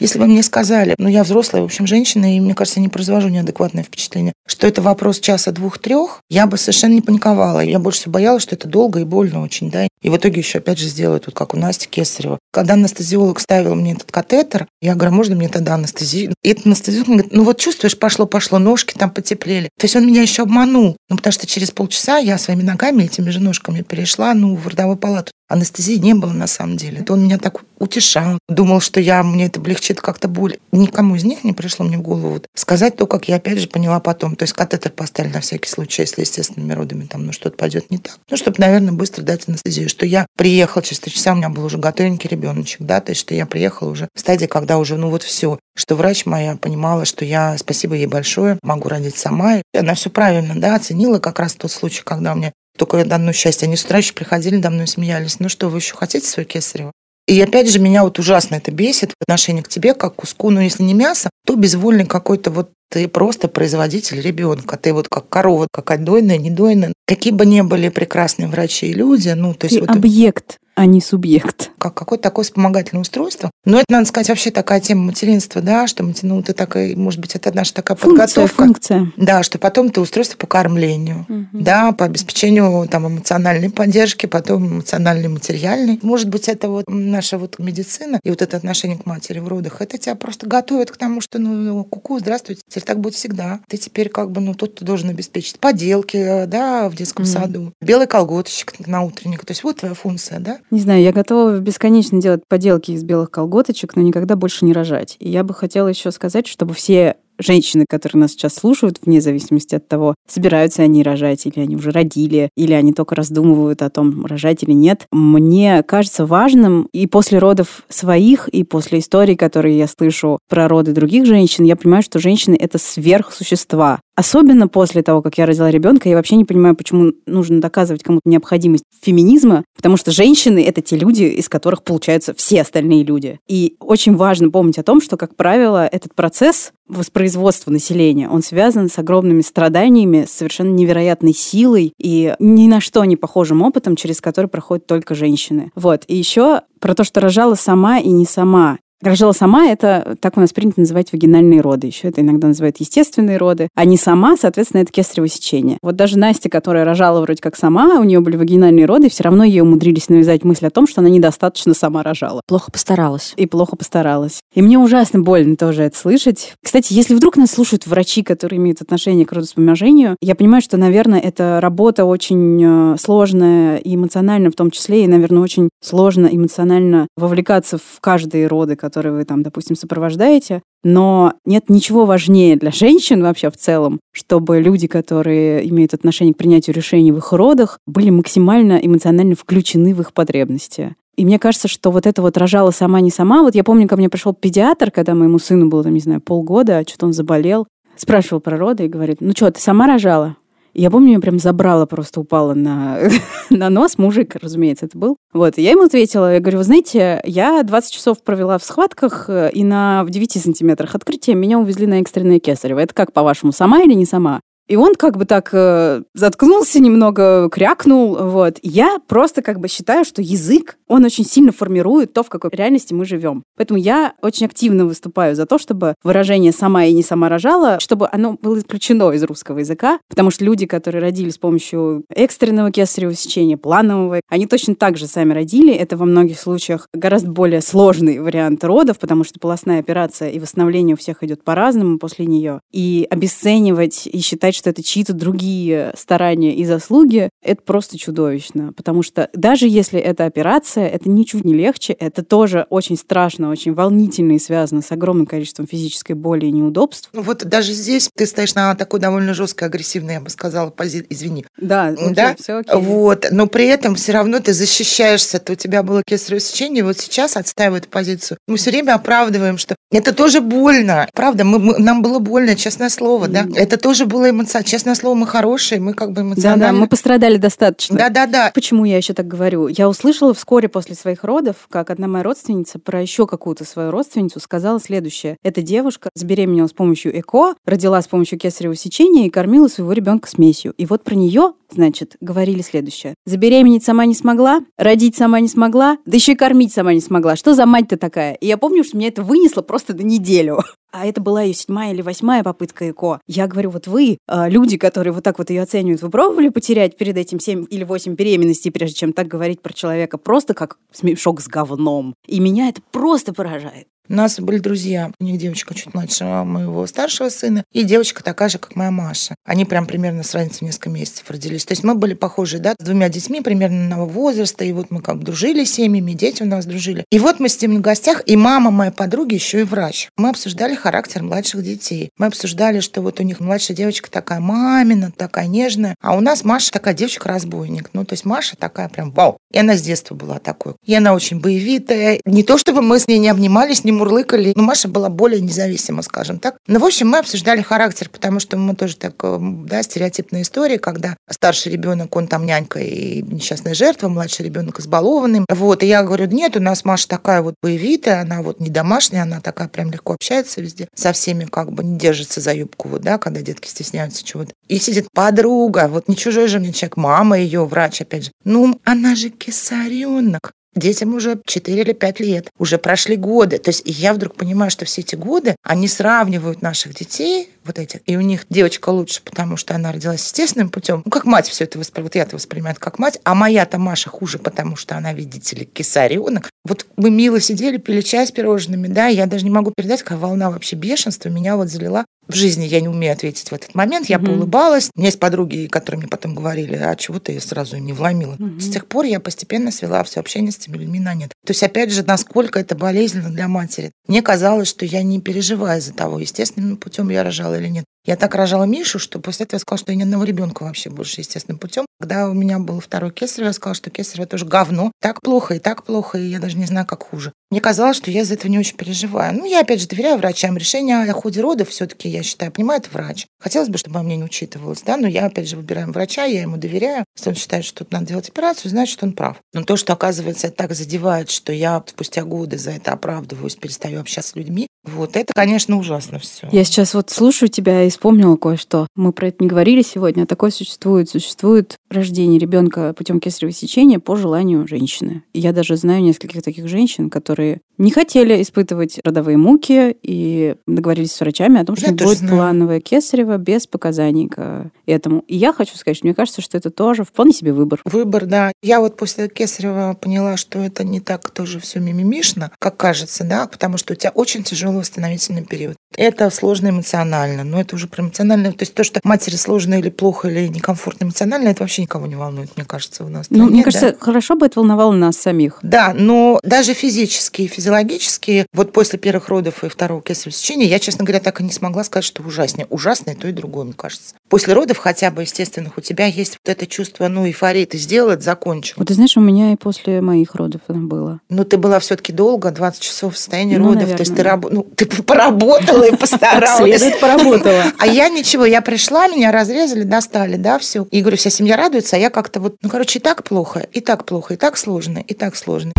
Если 0.00 0.18
бы 0.18 0.26
мне 0.26 0.42
сказали, 0.42 0.94
ну 0.98 1.08
я 1.08 1.22
взрослая, 1.22 1.62
в 1.62 1.66
общем, 1.66 1.86
женщина, 1.86 2.34
и 2.34 2.40
мне 2.40 2.54
кажется, 2.54 2.80
я 2.80 2.82
не 2.82 2.88
произвожу 2.88 3.28
неадекватное 3.28 3.82
впечатление, 3.82 4.32
что 4.46 4.66
это 4.66 4.80
вопрос 4.80 5.20
часа 5.20 5.52
двух-трех, 5.52 6.20
я 6.30 6.46
бы 6.46 6.56
совершенно 6.56 6.94
не 6.94 7.02
паниковала. 7.02 7.60
Я 7.60 7.78
больше 7.78 8.00
всего 8.00 8.12
боялась, 8.12 8.42
что 8.42 8.54
это 8.54 8.68
долго 8.68 9.00
и 9.00 9.04
больно 9.04 9.42
очень, 9.42 9.70
да. 9.70 9.86
И 10.02 10.08
в 10.08 10.16
итоге 10.16 10.40
еще 10.40 10.58
опять 10.58 10.78
же 10.78 10.86
сделают, 10.86 11.26
вот 11.26 11.34
как 11.34 11.54
у 11.54 11.58
Насти 11.58 11.88
Кесарева. 11.88 12.38
Когда 12.56 12.72
анестезиолог 12.72 13.38
ставил 13.38 13.74
мне 13.74 13.92
этот 13.92 14.10
катетер, 14.10 14.66
я 14.80 14.94
говорю, 14.94 15.12
«А 15.12 15.14
можно 15.16 15.36
мне 15.36 15.50
тогда 15.50 15.74
анестезию? 15.74 16.32
И 16.42 16.48
этот 16.48 16.64
анестезиолог 16.64 17.08
говорит, 17.08 17.32
ну 17.34 17.44
вот 17.44 17.58
чувствуешь, 17.58 17.98
пошло-пошло, 17.98 18.58
ножки 18.58 18.94
там 18.96 19.10
потеплели. 19.10 19.68
То 19.78 19.84
есть 19.84 19.94
он 19.94 20.06
меня 20.06 20.22
еще 20.22 20.44
обманул. 20.44 20.96
Ну 21.10 21.16
потому 21.18 21.34
что 21.34 21.46
через 21.46 21.70
полчаса 21.70 22.16
я 22.16 22.38
своими 22.38 22.62
ногами, 22.62 23.02
этими 23.02 23.28
же 23.28 23.40
ножками 23.40 23.82
перешла, 23.82 24.32
ну, 24.32 24.56
в 24.56 24.66
родовую 24.68 24.96
палату. 24.96 25.32
Анестезии 25.48 25.96
не 25.96 26.14
было 26.14 26.32
на 26.32 26.46
самом 26.46 26.76
деле. 26.76 27.02
То 27.02 27.14
он 27.14 27.24
меня 27.24 27.38
так 27.38 27.62
утешал, 27.78 28.38
думал, 28.48 28.80
что 28.80 29.00
я, 29.00 29.22
мне 29.22 29.46
это 29.46 29.60
облегчит 29.60 30.00
как-то 30.00 30.28
боль. 30.28 30.56
Никому 30.72 31.14
из 31.16 31.24
них 31.24 31.44
не 31.44 31.52
пришло 31.52 31.84
мне 31.84 31.98
в 31.98 32.02
голову 32.02 32.40
сказать 32.54 32.96
то, 32.96 33.06
как 33.06 33.28
я 33.28 33.36
опять 33.36 33.58
же 33.58 33.68
поняла 33.68 34.00
потом. 34.00 34.34
То 34.34 34.42
есть 34.42 34.54
катетер 34.54 34.90
поставили 34.90 35.34
на 35.34 35.40
всякий 35.40 35.68
случай, 35.68 36.02
если 36.02 36.22
естественными 36.22 36.72
родами 36.72 37.06
там 37.06 37.26
ну, 37.26 37.32
что-то 37.32 37.56
пойдет 37.56 37.90
не 37.90 37.98
так. 37.98 38.18
Ну, 38.28 38.36
чтобы, 38.36 38.56
наверное, 38.58 38.92
быстро 38.92 39.22
дать 39.22 39.48
анестезию. 39.48 39.88
Что 39.88 40.04
я 40.04 40.26
приехала 40.36 40.82
через 40.82 41.00
три 41.00 41.12
часа, 41.12 41.32
у 41.32 41.36
меня 41.36 41.48
был 41.48 41.64
уже 41.64 41.78
готовенький 41.78 42.28
ребеночек, 42.28 42.82
да, 42.82 43.00
то 43.00 43.10
есть 43.10 43.20
что 43.20 43.34
я 43.34 43.46
приехала 43.46 43.90
уже 43.90 44.08
в 44.14 44.20
стадии, 44.20 44.46
когда 44.46 44.78
уже, 44.78 44.96
ну 44.96 45.10
вот 45.10 45.22
все, 45.22 45.58
что 45.76 45.94
врач 45.94 46.26
моя 46.26 46.56
понимала, 46.56 47.04
что 47.04 47.24
я, 47.24 47.56
спасибо 47.58 47.94
ей 47.94 48.06
большое, 48.06 48.58
могу 48.62 48.88
родить 48.88 49.16
сама. 49.16 49.58
И 49.58 49.62
она 49.74 49.94
все 49.94 50.10
правильно, 50.10 50.54
да, 50.56 50.74
оценила 50.74 51.18
как 51.18 51.38
раз 51.38 51.54
тот 51.54 51.70
случай, 51.70 52.02
когда 52.04 52.32
у 52.32 52.36
меня 52.36 52.52
только 52.76 53.00
одно 53.00 53.32
счастье. 53.32 53.66
Они 53.66 53.76
с 53.76 53.84
утра 53.84 53.98
еще 53.98 54.12
приходили, 54.12 54.58
до 54.58 54.70
мной 54.70 54.86
смеялись. 54.86 55.40
Ну 55.40 55.48
что, 55.48 55.68
вы 55.68 55.78
еще 55.78 55.94
хотите 55.94 56.26
свое 56.26 56.46
кесарево? 56.46 56.92
И 57.26 57.40
опять 57.40 57.68
же, 57.70 57.80
меня 57.80 58.04
вот 58.04 58.18
ужасно 58.18 58.54
это 58.54 58.70
бесит 58.70 59.10
в 59.10 59.22
отношении 59.22 59.62
к 59.62 59.68
тебе, 59.68 59.94
как 59.94 60.14
к 60.14 60.16
куску, 60.16 60.50
ну, 60.50 60.60
если 60.60 60.84
не 60.84 60.94
мясо, 60.94 61.28
то 61.44 61.56
безвольный 61.56 62.06
какой-то 62.06 62.52
вот 62.52 62.70
ты 62.88 63.08
просто 63.08 63.48
производитель 63.48 64.20
ребенка. 64.20 64.76
Ты 64.76 64.92
вот 64.92 65.08
как 65.08 65.28
корова, 65.28 65.66
как 65.72 66.04
дойная, 66.04 66.38
недойная. 66.38 66.92
Какие 67.04 67.32
бы 67.32 67.44
ни 67.44 67.60
были 67.62 67.88
прекрасные 67.88 68.48
врачи 68.48 68.86
и 68.86 68.94
люди, 68.94 69.30
ну, 69.30 69.54
то 69.54 69.66
есть... 69.66 69.76
Ты 69.76 69.80
вот 69.80 69.90
объект 69.90 70.58
а 70.76 70.84
не 70.84 71.00
субъект. 71.00 71.70
Как 71.90 72.06
какое-то 72.06 72.22
такое 72.22 72.44
вспомогательное 72.44 73.02
устройство. 73.02 73.50
Но 73.64 73.78
это, 73.78 73.86
надо 73.90 74.06
сказать, 74.06 74.28
вообще 74.28 74.50
такая 74.50 74.80
тема 74.80 75.06
материнства, 75.06 75.60
да, 75.60 75.86
что 75.86 76.08
ну, 76.22 76.42
ты 76.42 76.52
такая, 76.52 76.94
может 76.96 77.20
быть, 77.20 77.34
это 77.34 77.52
наша 77.54 77.74
такая 77.74 77.96
функция, 77.96 78.26
подготовка. 78.26 78.62
Функция. 78.62 79.12
Да, 79.16 79.42
что 79.42 79.58
потом 79.58 79.90
ты 79.90 80.00
устройство 80.00 80.36
по 80.36 80.46
кормлению, 80.46 81.26
угу. 81.28 81.46
да, 81.52 81.92
по 81.92 82.04
обеспечению 82.04 82.86
там 82.88 83.08
эмоциональной 83.08 83.70
поддержки, 83.70 84.26
потом 84.26 84.66
эмоциональной, 84.68 85.28
материальной. 85.28 85.98
Может 86.02 86.28
быть, 86.28 86.48
это 86.48 86.68
вот 86.68 86.84
наша 86.88 87.38
вот 87.38 87.58
медицина 87.58 88.20
и 88.22 88.30
вот 88.30 88.40
это 88.40 88.56
отношение 88.56 88.98
к 88.98 89.06
матери 89.06 89.40
в 89.40 89.48
родах, 89.48 89.80
это 89.80 89.98
тебя 89.98 90.14
просто 90.14 90.46
готовит 90.46 90.90
к 90.90 90.96
тому, 90.96 91.20
что, 91.20 91.38
ну, 91.38 91.82
куку, 91.84 92.18
здравствуйте, 92.18 92.62
теперь 92.68 92.84
так 92.84 93.00
будет 93.00 93.14
всегда. 93.14 93.60
Ты 93.68 93.76
теперь 93.76 94.08
как 94.08 94.30
бы, 94.30 94.40
ну, 94.40 94.54
тут 94.54 94.76
ты 94.76 94.84
должен 94.84 95.10
обеспечить 95.10 95.58
поделки, 95.58 96.44
да, 96.46 96.88
в 96.88 96.94
детском 96.94 97.24
угу. 97.24 97.32
саду, 97.32 97.72
белый 97.80 98.06
колготочек 98.06 98.86
на 98.86 99.02
утренник. 99.02 99.44
То 99.44 99.50
есть 99.50 99.64
вот 99.64 99.78
твоя 99.78 99.94
функция, 99.94 100.38
да. 100.38 100.58
Не 100.70 100.80
знаю, 100.80 101.02
я 101.02 101.12
готова 101.12 101.58
бесконечно 101.76 102.22
делать 102.22 102.40
поделки 102.48 102.92
из 102.92 103.04
белых 103.04 103.30
колготочек, 103.30 103.96
но 103.96 104.02
никогда 104.02 104.34
больше 104.34 104.64
не 104.64 104.72
рожать. 104.72 105.16
И 105.20 105.28
я 105.28 105.44
бы 105.44 105.52
хотела 105.52 105.88
еще 105.88 106.10
сказать, 106.10 106.46
чтобы 106.46 106.72
все 106.72 107.16
женщины, 107.38 107.84
которые 107.86 108.20
нас 108.20 108.30
сейчас 108.30 108.54
слушают, 108.54 108.98
вне 109.04 109.20
зависимости 109.20 109.74
от 109.74 109.86
того, 109.86 110.14
собираются 110.26 110.82
они 110.82 111.02
рожать, 111.02 111.44
или 111.44 111.60
они 111.60 111.76
уже 111.76 111.90
родили, 111.90 112.48
или 112.56 112.72
они 112.72 112.94
только 112.94 113.14
раздумывают 113.14 113.82
о 113.82 113.90
том, 113.90 114.24
рожать 114.24 114.62
или 114.62 114.72
нет, 114.72 115.06
мне 115.12 115.82
кажется 115.82 116.24
важным 116.24 116.88
и 116.94 117.06
после 117.06 117.38
родов 117.38 117.82
своих, 117.90 118.48
и 118.48 118.64
после 118.64 119.00
историй, 119.00 119.36
которые 119.36 119.76
я 119.76 119.86
слышу 119.86 120.38
про 120.48 120.68
роды 120.68 120.92
других 120.92 121.26
женщин, 121.26 121.64
я 121.64 121.76
понимаю, 121.76 122.02
что 122.02 122.18
женщины— 122.18 122.56
это 122.58 122.78
сверхсущества. 122.78 124.00
Особенно 124.16 124.66
после 124.66 125.02
того, 125.02 125.20
как 125.20 125.36
я 125.36 125.44
родила 125.44 125.70
ребенка, 125.70 126.08
я 126.08 126.16
вообще 126.16 126.36
не 126.36 126.46
понимаю, 126.46 126.74
почему 126.74 127.12
нужно 127.26 127.60
доказывать 127.60 128.02
кому-то 128.02 128.22
необходимость 128.28 128.84
феминизма, 129.02 129.62
потому 129.76 129.98
что 129.98 130.10
женщины— 130.10 130.64
это 130.66 130.80
те 130.80 130.96
люди, 130.96 131.24
из 131.24 131.50
которых 131.50 131.82
получаются 131.82 132.32
все 132.32 132.62
остальные 132.62 133.04
люди. 133.04 133.38
И 133.46 133.76
очень 133.78 134.16
важно 134.16 134.50
помнить 134.50 134.78
о 134.78 134.82
том, 134.82 135.02
что, 135.02 135.18
как 135.18 135.36
правило, 135.36 135.86
этот 135.86 136.14
процесс 136.14 136.72
воспроизводства 136.88 137.70
населения, 137.70 138.28
он 138.30 138.42
связан 138.42 138.88
с 138.88 138.98
огромными 138.98 139.42
страданиями, 139.42 140.24
с 140.26 140.32
совершенно 140.32 140.70
невероятной 140.70 141.34
силой 141.34 141.92
и 141.98 142.34
ни 142.38 142.68
на 142.68 142.80
что 142.80 143.04
не 143.04 143.16
похожим 143.16 143.60
опытом, 143.62 143.96
через 143.96 144.22
который 144.22 144.46
проходят 144.46 144.86
только 144.86 145.14
женщины. 145.14 145.72
Вот. 145.74 146.04
И 146.06 146.16
еще 146.16 146.62
про 146.80 146.94
то, 146.94 147.04
что 147.04 147.20
рожала 147.20 147.54
сама 147.54 147.98
и 147.98 148.08
не 148.08 148.24
сама. 148.24 148.78
Рожала 149.02 149.32
сама, 149.32 149.66
это 149.66 150.16
так 150.20 150.38
у 150.38 150.40
нас 150.40 150.52
принято 150.52 150.80
называть 150.80 151.12
вагинальные 151.12 151.60
роды. 151.60 151.88
Еще 151.88 152.08
это 152.08 152.22
иногда 152.22 152.48
называют 152.48 152.78
естественные 152.78 153.36
роды. 153.36 153.68
А 153.74 153.84
не 153.84 153.98
сама, 153.98 154.36
соответственно, 154.38 154.82
это 154.82 154.92
кесарево 154.92 155.28
сечение. 155.28 155.76
Вот 155.82 155.96
даже 155.96 156.18
Настя, 156.18 156.48
которая 156.48 156.84
рожала 156.84 157.20
вроде 157.20 157.42
как 157.42 157.56
сама, 157.56 158.00
у 158.00 158.04
нее 158.04 158.20
были 158.20 158.36
вагинальные 158.36 158.86
роды, 158.86 159.10
все 159.10 159.24
равно 159.24 159.44
ей 159.44 159.60
умудрились 159.60 160.08
навязать 160.08 160.44
мысль 160.44 160.66
о 160.66 160.70
том, 160.70 160.86
что 160.86 161.02
она 161.02 161.10
недостаточно 161.10 161.74
сама 161.74 162.02
рожала. 162.02 162.40
Плохо 162.46 162.72
постаралась. 162.72 163.34
И 163.36 163.46
плохо 163.46 163.76
постаралась. 163.76 164.40
И 164.54 164.62
мне 164.62 164.78
ужасно 164.78 165.20
больно 165.20 165.56
тоже 165.56 165.82
это 165.82 165.96
слышать. 165.98 166.54
Кстати, 166.64 166.94
если 166.94 167.14
вдруг 167.14 167.36
нас 167.36 167.50
слушают 167.50 167.86
врачи, 167.86 168.22
которые 168.22 168.58
имеют 168.58 168.80
отношение 168.80 169.26
к 169.26 169.32
родовспоможению, 169.32 170.16
я 170.22 170.34
понимаю, 170.34 170.62
что, 170.62 170.78
наверное, 170.78 171.20
это 171.20 171.60
работа 171.60 172.06
очень 172.06 172.62
э, 172.64 172.96
сложная 172.98 173.76
и 173.76 173.94
эмоционально 173.94 174.50
в 174.50 174.54
том 174.54 174.70
числе, 174.70 175.04
и, 175.04 175.06
наверное, 175.06 175.42
очень 175.42 175.68
сложно 175.82 176.28
эмоционально 176.30 177.08
вовлекаться 177.16 177.76
в 177.76 178.00
каждые 178.00 178.46
роды, 178.46 178.76
которые 178.86 179.12
вы 179.12 179.24
там, 179.24 179.42
допустим, 179.42 179.74
сопровождаете, 179.74 180.62
но 180.84 181.32
нет 181.44 181.68
ничего 181.68 182.04
важнее 182.04 182.54
для 182.54 182.70
женщин 182.70 183.20
вообще 183.20 183.50
в 183.50 183.56
целом, 183.56 183.98
чтобы 184.12 184.60
люди, 184.60 184.86
которые 184.86 185.68
имеют 185.68 185.92
отношение 185.92 186.34
к 186.34 186.36
принятию 186.36 186.76
решений 186.76 187.10
в 187.10 187.18
их 187.18 187.32
родах, 187.32 187.80
были 187.86 188.10
максимально 188.10 188.74
эмоционально 188.74 189.34
включены 189.34 189.92
в 189.92 190.00
их 190.00 190.12
потребности. 190.12 190.94
И 191.16 191.24
мне 191.24 191.40
кажется, 191.40 191.66
что 191.66 191.90
вот 191.90 192.06
это 192.06 192.22
вот 192.22 192.36
рожала 192.36 192.70
сама, 192.70 193.00
не 193.00 193.10
сама. 193.10 193.42
Вот 193.42 193.56
я 193.56 193.64
помню, 193.64 193.88
ко 193.88 193.96
мне 193.96 194.08
пришел 194.08 194.32
педиатр, 194.32 194.92
когда 194.92 195.14
моему 195.14 195.40
сыну 195.40 195.68
было, 195.68 195.82
там, 195.82 195.94
не 195.94 196.00
знаю, 196.00 196.20
полгода, 196.20 196.78
а 196.78 196.82
что-то 196.86 197.06
он 197.06 197.12
заболел. 197.12 197.66
Спрашивал 197.96 198.40
про 198.40 198.56
роды 198.56 198.84
и 198.84 198.88
говорит, 198.88 199.16
ну 199.20 199.32
что, 199.32 199.50
ты 199.50 199.60
сама 199.60 199.86
рожала? 199.86 200.36
Я 200.78 200.90
помню, 200.90 201.08
меня 201.08 201.20
прям 201.20 201.38
забрала, 201.38 201.86
просто 201.86 202.20
упала 202.20 202.52
на, 202.52 202.98
на 203.50 203.70
нос. 203.70 203.96
Мужик, 203.96 204.36
разумеется, 204.36 204.84
это 204.84 204.98
был. 204.98 205.16
Вот, 205.32 205.56
я 205.56 205.70
ему 205.70 205.84
ответила, 205.84 206.34
я 206.34 206.40
говорю, 206.40 206.58
вы 206.58 206.64
знаете, 206.64 207.22
я 207.24 207.62
20 207.62 207.92
часов 207.94 208.22
провела 208.22 208.58
в 208.58 208.62
схватках, 208.62 209.24
э, 209.30 209.50
и 209.54 209.64
на 209.64 210.04
в 210.04 210.10
9 210.10 210.32
сантиметрах 210.32 210.94
открытия 210.94 211.34
меня 211.34 211.58
увезли 211.58 211.86
на 211.86 212.00
экстренное 212.00 212.40
кесарево. 212.40 212.80
Это 212.80 212.92
как, 212.92 213.14
по-вашему, 213.14 213.52
сама 213.52 213.80
или 213.80 213.94
не 213.94 214.04
сама? 214.04 214.42
И 214.68 214.76
он 214.76 214.94
как 214.94 215.16
бы 215.16 215.24
так 215.24 215.50
э, 215.52 216.02
заткнулся 216.14 216.80
немного, 216.80 217.48
крякнул. 217.50 218.16
Вот. 218.16 218.58
Я 218.62 218.98
просто 219.06 219.42
как 219.42 219.60
бы 219.60 219.68
считаю, 219.68 220.04
что 220.04 220.22
язык, 220.22 220.76
он 220.88 221.04
очень 221.04 221.24
сильно 221.24 221.52
формирует 221.52 222.12
то, 222.12 222.22
в 222.22 222.28
какой 222.28 222.50
реальности 222.52 222.92
мы 222.92 223.04
живем. 223.04 223.44
Поэтому 223.56 223.78
я 223.78 224.14
очень 224.22 224.46
активно 224.46 224.86
выступаю 224.86 225.36
за 225.36 225.46
то, 225.46 225.58
чтобы 225.58 225.94
выражение 226.02 226.52
«сама 226.52 226.84
и 226.84 226.92
не 226.92 227.02
сама 227.02 227.28
рожала», 227.28 227.78
чтобы 227.80 228.08
оно 228.10 228.38
было 228.40 228.58
исключено 228.58 229.12
из 229.12 229.22
русского 229.22 229.58
языка, 229.58 229.98
потому 230.08 230.30
что 230.30 230.44
люди, 230.44 230.66
которые 230.66 231.02
родили 231.02 231.30
с 231.30 231.38
помощью 231.38 232.04
экстренного 232.08 232.70
кесарево 232.70 233.14
сечения, 233.14 233.56
планового, 233.56 234.20
они 234.28 234.46
точно 234.46 234.74
так 234.74 234.96
же 234.96 235.06
сами 235.06 235.32
родили. 235.32 235.72
Это 235.72 235.96
во 235.96 236.06
многих 236.06 236.40
случаях 236.40 236.88
гораздо 236.92 237.30
более 237.30 237.60
сложный 237.60 238.18
вариант 238.18 238.64
родов, 238.64 238.98
потому 238.98 239.24
что 239.24 239.38
полостная 239.38 239.78
операция 239.78 240.30
и 240.30 240.38
восстановление 240.38 240.94
у 240.94 240.98
всех 240.98 241.22
идет 241.22 241.44
по-разному 241.44 241.98
после 241.98 242.26
нее. 242.26 242.60
И 242.72 243.06
обесценивать 243.10 244.06
и 244.06 244.18
считать, 244.20 244.55
что 244.56 244.70
это 244.70 244.82
чьи-то 244.82 245.12
другие 245.12 245.92
старания 245.96 246.54
и 246.54 246.64
заслуги, 246.64 247.30
это 247.42 247.62
просто 247.62 247.98
чудовищно. 247.98 248.72
Потому 248.72 249.02
что 249.02 249.28
даже 249.32 249.68
если 249.68 250.00
это 250.00 250.24
операция, 250.24 250.88
это 250.88 251.08
ничуть 251.08 251.44
не 251.44 251.54
легче, 251.54 251.92
это 251.92 252.22
тоже 252.22 252.66
очень 252.70 252.96
страшно, 252.96 253.50
очень 253.50 253.72
волнительно 253.72 254.32
и 254.32 254.38
связано 254.38 254.82
с 254.82 254.90
огромным 254.92 255.26
количеством 255.26 255.66
физической 255.66 256.14
боли 256.14 256.46
и 256.46 256.50
неудобств. 256.50 257.10
Ну 257.12 257.22
вот 257.22 257.44
даже 257.44 257.72
здесь 257.72 258.08
ты 258.14 258.26
стоишь 258.26 258.54
на 258.54 258.74
такой 258.74 259.00
довольно 259.00 259.34
жесткой, 259.34 259.68
агрессивной, 259.68 260.14
я 260.14 260.20
бы 260.20 260.30
сказала, 260.30 260.70
позиции. 260.70 261.06
Извини. 261.10 261.46
Да, 261.58 261.88
окей, 261.88 262.14
да? 262.14 262.34
все 262.38 262.58
окей. 262.58 262.80
Вот. 262.80 263.26
Но 263.30 263.46
при 263.46 263.66
этом 263.66 263.94
все 263.94 264.12
равно 264.12 264.40
ты 264.40 264.52
защищаешься. 264.52 265.38
То 265.38 265.52
у 265.52 265.56
тебя 265.56 265.82
было 265.82 266.02
кесарево 266.04 266.40
сечение, 266.40 266.84
вот 266.84 266.98
сейчас 266.98 267.36
отстаиваю 267.36 267.78
эту 267.78 267.88
позицию. 267.88 268.38
Мы 268.46 268.56
все 268.56 268.70
время 268.70 268.94
оправдываем, 268.94 269.58
что 269.58 269.76
это 269.92 270.12
тоже 270.12 270.40
больно. 270.40 271.08
Правда, 271.14 271.44
мы, 271.44 271.58
мы, 271.58 271.78
нам 271.78 272.02
было 272.02 272.18
больно, 272.18 272.56
честное 272.56 272.88
слово, 272.88 273.26
mm. 273.26 273.28
да? 273.28 273.46
Это 273.60 273.76
тоже 273.76 274.06
было 274.06 274.30
эмоционально 274.30 274.45
честное 274.64 274.94
слово, 274.94 275.14
мы 275.14 275.26
хорошие, 275.26 275.80
мы 275.80 275.94
как 275.94 276.12
бы 276.12 276.22
эмоционально... 276.22 276.66
Да-да, 276.66 276.78
мы 276.78 276.88
пострадали 276.88 277.36
достаточно. 277.36 277.96
Да-да-да. 277.96 278.50
Почему 278.54 278.84
я 278.84 278.96
еще 278.96 279.12
так 279.12 279.26
говорю? 279.26 279.68
Я 279.68 279.88
услышала 279.88 280.34
вскоре 280.34 280.68
после 280.68 280.94
своих 280.94 281.24
родов, 281.24 281.66
как 281.70 281.90
одна 281.90 282.06
моя 282.08 282.24
родственница 282.24 282.78
про 282.78 283.00
еще 283.00 283.26
какую-то 283.26 283.64
свою 283.64 283.90
родственницу 283.90 284.40
сказала 284.40 284.80
следующее. 284.80 285.36
Эта 285.42 285.62
девушка 285.62 286.10
забеременела 286.14 286.66
с 286.66 286.72
помощью 286.72 287.18
ЭКО, 287.18 287.54
родила 287.64 288.00
с 288.00 288.08
помощью 288.08 288.38
кесарево 288.38 288.74
сечения 288.74 289.26
и 289.26 289.30
кормила 289.30 289.68
своего 289.68 289.92
ребенка 289.92 290.28
смесью. 290.28 290.72
И 290.76 290.86
вот 290.86 291.04
про 291.04 291.14
нее, 291.14 291.52
значит, 291.70 292.16
говорили 292.20 292.62
следующее. 292.62 293.14
Забеременеть 293.24 293.84
сама 293.84 294.06
не 294.06 294.14
смогла, 294.14 294.60
родить 294.76 295.16
сама 295.16 295.40
не 295.40 295.48
смогла, 295.48 295.98
да 296.06 296.16
еще 296.16 296.32
и 296.32 296.36
кормить 296.36 296.72
сама 296.72 296.94
не 296.94 297.00
смогла. 297.00 297.36
Что 297.36 297.54
за 297.54 297.66
мать-то 297.66 297.96
такая? 297.96 298.34
И 298.34 298.46
я 298.46 298.56
помню, 298.56 298.84
что 298.84 298.96
меня 298.96 299.08
это 299.08 299.22
вынесло 299.22 299.62
просто 299.62 299.94
на 299.94 300.02
неделю 300.02 300.62
а 300.96 301.04
это 301.04 301.20
была 301.20 301.42
ее 301.42 301.52
седьмая 301.52 301.92
или 301.92 302.00
восьмая 302.00 302.42
попытка 302.42 302.88
ЭКО. 302.90 303.20
Я 303.26 303.46
говорю, 303.46 303.68
вот 303.70 303.86
вы, 303.86 304.16
а, 304.26 304.48
люди, 304.48 304.78
которые 304.78 305.12
вот 305.12 305.24
так 305.24 305.38
вот 305.38 305.50
ее 305.50 305.62
оценивают, 305.62 306.00
вы 306.00 306.08
пробовали 306.08 306.48
потерять 306.48 306.96
перед 306.96 307.18
этим 307.18 307.38
семь 307.38 307.66
или 307.68 307.84
восемь 307.84 308.14
беременностей, 308.14 308.70
прежде 308.70 308.96
чем 308.96 309.12
так 309.12 309.28
говорить 309.28 309.60
про 309.60 309.74
человека, 309.74 310.16
просто 310.16 310.54
как 310.54 310.78
смешок 310.92 311.42
с 311.42 311.48
говном. 311.48 312.14
И 312.26 312.40
меня 312.40 312.70
это 312.70 312.80
просто 312.92 313.34
поражает. 313.34 313.88
У 314.08 314.14
нас 314.14 314.38
были 314.38 314.58
друзья. 314.58 315.10
У 315.18 315.24
них 315.24 315.38
девочка 315.38 315.74
чуть 315.74 315.92
младше 315.92 316.24
моего 316.24 316.86
старшего 316.86 317.28
сына. 317.28 317.64
И 317.72 317.82
девочка 317.82 318.22
такая 318.22 318.48
же, 318.48 318.58
как 318.58 318.76
моя 318.76 318.90
Маша. 318.90 319.34
Они 319.44 319.64
прям 319.64 319.86
примерно 319.86 320.22
с 320.22 320.34
разницей 320.34 320.58
в 320.58 320.62
несколько 320.62 320.90
месяцев 320.90 321.28
родились. 321.28 321.64
То 321.64 321.72
есть 321.72 321.82
мы 321.82 321.94
были 321.94 322.14
похожи, 322.14 322.58
да, 322.58 322.74
с 322.78 322.84
двумя 322.84 323.08
детьми 323.08 323.40
примерно 323.40 323.84
одного 323.84 324.06
возраста. 324.06 324.64
И 324.64 324.72
вот 324.72 324.90
мы 324.90 325.00
как 325.00 325.22
дружили 325.24 325.64
с 325.64 325.74
семьями, 325.74 326.12
дети 326.12 326.42
у 326.42 326.46
нас 326.46 326.66
дружили. 326.66 327.04
И 327.10 327.18
вот 327.18 327.40
мы 327.40 327.48
с 327.48 327.60
ним 327.60 327.78
в 327.78 327.80
гостях, 327.80 328.22
и 328.26 328.36
мама 328.36 328.70
моей 328.70 328.92
подруги 328.92 329.34
еще 329.34 329.60
и 329.60 329.64
врач. 329.64 330.08
Мы 330.16 330.28
обсуждали 330.28 330.74
характер 330.74 331.22
младших 331.22 331.62
детей. 331.62 332.10
Мы 332.16 332.26
обсуждали, 332.26 332.80
что 332.80 333.02
вот 333.02 333.18
у 333.18 333.22
них 333.24 333.40
младшая 333.40 333.76
девочка 333.76 334.10
такая 334.10 334.38
мамина, 334.38 335.10
такая 335.10 335.46
нежная. 335.46 335.96
А 336.00 336.16
у 336.16 336.20
нас 336.20 336.44
Маша 336.44 336.70
такая 336.70 336.94
девочка-разбойник. 336.94 337.90
Ну, 337.92 338.04
то 338.04 338.12
есть 338.12 338.24
Маша 338.24 338.56
такая 338.56 338.88
прям 338.88 339.10
вау. 339.10 339.38
И 339.50 339.58
она 339.58 339.74
с 339.74 339.82
детства 339.82 340.14
была 340.14 340.38
такой. 340.38 340.74
И 340.84 340.94
она 340.94 341.12
очень 341.12 341.40
боевитая. 341.40 342.20
Не 342.24 342.42
то, 342.44 342.56
чтобы 342.56 342.82
мы 342.82 343.00
с 343.00 343.08
ней 343.08 343.18
не 343.18 343.28
обнимались, 343.28 343.84
не 343.84 343.95
мурлыкали. 343.96 344.52
Но 344.54 344.62
Маша 344.62 344.88
была 344.88 345.08
более 345.08 345.40
независима, 345.40 346.02
скажем 346.02 346.38
так. 346.38 346.56
Ну, 346.66 346.78
в 346.78 346.84
общем, 346.84 347.08
мы 347.08 347.18
обсуждали 347.18 347.62
характер, 347.62 348.08
потому 348.10 348.40
что 348.40 348.56
мы 348.56 348.74
тоже 348.74 348.96
так, 348.96 349.14
э, 349.22 349.38
да, 349.40 349.82
стереотипная 349.82 350.42
история, 350.42 350.78
когда 350.78 351.16
старший 351.30 351.72
ребенок, 351.72 352.14
он 352.16 352.28
там 352.28 352.46
нянька 352.46 352.80
и 352.80 353.22
несчастная 353.22 353.74
жертва, 353.74 354.08
младший 354.08 354.44
ребенок 354.44 354.80
избалованный. 354.80 355.44
Вот, 355.48 355.82
и 355.82 355.86
я 355.86 356.02
говорю, 356.02 356.26
нет, 356.26 356.56
у 356.56 356.60
нас 356.60 356.84
Маша 356.84 357.08
такая 357.08 357.42
вот 357.42 357.54
боевитая, 357.62 358.22
она 358.22 358.42
вот 358.42 358.60
не 358.60 358.70
домашняя, 358.70 359.22
она 359.22 359.40
такая 359.40 359.68
прям 359.68 359.90
легко 359.90 360.14
общается 360.14 360.60
везде, 360.60 360.88
со 360.94 361.12
всеми 361.12 361.44
как 361.44 361.72
бы 361.72 361.84
не 361.84 361.98
держится 361.98 362.40
за 362.40 362.52
юбку, 362.52 362.88
вот, 362.88 363.02
да, 363.02 363.18
когда 363.18 363.40
детки 363.42 363.68
стесняются 363.68 364.24
чего-то. 364.24 364.52
И 364.68 364.78
сидит 364.78 365.08
подруга, 365.12 365.88
вот 365.88 366.08
не 366.08 366.16
чужой 366.16 366.48
же 366.48 366.58
мне 366.58 366.72
человек, 366.72 366.96
мама 366.96 367.38
ее, 367.38 367.64
врач, 367.64 368.00
опять 368.00 368.24
же. 368.24 368.30
Ну, 368.44 368.78
она 368.84 369.14
же 369.14 369.30
кесаренок. 369.30 370.52
Детям 370.76 371.14
уже 371.14 371.40
4 371.44 371.80
или 371.80 371.92
5 371.92 372.20
лет, 372.20 372.50
уже 372.58 372.78
прошли 372.78 373.16
годы. 373.16 373.58
То 373.58 373.70
есть 373.70 373.82
я 373.86 374.12
вдруг 374.12 374.36
понимаю, 374.36 374.70
что 374.70 374.84
все 374.84 375.00
эти 375.00 375.16
годы, 375.16 375.56
они 375.62 375.88
сравнивают 375.88 376.62
наших 376.62 376.94
детей, 376.94 377.48
вот 377.66 377.78
этих, 377.78 378.00
и 378.06 378.16
у 378.16 378.20
них 378.20 378.46
девочка 378.48 378.90
лучше, 378.90 379.22
потому 379.22 379.56
что 379.56 379.74
она 379.74 379.92
родилась 379.92 380.24
естественным 380.24 380.70
путем. 380.70 381.02
Ну, 381.04 381.10
как 381.10 381.24
мать 381.24 381.48
все 381.48 381.64
это 381.64 381.78
воспринимает, 381.78 382.14
вот 382.14 382.16
я 382.16 382.22
это 382.22 382.36
воспринимаю 382.36 382.76
как 382.78 382.98
мать, 382.98 383.20
а 383.24 383.34
моя-то 383.34 383.78
Маша 383.78 384.10
хуже, 384.10 384.38
потому 384.38 384.76
что 384.76 384.96
она, 384.96 385.12
видите 385.12 385.56
ли, 385.56 385.64
кесаренок. 385.64 386.50
Вот 386.64 386.86
мы 386.96 387.10
мило 387.10 387.40
сидели, 387.40 387.76
пили 387.78 388.00
чай 388.00 388.26
с 388.26 388.32
пирожными, 388.32 388.88
да, 388.88 389.06
я 389.06 389.26
даже 389.26 389.44
не 389.44 389.50
могу 389.50 389.72
передать, 389.76 390.02
какая 390.02 390.18
волна 390.18 390.50
вообще 390.50 390.76
бешенства 390.76 391.28
меня 391.28 391.56
вот 391.56 391.68
залила 391.68 392.04
в 392.28 392.34
жизни 392.34 392.64
я 392.64 392.80
не 392.80 392.88
умею 392.88 393.12
ответить 393.12 393.50
в 393.50 393.54
этот 393.54 393.74
момент. 393.74 394.08
Я 394.08 394.16
mm-hmm. 394.16 394.26
поулыбалась. 394.26 394.90
У 394.94 395.00
меня 395.00 395.08
есть 395.08 395.20
подруги, 395.20 395.66
которые 395.66 396.00
мне 396.00 396.08
потом 396.08 396.34
говорили, 396.34 396.74
а 396.74 396.94
чего 396.96 397.18
ты 397.18 397.38
сразу 397.40 397.76
не 397.76 397.92
вломила. 397.92 398.34
Mm-hmm. 398.34 398.60
С 398.60 398.70
тех 398.70 398.86
пор 398.86 399.04
я 399.04 399.20
постепенно 399.20 399.70
свела 399.70 400.02
все 400.04 400.20
общение 400.20 400.52
с 400.52 400.58
этими 400.58 400.76
людьми 400.76 400.98
на 400.98 401.14
нет. 401.14 401.30
То 401.46 401.52
есть, 401.52 401.62
опять 401.62 401.92
же, 401.92 402.02
насколько 402.02 402.58
это 402.58 402.74
болезненно 402.74 403.30
для 403.30 403.48
матери. 403.48 403.92
Мне 404.08 404.22
казалось, 404.22 404.68
что 404.68 404.84
я 404.84 405.02
не 405.02 405.20
переживаю 405.20 405.80
за 405.80 405.92
того, 405.92 406.18
естественным 406.18 406.76
путем 406.76 407.08
я 407.10 407.22
рожала 407.22 407.55
или 407.58 407.68
нет. 407.68 407.86
Я 408.06 408.16
так 408.16 408.36
рожала 408.36 408.64
Мишу, 408.64 409.00
что 409.00 409.18
после 409.18 409.44
этого 409.44 409.56
я 409.56 409.60
сказала, 409.60 409.78
что 409.78 409.90
я 409.90 409.98
ни 409.98 410.02
одного 410.04 410.22
ребенка 410.22 410.62
вообще 410.62 410.90
больше 410.90 411.22
естественным 411.22 411.58
путем. 411.58 411.86
Когда 411.98 412.28
у 412.28 412.34
меня 412.34 412.60
был 412.60 412.78
второй 412.78 413.10
кесарево, 413.10 413.48
я 413.48 413.52
сказала, 413.52 413.74
что 413.74 413.90
кесарево 413.90 414.28
тоже 414.28 414.46
говно. 414.46 414.92
Так 415.00 415.20
плохо 415.20 415.54
и 415.54 415.58
так 415.58 415.82
плохо, 415.82 416.16
и 416.16 416.26
я 416.26 416.38
даже 416.38 416.56
не 416.56 416.66
знаю, 416.66 416.86
как 416.86 417.02
хуже. 417.02 417.32
Мне 417.50 417.60
казалось, 417.60 417.96
что 417.96 418.10
я 418.12 418.20
из-за 418.20 418.34
этого 418.34 418.50
не 418.50 418.58
очень 418.60 418.76
переживаю. 418.76 419.36
Ну, 419.36 419.44
я, 419.44 419.60
опять 419.60 419.80
же, 419.80 419.88
доверяю 419.88 420.18
врачам. 420.18 420.56
Решение 420.56 421.02
о 421.02 421.12
ходе 421.12 421.40
родов 421.40 421.70
все-таки, 421.70 422.08
я 422.08 422.22
считаю, 422.22 422.52
понимает 422.52 422.92
врач. 422.92 423.26
Хотелось 423.40 423.70
бы, 423.70 423.78
чтобы 423.78 424.02
мне 424.02 424.16
не 424.16 424.24
учитывалось, 424.24 424.82
да, 424.82 424.96
но 424.96 425.08
я, 425.08 425.26
опять 425.26 425.48
же, 425.48 425.56
выбираю 425.56 425.90
врача, 425.90 426.24
я 426.24 426.42
ему 426.42 426.58
доверяю. 426.58 427.04
Если 427.16 427.30
он 427.30 427.36
считает, 427.36 427.64
что 427.64 427.84
тут 427.84 427.92
надо 427.92 428.06
делать 428.06 428.28
операцию, 428.28 428.70
значит, 428.70 429.02
он 429.02 429.12
прав. 429.12 429.38
Но 429.52 429.64
то, 429.64 429.76
что, 429.76 429.94
оказывается, 429.94 430.50
так 430.50 430.74
задевает, 430.74 431.30
что 431.30 431.52
я 431.52 431.82
спустя 431.86 432.22
годы 432.22 432.58
за 432.58 432.70
это 432.70 432.92
оправдываюсь, 432.92 433.56
перестаю 433.56 434.00
общаться 434.00 434.32
с 434.32 434.36
людьми, 434.36 434.68
вот 434.86 435.16
это, 435.16 435.32
конечно, 435.34 435.76
ужасно 435.76 436.18
все. 436.20 436.48
Я 436.52 436.64
сейчас 436.64 436.94
вот 436.94 437.10
слушаю 437.10 437.48
тебя 437.48 437.82
и 437.82 437.90
вспомнила 437.96 438.36
кое-что. 438.36 438.88
Мы 438.94 439.12
про 439.12 439.28
это 439.28 439.38
не 439.40 439.48
говорили 439.48 439.80
сегодня, 439.80 440.24
а 440.24 440.26
такое 440.26 440.50
существует. 440.50 441.08
Существует 441.08 441.78
рождение 441.90 442.38
ребенка 442.38 442.92
путем 442.94 443.20
кесарево 443.20 443.52
сечения 443.52 443.98
по 443.98 444.16
желанию 444.16 444.66
женщины. 444.66 445.22
И 445.32 445.40
я 445.40 445.52
даже 445.52 445.76
знаю 445.76 446.02
нескольких 446.02 446.42
таких 446.42 446.68
женщин, 446.68 447.10
которые 447.10 447.60
не 447.78 447.90
хотели 447.90 448.40
испытывать 448.42 449.00
родовые 449.04 449.36
муки 449.36 449.96
и 450.02 450.56
договорились 450.66 451.12
с 451.12 451.20
врачами 451.20 451.60
о 451.60 451.64
том, 451.64 451.76
что 451.76 451.92
будет 451.92 452.18
знаю. 452.18 452.34
плановое 452.34 452.80
кесарево 452.80 453.36
без 453.36 453.66
показаний 453.66 454.28
к 454.28 454.70
этому. 454.86 455.24
И 455.28 455.36
я 455.36 455.52
хочу 455.52 455.76
сказать, 455.76 455.98
что 455.98 456.06
мне 456.06 456.14
кажется, 456.14 456.40
что 456.40 456.56
это 456.56 456.70
тоже 456.70 457.04
вполне 457.04 457.32
себе 457.32 457.52
выбор. 457.52 457.80
Выбор, 457.84 458.26
да. 458.26 458.52
Я 458.62 458.80
вот 458.80 458.96
после 458.96 459.28
кесарева 459.28 459.96
поняла, 460.00 460.36
что 460.36 460.58
это 460.58 460.84
не 460.84 461.00
так 461.00 461.30
тоже 461.30 461.60
все 461.60 461.80
мимимишно, 461.80 462.50
как 462.58 462.76
кажется, 462.76 463.24
да, 463.24 463.46
потому 463.46 463.78
что 463.78 463.92
у 463.92 463.96
тебя 463.96 464.10
очень 464.10 464.42
тяжелый 464.42 464.78
восстановительный 464.78 465.44
период. 465.44 465.76
Это 465.96 466.30
сложно 466.30 466.68
эмоционально, 466.68 467.44
но 467.44 467.60
это 467.60 467.76
уже 467.76 467.88
про 467.88 468.02
эмоционально. 468.02 468.52
То 468.52 468.62
есть 468.62 468.74
то, 468.74 468.84
что 468.84 469.00
матери 469.04 469.36
сложно 469.36 469.78
или 469.78 469.90
плохо, 469.90 470.28
или 470.28 470.48
некомфортно 470.48 471.04
эмоционально, 471.04 471.48
это 471.48 471.62
вообще 471.62 471.75
никого 471.82 472.06
не 472.06 472.16
волнует, 472.16 472.56
мне 472.56 472.64
кажется, 472.64 473.04
у 473.04 473.08
нас. 473.08 473.26
Ну, 473.30 473.46
мне 473.46 473.62
кажется, 473.62 473.92
да? 473.92 473.96
хорошо 473.98 474.36
бы 474.36 474.46
это 474.46 474.60
волновало 474.60 474.92
нас 474.92 475.16
самих. 475.16 475.58
Да, 475.62 475.94
но 475.94 476.40
даже 476.42 476.74
физически 476.74 477.42
и 477.42 477.46
физиологически, 477.46 478.46
вот 478.52 478.72
после 478.72 478.98
первых 478.98 479.28
родов 479.28 479.64
и 479.64 479.68
второго 479.68 480.02
кесарево 480.02 480.36
сечения, 480.36 480.66
я, 480.66 480.78
честно 480.78 481.04
говоря, 481.04 481.20
так 481.20 481.40
и 481.40 481.44
не 481.44 481.52
смогла 481.52 481.84
сказать, 481.84 482.04
что 482.04 482.22
ужаснее. 482.22 482.66
Ужасное 482.70 483.14
то 483.14 483.28
и 483.28 483.32
другое, 483.32 483.64
мне 483.64 483.74
кажется. 483.74 484.14
После 484.28 484.54
родов 484.54 484.78
хотя 484.78 485.10
бы 485.10 485.22
естественных 485.22 485.78
у 485.78 485.80
тебя 485.80 486.06
есть 486.06 486.38
вот 486.44 486.50
это 486.50 486.66
чувство, 486.66 487.08
ну, 487.08 487.26
эйфории, 487.26 487.64
ты 487.64 487.78
сделал, 487.78 488.10
это 488.10 488.22
закончил. 488.22 488.74
Вот 488.78 488.88
ты 488.88 488.94
знаешь, 488.94 489.16
у 489.16 489.20
меня 489.20 489.52
и 489.52 489.56
после 489.56 490.00
моих 490.00 490.34
родов 490.34 490.62
оно 490.68 490.86
было. 490.86 491.20
Ну, 491.28 491.44
ты 491.44 491.56
была 491.56 491.78
все-таки 491.78 492.12
долго, 492.12 492.50
20 492.50 492.80
часов 492.80 493.14
в 493.14 493.18
состоянии 493.18 493.56
ну, 493.56 493.66
родов, 493.68 493.82
наверное. 493.82 493.96
то 493.96 494.02
есть 494.02 494.16
ты, 494.16 494.22
раб... 494.22 494.46
ну, 494.50 494.62
ты 494.62 494.86
поработала 495.02 495.84
и 495.84 495.96
постаралась. 495.96 496.80
Следует 496.80 497.00
поработала. 497.00 497.64
А 497.78 497.86
я 497.86 498.08
ничего, 498.08 498.44
я 498.44 498.62
пришла, 498.62 499.06
меня 499.06 499.30
разрезали, 499.30 499.82
достали, 499.82 500.36
да, 500.36 500.58
все. 500.58 500.86
И 500.90 501.00
говорю, 501.00 501.16
вся 501.16 501.30
семья 501.30 501.56
радуется, 501.56 501.96
а 501.96 501.98
я 501.98 502.10
как-то 502.10 502.40
вот, 502.40 502.56
ну, 502.62 502.68
короче, 502.68 502.98
и 502.98 503.02
так 503.02 503.22
плохо, 503.22 503.66
и 503.72 503.80
так 503.80 504.04
плохо, 504.04 504.34
и 504.34 504.36
так 504.36 504.56
сложно, 504.56 504.98
и 505.06 505.14
так 505.14 505.36
сложно. 505.36 505.72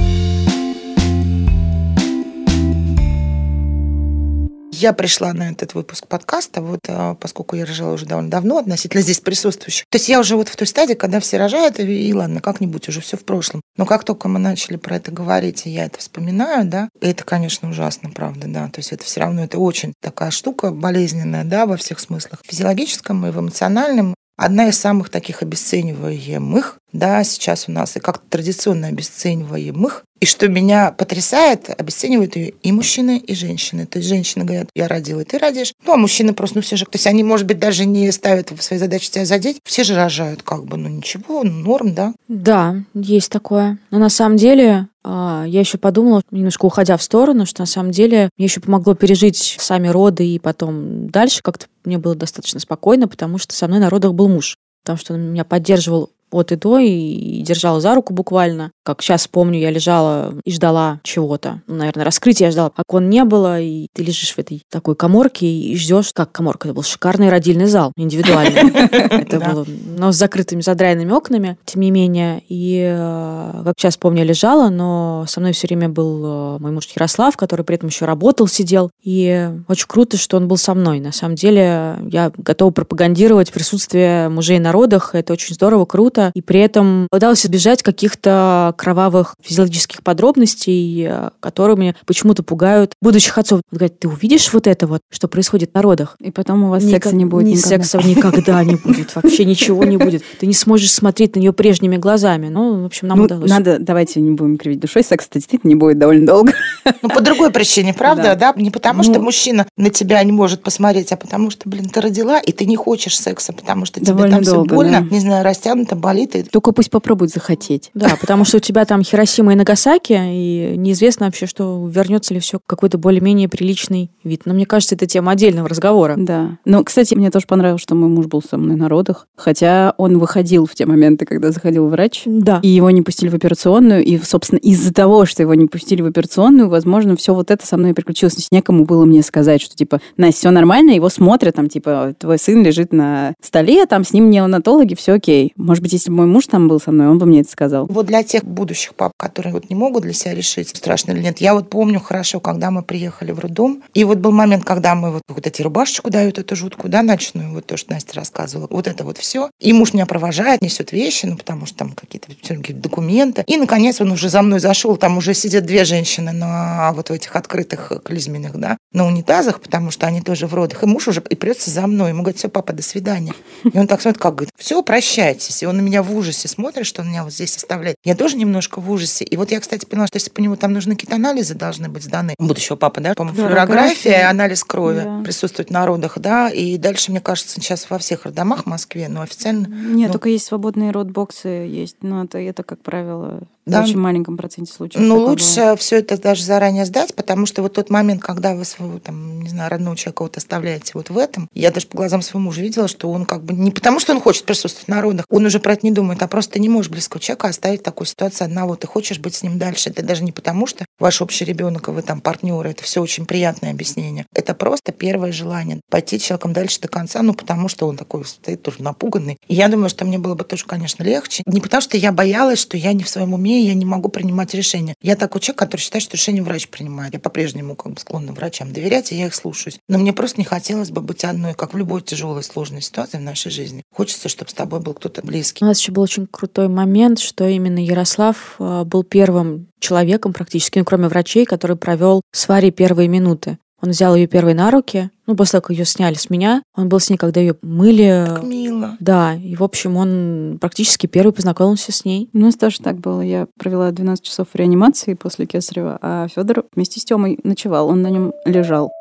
Я 4.80 4.94
пришла 4.94 5.34
на 5.34 5.50
этот 5.50 5.74
выпуск 5.74 6.06
подкаста, 6.08 6.62
вот 6.62 6.82
а, 6.88 7.16
поскольку 7.16 7.56
я 7.56 7.66
рожала 7.66 7.94
уже 7.94 8.06
довольно 8.06 8.30
давно, 8.30 8.60
относительно 8.60 9.02
здесь 9.02 9.20
присутствующих. 9.20 9.86
То 9.90 9.96
есть 9.96 10.08
я 10.08 10.20
уже 10.20 10.36
вот 10.36 10.50
в 10.50 10.56
той 10.56 10.68
стадии, 10.68 10.94
когда 10.94 11.20
все 11.20 11.38
рожают, 11.38 11.80
и, 11.80 12.14
ладно, 12.14 12.42
как-нибудь 12.42 12.88
уже 12.88 13.02
все 13.02 13.18
в 13.18 13.26
прошлом. 13.26 13.62
Но 13.76 13.88
как 13.88 14.04
только 14.04 14.28
мы 14.28 14.38
начали 14.38 14.76
про 14.76 14.98
это 14.98 15.12
говорить, 15.12 15.66
и 15.66 15.72
я 15.72 15.86
это 15.86 15.98
вспоминаю, 15.98 16.68
да, 16.68 16.90
это, 17.02 17.24
конечно, 17.24 17.72
ужасно, 17.72 18.12
правда, 18.12 18.48
да. 18.48 18.68
То 18.68 18.78
есть 18.78 18.94
это 18.94 19.04
все 19.04 19.22
равно, 19.22 19.44
это 19.46 19.58
очень 19.58 19.94
такая 20.00 20.30
штука 20.30 20.70
болезненная, 20.70 21.44
да, 21.44 21.66
во 21.66 21.78
всех 21.78 22.00
смыслах. 22.00 22.42
В 22.44 22.48
физиологическом 22.48 23.26
и 23.26 23.32
в 23.32 23.40
эмоциональном. 23.40 24.14
Одна 24.38 24.68
из 24.68 24.78
самых 24.78 25.10
таких 25.10 25.42
обесцениваемых, 25.42 26.78
да, 26.98 27.24
сейчас 27.24 27.66
у 27.68 27.72
нас, 27.72 27.96
и 27.96 28.00
как 28.00 28.22
традиционно 28.30 28.88
обесцениваемых 28.88 30.04
и 30.20 30.26
что 30.26 30.48
меня 30.48 30.92
потрясает, 30.92 31.70
обесценивают 31.80 32.36
ее 32.36 32.50
и 32.64 32.72
мужчины, 32.72 33.20
и 33.20 33.36
женщины. 33.36 33.86
То 33.86 34.00
есть 34.00 34.10
женщины 34.10 34.46
говорят, 34.46 34.70
я 34.76 34.88
родила, 34.88 35.22
и 35.22 35.26
ты 35.26 35.38
родишь. 35.38 35.74
Ну, 35.86 35.94
а 35.94 35.98
мужчины 35.98 36.34
просто, 36.34 36.58
ну, 36.58 36.62
все 36.64 36.76
же, 36.76 36.86
то 36.86 36.96
есть 36.96 37.06
они, 37.06 37.24
может 37.24 37.46
быть, 37.46 37.60
даже 37.60 37.86
не 37.86 38.12
ставят 38.12 38.50
в 38.50 38.62
своей 38.64 38.80
задаче 38.80 39.12
тебя 39.12 39.26
задеть. 39.26 39.60
Все 39.64 39.84
же 39.84 39.96
рожают, 39.96 40.42
как 40.42 40.66
бы, 40.66 40.78
ну, 40.78 40.90
ничего, 40.90 41.44
ну, 41.44 41.52
норм, 41.52 41.94
да? 41.94 42.14
Да, 42.28 42.78
есть 42.96 43.32
такое. 43.32 43.78
Но 43.92 44.00
на 44.00 44.10
самом 44.10 44.38
деле 44.38 44.88
а, 45.04 45.46
я 45.48 45.60
еще 45.60 45.78
подумала, 45.78 46.24
немножко 46.32 46.66
уходя 46.66 46.98
в 46.98 47.04
сторону, 47.04 47.46
что 47.46 47.62
на 47.62 47.68
самом 47.68 47.92
деле 47.92 48.30
мне 48.38 48.46
еще 48.46 48.60
помогло 48.60 48.96
пережить 48.96 49.58
сами 49.60 49.88
роды 49.88 50.28
и 50.28 50.40
потом 50.40 51.10
дальше 51.10 51.42
как-то 51.44 51.68
мне 51.86 52.00
было 52.00 52.16
достаточно 52.16 52.60
спокойно, 52.60 53.08
потому 53.08 53.38
что 53.38 53.54
со 53.54 53.68
мной 53.68 53.80
на 53.80 53.92
родах 53.92 54.14
был 54.14 54.30
муж 54.30 54.58
потому 54.88 55.00
что 55.00 55.14
он 55.16 55.34
меня 55.34 55.44
поддерживал 55.44 56.12
от 56.32 56.52
и 56.52 56.56
до 56.56 56.80
и 56.80 57.42
держала 57.42 57.80
за 57.80 57.96
руку 57.96 58.14
буквально. 58.14 58.72
Как 58.84 59.02
сейчас 59.02 59.28
помню, 59.28 59.60
я 59.60 59.70
лежала 59.70 60.34
и 60.44 60.52
ждала 60.52 61.00
чего-то. 61.04 61.62
Ну, 61.68 61.76
наверное, 61.76 62.06
раскрытия 62.06 62.48
я 62.48 62.52
ждала. 62.52 62.72
Окон 62.78 63.10
не 63.10 63.24
было, 63.24 63.60
и 63.60 63.88
ты 63.94 64.04
лежишь 64.04 64.34
в 64.34 64.40
этой 64.40 64.64
такой 64.70 64.96
коморке 64.96 65.48
и 65.48 65.76
ждешь, 65.78 66.12
как 66.14 66.32
коморка. 66.32 66.68
Это 66.68 66.76
был 66.76 66.84
шикарный 66.84 67.30
родильный 67.30 67.66
зал, 67.66 67.92
индивидуальный. 67.98 68.72
Это 68.72 69.40
было, 69.40 69.66
но 69.98 70.12
с 70.12 70.16
закрытыми 70.16 70.62
задраенными 70.62 71.12
окнами, 71.12 71.58
тем 71.66 71.82
не 71.82 71.92
менее. 71.92 72.44
И 72.50 72.82
э, 72.88 73.62
как 73.64 73.76
сейчас 73.78 73.98
помню, 73.98 74.20
я 74.20 74.26
лежала, 74.26 74.70
но 74.70 75.26
со 75.28 75.40
мной 75.40 75.54
все 75.54 75.68
время 75.68 75.90
был 75.90 76.56
э, 76.56 76.60
мой 76.60 76.72
муж 76.72 76.88
Ярослав, 76.96 77.36
который 77.38 77.66
при 77.66 77.76
этом 77.76 77.90
еще 77.90 78.06
работал, 78.06 78.48
сидел. 78.48 78.90
И 79.04 79.50
очень 79.68 79.88
круто, 79.88 80.18
что 80.18 80.38
он 80.38 80.48
был 80.48 80.58
со 80.58 80.74
мной. 80.74 81.00
На 81.00 81.12
самом 81.12 81.36
деле, 81.36 81.98
я 82.10 82.32
готова 82.38 82.72
пропагандировать 82.72 83.52
присутствие 83.52 84.30
мужей 84.30 84.60
на 84.60 84.72
родах. 84.72 85.14
Это 85.14 85.34
очень 85.34 85.56
здорово, 85.56 85.86
круто. 85.86 86.17
И 86.34 86.42
при 86.42 86.60
этом 86.60 87.08
удалось 87.12 87.46
избежать 87.46 87.84
каких-то 87.84 88.74
кровавых 88.78 89.36
физиологических 89.42 90.04
подробностей, 90.04 91.06
э, 91.08 91.30
которыми 91.40 91.96
почему-то 92.06 92.44
пугают 92.44 92.94
будущих 93.02 93.38
отцов. 93.38 93.62
Он 93.72 93.78
говорит, 93.78 94.00
ты 94.00 94.08
увидишь 94.08 94.52
вот 94.54 94.68
это 94.68 94.88
вот, 94.88 95.02
что 95.10 95.28
происходит 95.28 95.74
на 95.74 95.82
родах? 95.82 96.16
И 96.20 96.32
потом 96.32 96.64
у 96.64 96.70
вас 96.70 96.84
Никак, 96.84 97.04
секса 97.04 97.16
не 97.16 97.26
будет 97.26 97.48
ни 97.48 97.52
никогда. 97.52 97.68
секса 97.70 97.98
никогда 98.08 98.64
не 98.64 98.76
будет, 98.76 99.16
вообще 99.16 99.46
ничего 99.46 99.84
не 99.84 99.98
будет. 99.98 100.24
Ты 100.40 100.48
не 100.48 100.54
сможешь 100.54 100.92
смотреть 100.92 101.36
на 101.36 101.40
нее 101.40 101.54
прежними 101.54 101.98
глазами. 101.98 102.50
Ну, 102.50 102.84
в 102.84 102.86
общем, 102.86 103.08
нам 103.08 103.20
ну, 103.20 103.26
удалось. 103.26 103.50
Надо, 103.50 103.78
давайте 103.80 104.22
не 104.22 104.32
будем 104.32 104.58
кривить 104.58 104.80
душой, 104.80 105.04
секс 105.04 105.28
действительно 105.32 105.70
не 105.70 105.76
будет 105.76 106.00
довольно 106.00 106.26
долго. 106.26 106.54
Ну, 107.02 107.10
по 107.10 107.22
другой 107.22 107.52
причине, 107.52 107.94
правда, 107.94 108.36
да? 108.36 108.54
Не 108.56 108.72
потому, 108.72 109.04
что 109.04 109.14
ну. 109.14 109.24
мужчина 109.24 109.68
на 109.78 109.90
тебя 109.90 110.24
не 110.24 110.32
может 110.32 110.64
посмотреть, 110.64 111.12
а 111.12 111.18
потому 111.18 111.50
что, 111.50 111.70
блин, 111.70 111.90
ты 111.90 112.02
родила, 112.02 112.40
и 112.40 112.52
ты 112.52 112.66
не 112.66 112.76
хочешь 112.76 113.18
секса, 113.18 113.54
потому 113.54 113.86
что 113.86 114.00
тебе 114.00 114.30
там 114.30 114.42
все 114.44 114.64
больно, 114.64 115.08
не 115.10 115.20
знаю, 115.20 115.44
растянуто, 115.44 115.96
болит. 116.08 116.50
Только 116.52 116.72
пусть 116.72 116.90
попробует 116.90 117.32
захотеть. 117.32 117.92
Да, 118.08 118.16
потому 118.22 118.46
что 118.46 118.58
у 118.58 118.60
тебя 118.62 118.86
там 118.86 119.04
Хиросима 119.04 119.54
и 119.54 119.56
Нагасаки, 119.56 120.14
и 120.14 120.76
неизвестно 120.78 121.26
вообще, 121.26 121.46
что 121.46 121.86
вернется 121.90 122.34
ли 122.34 122.40
все 122.40 122.60
какой-то 122.66 122.98
более-менее 122.98 123.50
приличный 123.50 124.12
вид. 124.24 124.44
Но 124.46 124.54
мне 124.54 124.66
кажется, 124.66 124.96
это 124.96 125.08
тема 125.08 125.34
отдельного 125.34 125.68
разговора. 125.68 126.14
Да. 126.16 126.58
Но, 126.64 126.84
кстати, 126.84 127.16
мне 127.16 127.30
тоже 127.32 127.48
понравилось, 127.48 127.82
что 127.82 127.96
мой 127.96 128.08
муж 128.08 128.28
был 128.28 128.42
со 128.42 128.58
мной 128.58 128.78
на 128.78 128.88
родах, 128.88 129.28
хотя 129.36 129.94
он 129.98 130.20
выходил 130.20 130.68
в 130.68 130.76
те 130.76 130.86
моменты, 130.86 131.26
когда 131.26 131.52
заходил 131.52 131.88
врач. 131.88 132.22
Да. 132.26 132.60
И 132.64 132.70
его 132.70 132.90
не 132.92 133.02
пустили 133.02 133.30
в 133.30 133.36
операционную, 133.36 134.06
и, 134.06 134.18
собственно, 134.20 134.60
из-за 134.60 134.94
того, 134.94 135.26
что 135.26 135.42
его 135.42 135.54
не 135.56 135.66
пустили 135.66 136.02
в 136.02 136.06
операционную, 136.06 136.70
возможно, 136.70 137.18
все 137.18 137.34
вот 137.34 137.52
это 137.52 137.66
со 137.66 137.76
мной 137.76 137.94
приключилось. 137.94 138.36
То 138.36 138.40
есть 138.40 138.52
некому 138.54 138.86
было 138.86 139.04
мне 139.04 139.24
сказать, 139.24 139.62
что, 139.62 139.76
типа, 139.76 140.00
Настя, 140.16 140.40
все 140.40 140.52
нормально, 140.52 140.92
его 140.92 141.10
смотрят, 141.10 141.56
там, 141.56 141.68
типа, 141.68 142.14
твой 142.18 142.38
сын 142.38 142.64
лежит 142.64 142.94
на 142.94 143.34
столе, 143.42 143.86
там, 143.86 144.06
с 144.06 144.14
ним 144.14 144.30
неонатологи, 144.30 144.94
все 144.96 145.14
окей. 145.14 145.52
Может 145.58 145.84
быть, 145.84 145.97
если 145.98 146.10
бы 146.12 146.18
мой 146.18 146.26
муж 146.28 146.48
там 146.48 146.68
был 146.68 146.80
со 146.80 146.92
мной, 146.92 147.08
он 147.08 147.18
бы 147.18 147.26
мне 147.26 147.42
это 147.42 147.52
сказал. 147.52 147.88
Вот 147.88 148.06
для 148.06 148.24
тех 148.24 148.44
будущих 148.44 148.94
пап, 148.94 149.14
которые 149.18 149.54
вот 149.54 149.70
не 149.70 149.76
могут 149.76 150.04
для 150.04 150.14
себя 150.14 150.36
решить, 150.36 150.70
страшно 150.70 151.12
или 151.12 151.22
нет, 151.22 151.42
я 151.42 151.54
вот 151.54 151.70
помню 151.70 152.00
хорошо, 152.00 152.40
когда 152.40 152.72
мы 152.72 152.84
приехали 152.84 153.32
в 153.32 153.40
роддом, 153.40 153.84
и 153.94 154.04
вот 154.04 154.20
был 154.20 154.32
момент, 154.32 154.64
когда 154.64 154.96
мы 154.96 155.12
вот, 155.12 155.24
вот 155.28 155.48
эти 155.48 155.62
рубашечку 155.62 156.10
дают, 156.10 156.38
эту 156.38 156.56
жуткую, 156.56 156.92
да, 156.92 157.02
ночную, 157.02 157.52
вот 157.52 157.66
то, 157.66 157.78
что 157.78 157.94
Настя 157.94 158.16
рассказывала, 158.16 158.68
вот 158.70 158.88
это 158.88 159.04
вот 159.04 159.18
все. 159.18 159.50
И 159.60 159.74
муж 159.74 159.94
меня 159.94 160.06
провожает, 160.06 160.62
несет 160.62 160.92
вещи, 160.92 161.26
ну, 161.26 161.36
потому 161.36 161.66
что 161.66 161.78
там 161.78 161.92
какие-то 161.92 162.30
документы. 162.74 163.44
И, 163.48 163.58
наконец, 163.58 164.00
он 164.00 164.12
уже 164.12 164.30
за 164.30 164.42
мной 164.42 164.60
зашел, 164.60 164.98
там 164.98 165.18
уже 165.18 165.34
сидят 165.34 165.66
две 165.66 165.84
женщины 165.84 166.32
на 166.32 166.94
вот 166.94 167.10
в 167.10 167.14
этих 167.14 167.36
открытых 167.36 167.92
клизменных, 168.04 168.58
да, 168.58 168.78
на 168.94 169.06
унитазах, 169.06 169.62
потому 169.62 169.92
что 169.92 170.06
они 170.06 170.22
тоже 170.22 170.48
в 170.48 170.54
родах. 170.54 170.84
И 170.84 170.86
муж 170.86 171.08
уже 171.08 171.24
и 171.28 171.36
прется 171.36 171.72
за 171.72 171.88
мной. 171.88 172.10
Ему 172.10 172.22
говорит, 172.22 172.38
все, 172.38 172.50
папа, 172.50 172.74
до 172.74 172.84
свидания. 172.84 173.34
И 173.64 173.78
он 173.78 173.88
так 173.88 174.02
смотрит, 174.02 174.22
как 174.22 174.36
говорит, 174.36 174.54
все, 174.58 174.82
прощайтесь. 174.84 175.64
И 175.64 175.66
он 175.66 175.80
меня 175.88 176.04
в 176.04 176.16
ужасе 176.16 176.48
смотрит, 176.48 176.86
что 176.86 177.02
он 177.02 177.10
меня 177.10 177.24
вот 177.24 177.34
здесь 177.34 177.56
оставляет. 177.58 177.96
Я 178.04 178.16
тоже 178.16 178.38
немножко 178.38 178.80
в 178.80 178.92
ужасе. 178.92 179.24
И 179.26 179.38
вот 179.38 179.52
я, 179.52 179.60
кстати, 179.60 179.86
поняла, 179.86 180.08
что 180.08 180.18
если 180.18 180.30
по 180.30 180.40
нему 180.40 180.56
там 180.56 180.74
нужны 180.74 180.96
какие-то 180.96 181.16
анализы, 181.16 181.56
должны 181.56 181.90
быть 181.90 182.04
сданы. 182.04 182.36
Будущего 182.38 182.76
папы, 182.76 183.02
да? 183.02 183.14
По-моему, 183.14 183.38
флюорография, 183.38 184.30
анализ 184.30 184.64
крови 184.64 185.02
да. 185.04 185.22
присутствует 185.24 185.70
на 185.70 185.86
родах, 185.86 186.20
да. 186.20 186.50
И 186.50 186.78
дальше, 186.78 187.12
мне 187.12 187.22
кажется, 187.22 187.56
сейчас 187.56 187.90
во 187.90 187.98
всех 187.98 188.26
роддомах 188.26 188.64
в 188.64 188.66
Москве, 188.68 189.08
но 189.08 189.22
официально... 189.22 189.68
Нет, 189.68 190.08
ну... 190.08 190.14
только 190.14 190.30
есть 190.30 190.46
свободные 190.46 190.92
родбоксы, 190.92 191.48
есть. 191.48 191.98
Но 192.02 192.24
это, 192.24 192.38
это 192.38 192.64
как 192.64 192.82
правило, 192.82 193.42
да. 193.68 193.82
в 193.82 193.86
очень 193.86 194.00
маленьком 194.00 194.38
проценте 194.38 194.74
случаев. 194.74 195.04
Ну, 195.04 195.26
лучше 195.26 195.76
все 195.78 195.98
это 195.98 196.20
даже 196.22 196.44
заранее 196.44 196.86
сдать, 196.86 197.14
потому 197.16 197.46
что 197.46 197.62
вот 197.62 197.74
тот 197.74 197.90
момент, 197.90 198.22
когда 198.22 198.56
вы 198.56 198.66
своего, 198.66 199.00
там, 199.00 199.42
не 199.42 199.50
знаю, 199.50 199.70
родного 199.70 199.96
человека 199.96 200.24
вот 200.24 200.38
оставляете 200.38 200.92
вот 200.96 201.10
в 201.10 201.18
этом, 201.18 201.50
я 201.54 201.72
даже 201.72 201.88
по 201.88 201.98
глазам 201.98 202.22
своего 202.22 202.40
мужа 202.40 202.62
видела, 202.62 202.88
что 202.88 203.12
он 203.12 203.26
как 203.26 203.44
бы 203.44 203.54
не 203.54 203.72
потому, 203.72 204.00
что 204.00 204.14
он 204.14 204.22
хочет 204.22 204.46
присутствовать 204.46 204.88
на 204.88 205.02
родах, 205.02 205.26
он 205.30 205.46
уже 205.46 205.60
про 205.60 205.74
это 205.74 205.86
не 205.86 205.92
думает, 205.92 206.22
а 206.22 206.28
просто 206.28 206.60
не 206.60 206.70
можешь 206.70 206.92
близкого 206.92 207.22
человека 207.22 207.48
оставить 207.48 207.82
в 207.82 207.84
такой 207.84 208.08
ситуации 208.08 208.46
одного. 208.46 208.76
Ты 208.76 208.88
хочешь 208.88 209.20
быть 209.20 209.36
с 209.36 209.44
ним 209.44 209.58
дальше. 209.58 209.90
Это 209.90 210.04
даже 210.04 210.24
не 210.24 210.32
потому, 210.32 210.68
что 210.68 210.86
ваш 211.00 211.22
общий 211.22 211.46
ребенок, 211.46 211.88
и 211.88 211.92
вы 211.92 212.02
там 212.02 212.22
партнеры. 212.22 212.72
Это 212.72 212.84
все 212.84 213.02
очень 213.02 213.26
приятное 213.26 213.72
объяснение. 213.72 214.26
Это 214.34 214.54
просто 214.54 214.92
первое 214.92 215.32
желание 215.32 215.82
пойти 215.90 216.20
человеком 216.20 216.54
дальше 216.54 216.82
до 216.82 216.88
конца, 216.88 217.22
ну, 217.22 217.34
потому 217.34 217.68
что 217.68 217.88
он 217.88 217.98
такой 217.98 218.26
стоит 218.26 218.62
тоже 218.62 218.82
напуганный. 218.82 219.38
И 219.48 219.56
я 219.56 219.68
думаю, 219.68 219.90
что 219.90 220.06
мне 220.06 220.18
было 220.18 220.36
бы 220.36 220.44
тоже, 220.44 220.66
конечно, 220.66 221.04
легче. 221.04 221.44
Не 221.46 221.62
потому, 221.62 221.82
что 221.82 221.98
я 221.98 222.12
боялась, 222.12 222.60
что 222.60 222.78
я 222.78 222.94
не 222.94 223.04
в 223.04 223.10
своем 223.10 223.34
уме, 223.34 223.57
и 223.58 223.68
я 223.68 223.74
не 223.74 223.86
могу 223.86 224.10
принимать 224.10 224.54
решения. 224.54 224.96
Я 225.02 225.16
такой 225.16 225.42
человек, 225.42 225.60
который 225.60 225.82
считает, 225.82 226.04
что 226.04 226.18
решение 226.18 226.44
врач 226.44 226.68
принимает. 226.70 227.14
Я 227.14 227.20
по-прежнему 227.20 227.76
как 227.76 227.94
бы 227.94 228.00
склонна 228.00 228.34
врачам 228.34 228.74
доверять, 228.74 229.12
и 229.12 229.16
я 229.16 229.28
их 229.28 229.36
слушаюсь. 229.36 229.80
Но 229.88 229.98
мне 229.98 230.14
просто 230.14 230.40
не 230.40 230.46
хотелось 230.46 230.92
бы 230.92 231.02
быть 231.02 231.24
одной, 231.24 231.54
как 231.54 231.74
в 231.74 231.78
любой 231.78 232.02
тяжелой, 232.02 232.44
сложной 232.44 232.82
ситуации 232.82 233.18
в 233.18 233.22
нашей 233.22 233.52
жизни. 233.52 233.84
Хочется, 233.94 234.30
чтобы 234.30 234.52
с 234.52 234.54
тобой 234.54 234.80
был 234.80 234.94
кто-то 234.94 235.22
близкий. 235.22 235.64
У 235.64 235.68
нас 235.68 235.80
еще 235.80 235.92
был 235.92 236.04
очень 236.04 236.28
крутой 236.28 236.68
момент, 236.68 237.20
что 237.20 237.48
именно 237.48 237.80
Ярослав 237.80 238.56
э, 238.60 238.84
был 238.86 239.04
первым 239.04 239.68
человеком 239.80 240.34
практически, 240.34 240.80
ну, 240.80 240.86
кроме 240.86 241.08
врачей, 241.08 241.46
который 241.46 241.76
провел 241.78 242.22
с 242.32 242.48
Варей 242.48 242.72
первые 242.72 243.08
минуты. 243.08 243.58
Он 243.80 243.92
взял 243.92 244.16
ее 244.16 244.26
первой 244.26 244.56
на 244.56 244.72
руки, 244.72 245.12
ну, 245.28 245.36
после 245.36 245.54
того, 245.54 245.62
как 245.62 245.78
ее 245.78 245.86
сняли 245.86 246.16
с 246.16 246.32
меня. 246.32 246.64
Он 246.76 246.90
был 246.90 247.00
с 247.00 247.12
ней, 247.12 247.18
когда 247.18 247.40
ее 247.40 247.56
мыли. 247.62 248.26
Так 248.26 248.44
мило. 248.44 248.98
Да, 249.00 249.36
и, 249.36 249.56
в 249.56 249.64
общем, 249.64 249.98
он 249.98 250.58
практически 250.60 251.06
первый 251.06 251.32
познакомился 251.32 251.92
с 251.92 252.04
ней. 252.04 252.28
У 252.34 252.40
нас 252.40 252.56
тоже 252.56 252.80
так 252.80 252.98
было. 252.98 253.22
Я 253.22 253.48
провела 253.60 253.92
12 253.92 254.26
часов 254.26 254.48
в 254.52 254.56
реанимации 254.56 255.14
после 255.14 255.46
Кесарева, 255.46 256.00
а 256.02 256.28
Федор 256.28 256.66
вместе 256.74 257.00
с 257.00 257.06
Тёмой 257.06 257.40
ночевал, 257.44 257.90
он 257.90 258.02
на 258.02 258.08
нем 258.08 258.34
лежал. 258.46 258.92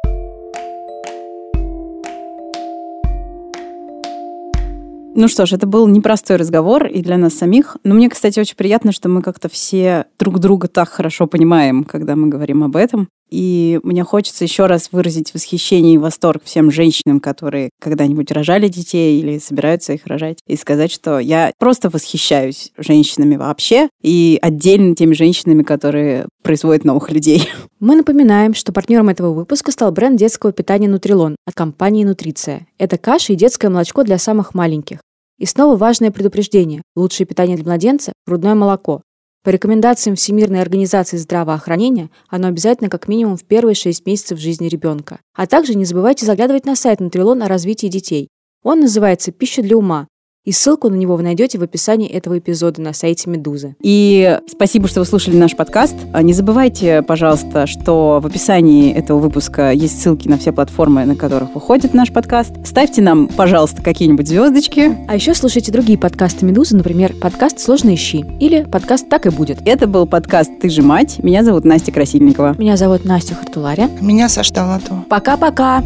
Ну 5.18 5.28
что 5.28 5.46
ж, 5.46 5.54
это 5.54 5.66
был 5.66 5.88
непростой 5.88 6.36
разговор 6.36 6.84
и 6.84 7.00
для 7.00 7.16
нас 7.16 7.32
самих. 7.32 7.78
Но 7.84 7.94
мне, 7.94 8.10
кстати, 8.10 8.38
очень 8.38 8.54
приятно, 8.54 8.92
что 8.92 9.08
мы 9.08 9.22
как-то 9.22 9.48
все 9.48 10.04
друг 10.18 10.38
друга 10.38 10.68
так 10.68 10.90
хорошо 10.90 11.26
понимаем, 11.26 11.84
когда 11.84 12.16
мы 12.16 12.28
говорим 12.28 12.62
об 12.62 12.76
этом. 12.76 13.08
И 13.30 13.80
мне 13.82 14.04
хочется 14.04 14.44
еще 14.44 14.66
раз 14.66 14.90
выразить 14.92 15.34
восхищение 15.34 15.94
и 15.94 15.98
восторг 15.98 16.42
всем 16.44 16.70
женщинам, 16.70 17.20
которые 17.20 17.70
когда-нибудь 17.80 18.30
рожали 18.30 18.68
детей 18.68 19.20
или 19.20 19.38
собираются 19.38 19.92
их 19.92 20.06
рожать, 20.06 20.38
и 20.46 20.56
сказать, 20.56 20.92
что 20.92 21.18
я 21.18 21.52
просто 21.58 21.90
восхищаюсь 21.90 22.72
женщинами 22.76 23.36
вообще 23.36 23.88
и 24.02 24.38
отдельно 24.40 24.94
теми 24.94 25.14
женщинами, 25.14 25.62
которые 25.62 26.26
производят 26.42 26.84
новых 26.84 27.10
людей. 27.10 27.48
Мы 27.80 27.96
напоминаем, 27.96 28.54
что 28.54 28.72
партнером 28.72 29.08
этого 29.08 29.32
выпуска 29.32 29.72
стал 29.72 29.90
бренд 29.92 30.18
детского 30.18 30.52
питания 30.52 30.88
«Нутрилон» 30.88 31.36
от 31.46 31.54
компании 31.54 32.04
«Нутриция». 32.04 32.66
Это 32.78 32.98
каша 32.98 33.32
и 33.32 33.36
детское 33.36 33.68
молочко 33.68 34.04
для 34.04 34.18
самых 34.18 34.54
маленьких. 34.54 34.98
И 35.38 35.44
снова 35.44 35.76
важное 35.76 36.10
предупреждение. 36.10 36.82
Лучшее 36.94 37.26
питание 37.26 37.56
для 37.56 37.66
младенца– 37.66 38.12
грудное 38.26 38.54
молоко. 38.54 39.02
По 39.46 39.50
рекомендациям 39.50 40.16
Всемирной 40.16 40.60
организации 40.60 41.18
здравоохранения, 41.18 42.10
оно 42.28 42.48
обязательно 42.48 42.90
как 42.90 43.06
минимум 43.06 43.36
в 43.36 43.44
первые 43.44 43.76
6 43.76 44.04
месяцев 44.04 44.40
жизни 44.40 44.66
ребенка. 44.66 45.20
А 45.36 45.46
также 45.46 45.76
не 45.76 45.84
забывайте 45.84 46.26
заглядывать 46.26 46.66
на 46.66 46.74
сайт 46.74 46.98
Нутрилон 46.98 47.44
о 47.44 47.46
развитии 47.46 47.86
детей. 47.86 48.26
Он 48.64 48.80
называется 48.80 49.30
«Пища 49.30 49.62
для 49.62 49.76
ума», 49.76 50.08
и 50.46 50.52
ссылку 50.52 50.88
на 50.88 50.94
него 50.94 51.16
вы 51.16 51.24
найдете 51.24 51.58
в 51.58 51.62
описании 51.62 52.08
этого 52.08 52.38
эпизода 52.38 52.80
на 52.80 52.94
сайте 52.94 53.28
Медузы. 53.28 53.76
И 53.82 54.38
спасибо, 54.48 54.88
что 54.88 55.00
вы 55.00 55.06
слушали 55.06 55.36
наш 55.36 55.54
подкаст. 55.56 55.96
А 56.14 56.22
не 56.22 56.32
забывайте, 56.32 57.02
пожалуйста, 57.02 57.66
что 57.66 58.20
в 58.22 58.26
описании 58.26 58.94
этого 58.94 59.18
выпуска 59.18 59.72
есть 59.72 60.00
ссылки 60.00 60.28
на 60.28 60.38
все 60.38 60.52
платформы, 60.52 61.04
на 61.04 61.16
которых 61.16 61.54
выходит 61.54 61.92
наш 61.92 62.12
подкаст. 62.12 62.52
Ставьте 62.64 63.02
нам, 63.02 63.26
пожалуйста, 63.26 63.82
какие-нибудь 63.82 64.28
звездочки. 64.28 64.96
А 65.08 65.16
еще 65.16 65.34
слушайте 65.34 65.72
другие 65.72 65.98
подкасты 65.98 66.46
Медузы, 66.46 66.76
например, 66.76 67.12
подкаст 67.20 67.58
«Сложно 67.58 67.92
ищи» 67.92 68.24
или 68.38 68.62
подкаст 68.62 69.08
«Так 69.08 69.26
и 69.26 69.30
будет». 69.30 69.58
Это 69.66 69.88
был 69.88 70.06
подкаст 70.06 70.52
«Ты 70.60 70.70
же 70.70 70.82
мать». 70.82 71.18
Меня 71.18 71.42
зовут 71.42 71.64
Настя 71.64 71.90
Красильникова. 71.90 72.54
Меня 72.56 72.76
зовут 72.76 73.04
Настя 73.04 73.34
Хартуларя. 73.34 73.90
Меня 74.00 74.28
Саша 74.28 74.54
Далатова. 74.54 75.04
Пока-пока! 75.08 75.82